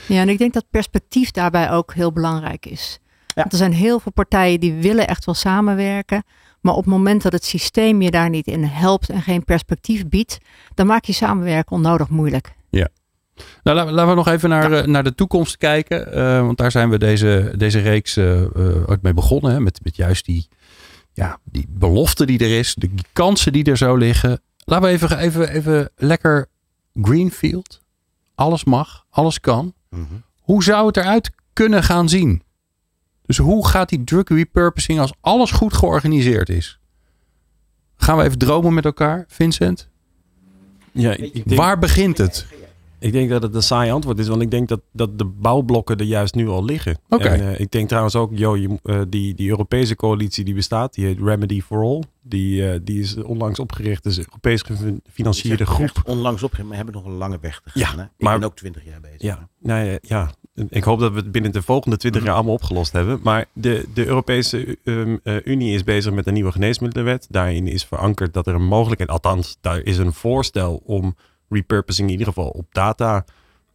Ja, 0.08 0.22
en 0.22 0.30
ik 0.30 0.38
denk 0.38 0.54
dat 0.54 0.66
perspectief 0.70 1.32
daarbij 1.32 1.72
ook 1.72 1.94
heel 1.94 2.12
belangrijk 2.12 2.66
is. 2.66 3.00
Ja. 3.02 3.34
Want 3.36 3.52
er 3.52 3.58
zijn 3.58 3.74
heel 3.74 4.00
veel 4.00 4.12
partijen 4.12 4.60
die 4.60 4.74
willen 4.74 5.08
echt 5.08 5.26
wel 5.26 5.36
samenwerken. 5.36 6.24
Maar 6.62 6.74
op 6.74 6.84
het 6.84 6.94
moment 6.94 7.22
dat 7.22 7.32
het 7.32 7.46
systeem 7.46 8.02
je 8.02 8.12
daar 8.12 8.30
niet 8.30 8.48
in 8.48 8.64
helpt 8.64 9.10
en 9.10 9.22
geen 9.22 9.46
perspectief 9.46 10.08
biedt, 10.08 10.38
dan 10.74 10.88
maak 10.88 11.06
je 11.06 11.14
samenwerken 11.14 11.76
onnodig 11.76 12.10
moeilijk. 12.10 12.58
Nou, 13.64 13.92
laten 13.92 14.10
we 14.10 14.16
nog 14.16 14.28
even 14.28 14.50
naar, 14.50 14.72
ja. 14.72 14.86
naar 14.86 15.04
de 15.04 15.16
toekomst 15.16 15.58
kijken. 15.58 16.18
Uh, 16.18 16.42
want 16.42 16.58
daar 16.58 16.72
zijn 16.72 16.90
we 16.90 16.98
deze, 16.98 17.54
deze 17.58 17.80
reeks 17.80 18.18
uh, 18.18 18.42
ook 18.86 19.02
mee 19.02 19.14
begonnen. 19.14 19.52
Hè, 19.52 19.60
met, 19.60 19.80
met 19.84 19.96
juist 19.96 20.26
die, 20.26 20.48
ja, 21.14 21.40
die 21.44 21.66
belofte 21.70 22.26
die 22.26 22.40
er 22.40 22.58
is. 22.58 22.76
De 22.76 22.90
kansen 23.14 23.54
die 23.54 23.64
er 23.64 23.78
zo 23.78 23.96
liggen. 23.96 24.42
Laten 24.66 24.88
we 24.88 24.94
even, 24.94 25.18
even, 25.18 25.50
even 25.50 25.90
lekker 25.96 26.48
Greenfield. 27.02 27.82
Alles 28.36 28.64
mag, 28.64 29.06
alles 29.10 29.40
kan. 29.40 29.74
Mm 29.90 30.08
-hmm. 30.10 30.24
Hoe 30.40 30.64
zou 30.64 30.88
het 30.88 30.98
eruit 30.98 31.32
kunnen 31.54 31.84
gaan 31.84 32.10
zien? 32.10 32.44
Dus 33.26 33.38
hoe 33.38 33.68
gaat 33.68 33.90
die 33.90 34.04
drug 34.04 34.28
repurposing 34.28 35.00
als 35.00 35.14
alles 35.22 35.52
goed 35.52 35.74
georganiseerd 35.74 36.50
is? 36.50 36.80
Gaan 37.96 38.18
we 38.18 38.24
even 38.24 38.38
dromen 38.38 38.74
met 38.74 38.86
elkaar, 38.86 39.26
Vincent? 39.28 39.90
Ja, 40.92 41.12
ik 41.12 41.34
denk... 41.34 41.62
Waar 41.62 41.80
begint 41.80 42.18
het? 42.18 42.46
Ik 43.00 43.12
denk 43.12 43.30
dat 43.30 43.42
het 43.42 43.56
een 43.56 43.64
saai 43.64 43.92
antwoord 43.92 44.20
is, 44.20 44.28
want 44.28 44.42
ik 44.42 44.52
denk 44.52 44.68
dat, 44.68 44.82
dat 44.92 45.18
de 45.18 45.26
bouwblokken 45.26 45.98
er 45.98 46.06
juist 46.06 46.36
nu 46.36 46.48
al 46.48 46.66
liggen. 46.66 47.00
Okay. 47.10 47.40
En 47.40 47.42
uh, 47.42 47.60
ik 47.60 47.72
denk 47.72 47.88
trouwens 47.88 48.16
ook, 48.16 48.32
joh, 48.34 48.58
je, 48.58 48.80
uh, 48.84 49.02
die, 49.10 49.34
die 49.34 49.50
Europese 49.50 49.96
coalitie 49.96 50.44
die 50.46 50.54
bestaat, 50.54 50.94
die 50.94 51.06
heet 51.06 51.20
Remedy 51.20 51.62
for 51.62 51.84
All. 51.84 52.04
Die, 52.22 52.62
uh, 52.62 52.80
die 52.84 53.00
is 53.00 53.16
onlangs 53.16 53.60
opgericht, 53.60 54.04
dus 54.04 54.18
Europees 54.18 54.62
gefinancierde 54.62 55.66
groep. 55.66 56.02
Onlangs 56.06 56.44
opgericht, 56.44 56.68
maar 56.68 56.78
hebben 56.78 56.96
nog 56.96 57.06
een 57.06 57.18
lange 57.18 57.38
weg 57.42 57.62
te 57.64 57.70
gaan. 57.70 57.82
Ja, 57.82 57.96
hè? 57.96 58.04
Ik 58.04 58.10
maar, 58.18 58.40
ben 58.40 58.48
ook 58.48 58.56
twintig 58.56 58.86
jaar 58.86 59.00
bezig. 59.00 59.22
Ja, 59.22 59.50
nou, 59.60 59.98
ja, 60.02 60.32
ik 60.70 60.84
hoop 60.84 61.00
dat 61.00 61.12
we 61.12 61.18
het 61.18 61.32
binnen 61.32 61.52
de 61.52 61.62
volgende 61.62 61.98
twintig 61.98 62.24
jaar 62.24 62.34
allemaal 62.34 62.54
opgelost 62.54 62.92
hebben. 62.92 63.20
Maar 63.24 63.46
de, 63.54 63.86
de 63.94 64.06
Europese 64.06 64.78
um, 64.84 65.20
Unie 65.44 65.74
is 65.74 65.84
bezig 65.84 66.14
met 66.14 66.28
een 66.28 66.34
nieuwe 66.34 66.52
geneesmiddelenwet. 66.52 67.28
Daarin 67.30 67.68
is 67.68 67.86
verankerd 67.86 68.34
dat 68.34 68.48
er 68.48 68.56
een 68.56 68.68
mogelijkheid, 68.68 69.10
althans, 69.10 69.58
daar 69.62 69.80
is 69.84 69.98
een 69.98 70.14
voorstel 70.14 70.82
om 70.86 71.16
repurposing 71.50 72.08
in 72.08 72.12
ieder 72.12 72.34
geval 72.34 72.50
op 72.50 72.66
data 72.72 73.26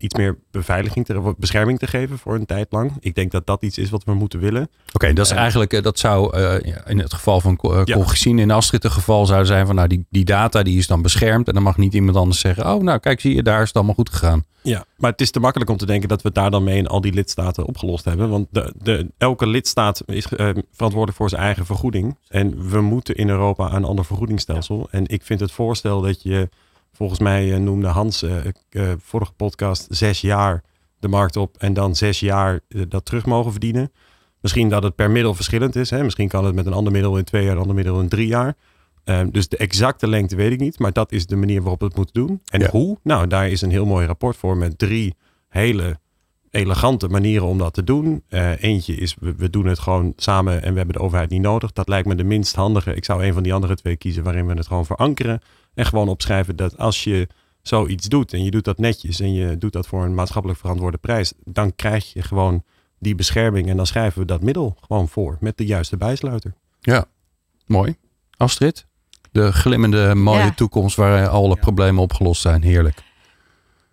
iets 0.05 0.15
meer 0.15 0.39
beveiliging, 0.51 1.07
te, 1.07 1.35
bescherming 1.39 1.79
te 1.79 1.87
geven 1.87 2.19
voor 2.19 2.35
een 2.35 2.47
tijd 2.47 2.67
lang. 2.71 2.93
Ik 3.01 3.15
denk 3.15 3.31
dat 3.31 3.47
dat 3.47 3.63
iets 3.63 3.79
is 3.79 3.91
wat 3.91 4.05
we 4.05 4.15
moeten 4.15 4.41
willen. 4.41 4.63
Oké, 4.63 4.71
okay, 4.93 5.13
dat 5.13 5.27
is 5.27 5.33
uh, 5.33 5.39
eigenlijk, 5.39 5.83
dat 5.83 5.99
zou 5.99 6.39
uh, 6.39 6.55
in 6.87 6.99
het 6.99 7.15
geval 7.15 7.41
van 7.41 7.59
uh, 7.63 7.81
ja. 7.85 7.95
Colchicine 7.95 8.43
in 8.43 8.51
Astrid 8.51 8.83
het 8.83 8.93
geval 8.93 9.27
zou 9.27 9.45
zijn 9.45 9.67
van 9.67 9.75
nou 9.75 9.89
die, 9.89 10.07
die 10.11 10.25
data 10.25 10.63
die 10.63 10.79
is 10.79 10.87
dan 10.87 11.03
beschermd 11.03 11.49
en 11.49 11.55
dan 11.55 11.63
mag 11.63 11.77
niet 11.77 11.95
iemand 11.95 12.17
anders 12.17 12.41
zeggen, 12.41 12.75
oh 12.75 12.83
nou 12.83 12.99
kijk 12.99 13.21
zie 13.21 13.35
je, 13.35 13.43
daar 13.43 13.61
is 13.61 13.67
het 13.67 13.77
allemaal 13.77 13.95
goed 13.95 14.11
gegaan. 14.11 14.45
Ja, 14.63 14.85
maar 14.97 15.11
het 15.11 15.21
is 15.21 15.31
te 15.31 15.41
makkelijk 15.41 15.71
om 15.71 15.77
te 15.77 15.87
denken 15.87 16.09
dat 16.09 16.23
we 16.23 16.29
het 16.29 16.37
daar 16.37 16.51
dan 16.51 16.65
mee 16.65 16.77
in 16.77 16.87
al 16.87 17.01
die 17.01 17.13
lidstaten 17.13 17.65
opgelost 17.65 18.05
hebben. 18.05 18.29
Want 18.29 18.47
de, 18.51 18.73
de, 18.83 19.11
elke 19.19 19.47
lidstaat 19.47 20.03
is 20.07 20.27
verantwoordelijk 20.27 21.17
voor 21.17 21.29
zijn 21.29 21.43
eigen 21.43 21.67
vergoeding. 21.67 22.17
En 22.29 22.71
we 22.71 22.81
moeten 22.81 23.15
in 23.15 23.29
Europa 23.29 23.73
een 23.73 23.85
ander 23.85 24.05
vergoedingsstelsel. 24.05 24.89
En 24.91 25.07
ik 25.07 25.23
vind 25.23 25.41
het 25.41 25.53
voorstel 25.53 26.01
dat 26.01 26.23
je 26.23 26.49
Volgens 26.95 27.21
mij 27.21 27.49
uh, 27.49 27.57
noemde 27.57 27.87
Hans 27.87 28.23
uh, 28.23 28.37
uh, 28.71 28.93
vorige 28.99 29.33
podcast 29.33 29.87
zes 29.91 30.21
jaar 30.21 30.63
de 30.99 31.09
markt 31.09 31.37
op 31.37 31.57
en 31.59 31.75
dan 31.75 31.97
zes 31.97 32.21
jaar 32.21 32.61
dat 32.89 33.05
terug 33.05 33.27
mogen 33.27 33.51
verdienen. 33.51 33.93
Misschien 34.41 34.69
dat 34.69 34.83
het 34.83 34.95
per 34.95 35.11
middel 35.11 35.35
verschillend 35.35 35.77
is. 35.77 35.91
Hè? 35.91 36.03
Misschien 36.03 36.29
kan 36.29 36.45
het 36.45 36.55
met 36.55 36.67
een 36.67 36.73
ander 36.73 36.93
middel 36.93 37.17
in 37.17 37.25
twee 37.25 37.45
jaar, 37.45 37.53
een 37.53 37.61
ander 37.61 37.75
middel 37.75 38.01
in 38.01 38.09
drie 38.09 38.27
jaar. 38.27 38.57
Ehm, 39.05 39.31
dus 39.31 39.49
de 39.49 39.57
exacte 39.57 40.09
lengte 40.09 40.37
weet 40.37 40.53
ik 40.53 40.61
niet, 40.61 40.79
maar 40.79 40.93
dat 40.93 41.13
is 41.13 41.27
de 41.27 41.37
manier 41.37 41.61
waarop 41.61 41.81
we 41.81 41.87
het 41.87 41.97
moeten 41.97 42.15
doen. 42.15 42.41
En 42.45 42.61
ja. 42.61 42.71
hoe? 42.71 42.99
Nou, 43.03 43.27
daar 43.27 43.49
is 43.49 43.61
een 43.61 43.71
heel 43.71 43.87
mooi 43.87 44.07
rapport 44.07 44.37
voor 44.37 44.57
met 44.57 44.79
drie 44.79 45.15
hele 45.49 45.99
elegante 46.55 47.09
manieren 47.09 47.47
om 47.47 47.59
dat 47.59 47.75
te 47.75 47.85
doen. 47.85 48.23
eentje 48.59 48.95
is, 48.95 49.17
we, 49.21 49.35
we, 49.35 49.51
doen 49.51 49.67
het 49.67 49.79
gewoon 49.79 50.13
samen 50.17 50.63
en 50.63 50.71
we 50.71 50.77
hebben 50.77 50.97
de 50.97 51.03
overheid 51.03 51.31
niet 51.31 51.41
nodig. 51.41 51.73
Dat 51.73 51.89
lijkt 51.89 52.09
me 52.09 52.15
de 52.15 52.25
minst 52.25 52.55
handige. 52.55 52.95
Ik 52.95 53.05
zou 53.05 53.25
een 53.25 53.33
van 53.33 53.43
die 53.43 53.55
andere 53.55 53.75
twee 53.75 53.97
kiezen 53.97 54.23
waarin 54.23 54.47
we 54.47 54.55
het 54.55 54.67
gewoon 54.67 54.87
verankeren. 54.87 55.41
En 55.75 55.87
gewoon 55.87 56.09
opschrijven 56.09 56.57
dat 56.57 56.79
als 56.79 57.05
je 57.05 57.29
zoiets 57.63 58.09
doet 58.09 58.33
en 58.33 58.45
je 58.45 58.51
doet 58.51 58.65
dat 58.65 58.79
netjes 58.79 59.21
en 59.21 59.33
je 59.33 59.59
doet 59.59 59.73
dat 59.73 59.87
voor 59.87 60.05
een 60.05 60.15
maatschappelijk 60.15 60.61
verantwoorde 60.61 60.99
prijs, 60.99 61.33
dan 61.45 61.75
krijg 61.75 62.13
je 62.13 62.23
gewoon 62.23 62.63
die 62.99 63.15
bescherming 63.15 63.69
en 63.69 63.77
dan 63.77 63.87
schrijven 63.87 64.21
we 64.21 64.27
dat 64.27 64.43
middel 64.43 64.77
gewoon 64.81 65.09
voor 65.09 65.37
met 65.41 65.59
de 65.59 65.67
juiste 65.67 65.97
bijsluiter. 65.97 66.55
Ja, 66.81 67.05
mooi. 67.67 67.97
Astrid, 68.37 68.87
de 69.33 69.53
glimmende 69.53 70.15
mooie 70.15 70.39
ja. 70.39 70.55
toekomst 70.55 70.97
waar 70.97 71.29
alle 71.29 71.55
ja. 71.55 71.61
problemen 71.61 72.03
opgelost 72.03 72.41
zijn. 72.41 72.63
Heerlijk. 72.63 73.03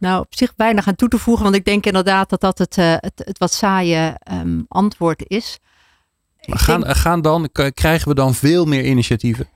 Nou, 0.02 0.20
op 0.20 0.36
zich 0.36 0.54
weinig 0.56 0.88
aan 0.88 0.96
toe 0.96 1.10
te 1.10 1.18
voegen, 1.18 1.44
want 1.44 1.56
ik 1.56 1.66
denk 1.66 1.86
inderdaad 1.86 2.30
dat 2.30 2.42
dat 2.42 2.58
het, 2.58 2.78
uh, 2.78 2.94
het, 2.98 3.22
het 3.26 3.38
wat 3.38 3.54
saaie 3.54 4.18
um, 4.32 4.66
antwoord 4.68 5.24
is. 5.28 5.60
Maar 6.46 6.60
gaan, 6.60 6.82
denk... 6.82 6.96
gaan 6.96 7.22
dan, 7.22 7.50
krijgen 7.74 8.08
we 8.08 8.14
dan 8.14 8.34
veel 8.34 8.66
meer 8.66 8.86
initiatieven? 8.86 9.50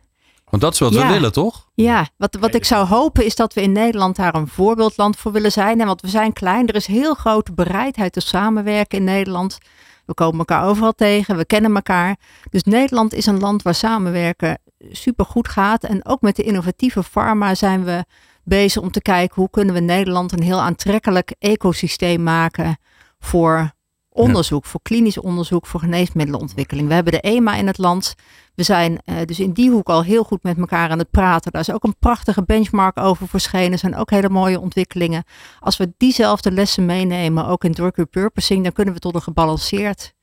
Want 0.50 0.62
dat 0.62 0.74
is 0.74 0.80
wat 0.80 0.94
ja. 0.94 1.08
we 1.08 1.14
willen, 1.14 1.32
toch? 1.32 1.70
Ja, 1.74 2.08
wat, 2.18 2.38
wat 2.40 2.54
ik 2.54 2.66
zou 2.66 2.88
hopen 2.88 3.26
is 3.26 3.36
dat 3.36 3.54
we 3.54 3.62
in 3.62 3.72
Nederland 3.72 4.16
daar 4.16 4.36
een 4.36 4.48
voorbeeldland 4.48 5.18
voor 5.18 5.32
willen 5.32 5.52
zijn. 5.52 5.80
En 5.80 5.86
want 5.86 6.02
we 6.02 6.08
zijn 6.08 6.34
klein, 6.34 6.68
er 6.68 6.76
is 6.76 6.88
heel 6.88 7.14
grote 7.14 7.54
bereidheid 7.54 8.14
te 8.14 8.20
samenwerken 8.20 8.98
in 8.98 9.04
Nederland. 9.04 9.58
We 10.06 10.14
komen 10.14 10.40
elkaar 10.40 10.66
overal 10.66 10.94
tegen, 10.94 11.38
we 11.38 11.46
kennen 11.46 11.76
elkaar. 11.76 12.16
Dus 12.50 12.64
Nederland 12.64 13.14
is 13.14 13.26
een 13.26 13.40
land 13.40 13.62
waar 13.62 13.76
samenwerken 13.76 14.60
super 14.92 15.26
goed 15.26 15.48
gaat. 15.48 15.84
En 15.84 16.06
ook 16.06 16.22
met 16.22 16.36
de 16.36 16.44
innovatieve 16.44 17.04
pharma 17.04 17.56
zijn 17.56 17.84
we 17.84 18.06
bezig 18.46 18.82
om 18.82 18.92
te 18.92 19.02
kijken 19.02 19.36
hoe 19.36 19.50
kunnen 19.50 19.74
we 19.74 19.80
Nederland 19.80 20.32
een 20.32 20.44
heel 20.44 20.62
aantrekkelijk 20.62 21.36
ecosysteem 21.40 22.24
maken 22.24 22.78
voor 23.20 23.74
onderzoek, 24.10 24.64
ja. 24.64 24.70
voor 24.70 24.82
klinisch 24.84 25.18
onderzoek, 25.18 25.66
voor 25.66 25.80
geneesmiddelenontwikkeling. 25.80 26.88
We 26.88 26.94
hebben 26.94 27.14
de 27.14 27.22
EMA 27.22 27.56
in 27.56 27.68
het 27.68 27.78
land. 27.78 28.16
We 28.56 28.64
zijn 28.64 29.02
uh, 29.06 29.16
dus 29.26 29.40
in 29.40 29.52
die 29.52 29.70
hoek 29.70 29.90
al 29.90 30.04
heel 30.04 30.24
goed 30.24 30.44
met 30.44 30.58
elkaar 30.58 30.90
aan 30.90 31.00
het 31.00 31.12
praten. 31.12 31.52
Daar 31.52 31.62
is 31.62 31.72
ook 31.72 31.84
een 31.84 31.96
prachtige 32.00 32.44
benchmark 32.44 32.98
over 32.98 33.28
verschenen. 33.28 33.72
Er 33.72 33.78
zijn 33.78 33.96
ook 33.96 34.10
hele 34.10 34.30
mooie 34.30 34.60
ontwikkelingen. 34.60 35.24
Als 35.60 35.78
we 35.78 35.94
diezelfde 35.98 36.52
lessen 36.52 36.86
meenemen, 36.86 37.48
ook 37.48 37.64
in 37.64 37.74
drug 37.74 37.96
repurposing, 37.96 38.64
dan 38.64 38.72
kunnen 38.72 38.94
we 38.94 39.00
tot 39.00 39.16
een 39.16 39.22
gebalanceerd 39.22 40.14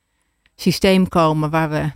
systeem 0.55 1.09
komen 1.09 1.51
waar 1.51 1.71
we 1.71 1.91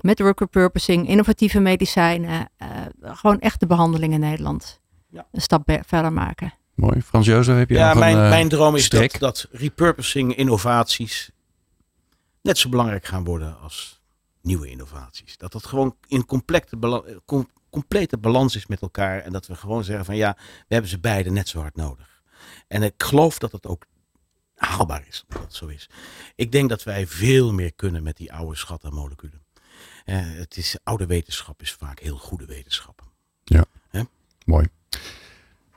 met 0.00 0.16
drug 0.16 0.38
repurposing, 0.38 1.08
innovatieve 1.08 1.60
medicijnen, 1.60 2.48
uh, 2.62 2.68
gewoon 3.00 3.38
echt 3.38 3.60
de 3.60 3.66
behandeling 3.66 4.12
in 4.12 4.20
Nederland 4.20 4.81
ja. 5.12 5.26
een 5.32 5.40
stap 5.40 5.78
verder 5.86 6.12
maken. 6.12 6.54
Mooi. 6.74 7.02
Frans 7.02 7.26
Jozef, 7.26 7.56
heb 7.56 7.68
je 7.68 7.74
Ja, 7.74 7.88
nog 7.88 7.98
mijn, 7.98 8.16
een, 8.16 8.22
uh, 8.22 8.28
mijn 8.28 8.48
droom 8.48 8.76
is 8.76 8.88
dat, 8.88 9.16
dat 9.18 9.48
repurposing 9.50 10.36
innovaties 10.36 11.30
net 12.42 12.58
zo 12.58 12.68
belangrijk 12.68 13.04
gaan 13.04 13.24
worden 13.24 13.60
als 13.60 14.00
nieuwe 14.40 14.68
innovaties. 14.70 15.36
Dat 15.36 15.52
dat 15.52 15.66
gewoon 15.66 15.96
in 16.06 16.26
complete, 16.26 16.76
bala 16.76 17.02
com 17.24 17.48
complete 17.70 18.18
balans 18.18 18.56
is 18.56 18.66
met 18.66 18.80
elkaar. 18.80 19.20
En 19.20 19.32
dat 19.32 19.46
we 19.46 19.54
gewoon 19.54 19.84
zeggen 19.84 20.04
van 20.04 20.16
ja, 20.16 20.36
we 20.38 20.74
hebben 20.74 20.90
ze 20.90 20.98
beide 20.98 21.30
net 21.30 21.48
zo 21.48 21.60
hard 21.60 21.76
nodig. 21.76 22.22
En 22.68 22.82
ik 22.82 23.02
geloof 23.02 23.38
dat 23.38 23.52
het 23.52 23.66
ook 23.66 23.86
haalbaar 24.54 25.04
is, 25.08 25.24
dat 25.28 25.42
het 25.42 25.54
zo 25.54 25.66
is. 25.66 25.88
Ik 26.34 26.52
denk 26.52 26.68
dat 26.68 26.82
wij 26.82 27.06
veel 27.06 27.52
meer 27.52 27.74
kunnen 27.74 28.02
met 28.02 28.16
die 28.16 28.32
oude 28.32 28.56
schat 28.56 28.84
aan 28.84 28.94
moleculen. 28.94 29.44
Uh, 30.04 30.16
het 30.20 30.56
is, 30.56 30.76
oude 30.82 31.06
wetenschap 31.06 31.62
is 31.62 31.72
vaak 31.72 31.98
heel 32.00 32.16
goede 32.16 32.44
wetenschap. 32.46 33.02
Ja, 33.44 33.64
Hè? 33.88 34.02
mooi. 34.44 34.68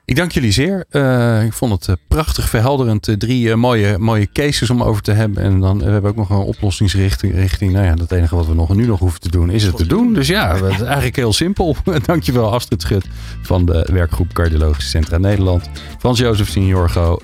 Ik 0.06 0.16
dank 0.16 0.32
jullie 0.32 0.52
zeer. 0.52 0.86
Uh, 0.92 1.44
ik 1.44 1.54
vond 1.54 1.72
het 1.72 1.88
uh, 1.88 1.96
prachtig 2.08 2.50
verhelderend. 2.50 3.08
Uh, 3.08 3.16
drie 3.16 3.56
mooie, 3.56 3.98
mooie 3.98 4.30
cases 4.34 4.70
om 4.70 4.84
over 4.84 5.02
te 5.02 5.12
hebben. 5.12 5.44
En 5.44 5.60
dan 5.60 5.78
we 5.78 5.90
hebben 5.90 6.12
ook 6.12 6.16
nog 6.18 6.30
een 6.30 6.38
oplossingsrichting. 6.38 7.34
Richting, 7.34 7.74
nou 7.74 7.86
ja, 7.86 7.94
het 7.94 8.12
enige 8.12 8.36
wat 8.36 8.48
we 8.48 8.54
nog, 8.54 8.76
nu 8.76 8.86
nog 8.86 9.00
hoeven 9.00 9.20
te 9.20 9.30
doen 9.30 9.50
is 9.50 9.64
het 9.64 9.78
te 9.78 9.88
doen. 9.88 10.14
Dus 10.14 10.28
ja, 10.28 10.56
het 10.56 10.74
is 10.74 10.82
eigenlijk 10.82 11.16
heel 11.16 11.34
simpel. 11.34 11.76
Dankjewel 12.06 12.54
Astrid 12.54 12.82
Schut 12.82 13.06
van 13.42 13.66
de 13.66 13.90
werkgroep 13.92 14.34
Cardiologische 14.34 14.90
Centra 14.90 15.18
Nederland. 15.18 15.70
Frans-Jozef 16.00 16.50
Seniorgo, 16.50 17.20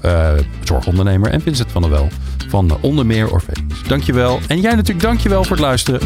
zorgondernemer. 0.64 1.30
En 1.30 1.42
Vincent 1.42 1.72
van 1.72 1.82
der 1.82 1.92
Wel 1.92 2.10
van 2.48 2.78
onder 2.82 3.06
meer 3.06 3.32
Orpheus. 3.32 3.58
Dankjewel. 3.88 4.40
En 4.48 4.62
jij 4.62 4.76
natuurlijk 4.76 5.06
dankjewel 5.06 5.44
voor 5.44 5.56
het 5.56 5.66
luisteren. 5.66 6.02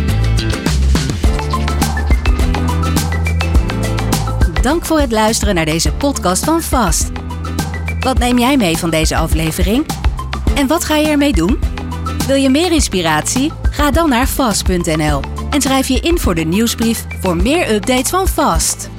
Dank 4.66 4.86
voor 4.86 5.00
het 5.00 5.12
luisteren 5.12 5.56
naar 5.56 5.66
deze 5.66 5.94
podcast 5.94 6.44
van 6.44 6.62
Vast. 6.62 7.12
Wat 8.00 8.18
neem 8.18 8.38
jij 8.38 8.58
mee 8.58 8.78
van 8.78 8.90
deze 8.90 9.16
aflevering? 9.16 9.86
En 10.56 10.68
wat 10.68 10.84
ga 10.84 10.96
je 10.96 11.08
ermee 11.08 11.34
doen? 11.34 11.60
Wil 12.28 12.36
je 12.36 12.50
meer 12.50 12.72
inspiratie? 12.72 13.52
Ga 13.72 13.92
dan 13.92 14.10
naar 14.10 14.28
vast.nl 14.28 15.22
en 15.50 15.62
schrijf 15.62 15.88
je 15.88 16.00
in 16.00 16.20
voor 16.20 16.36
de 16.36 16.44
nieuwsbrief 16.44 17.06
voor 17.22 17.36
meer 17.36 17.74
updates 17.74 18.10
van 18.10 18.28
Vast. 18.28 18.90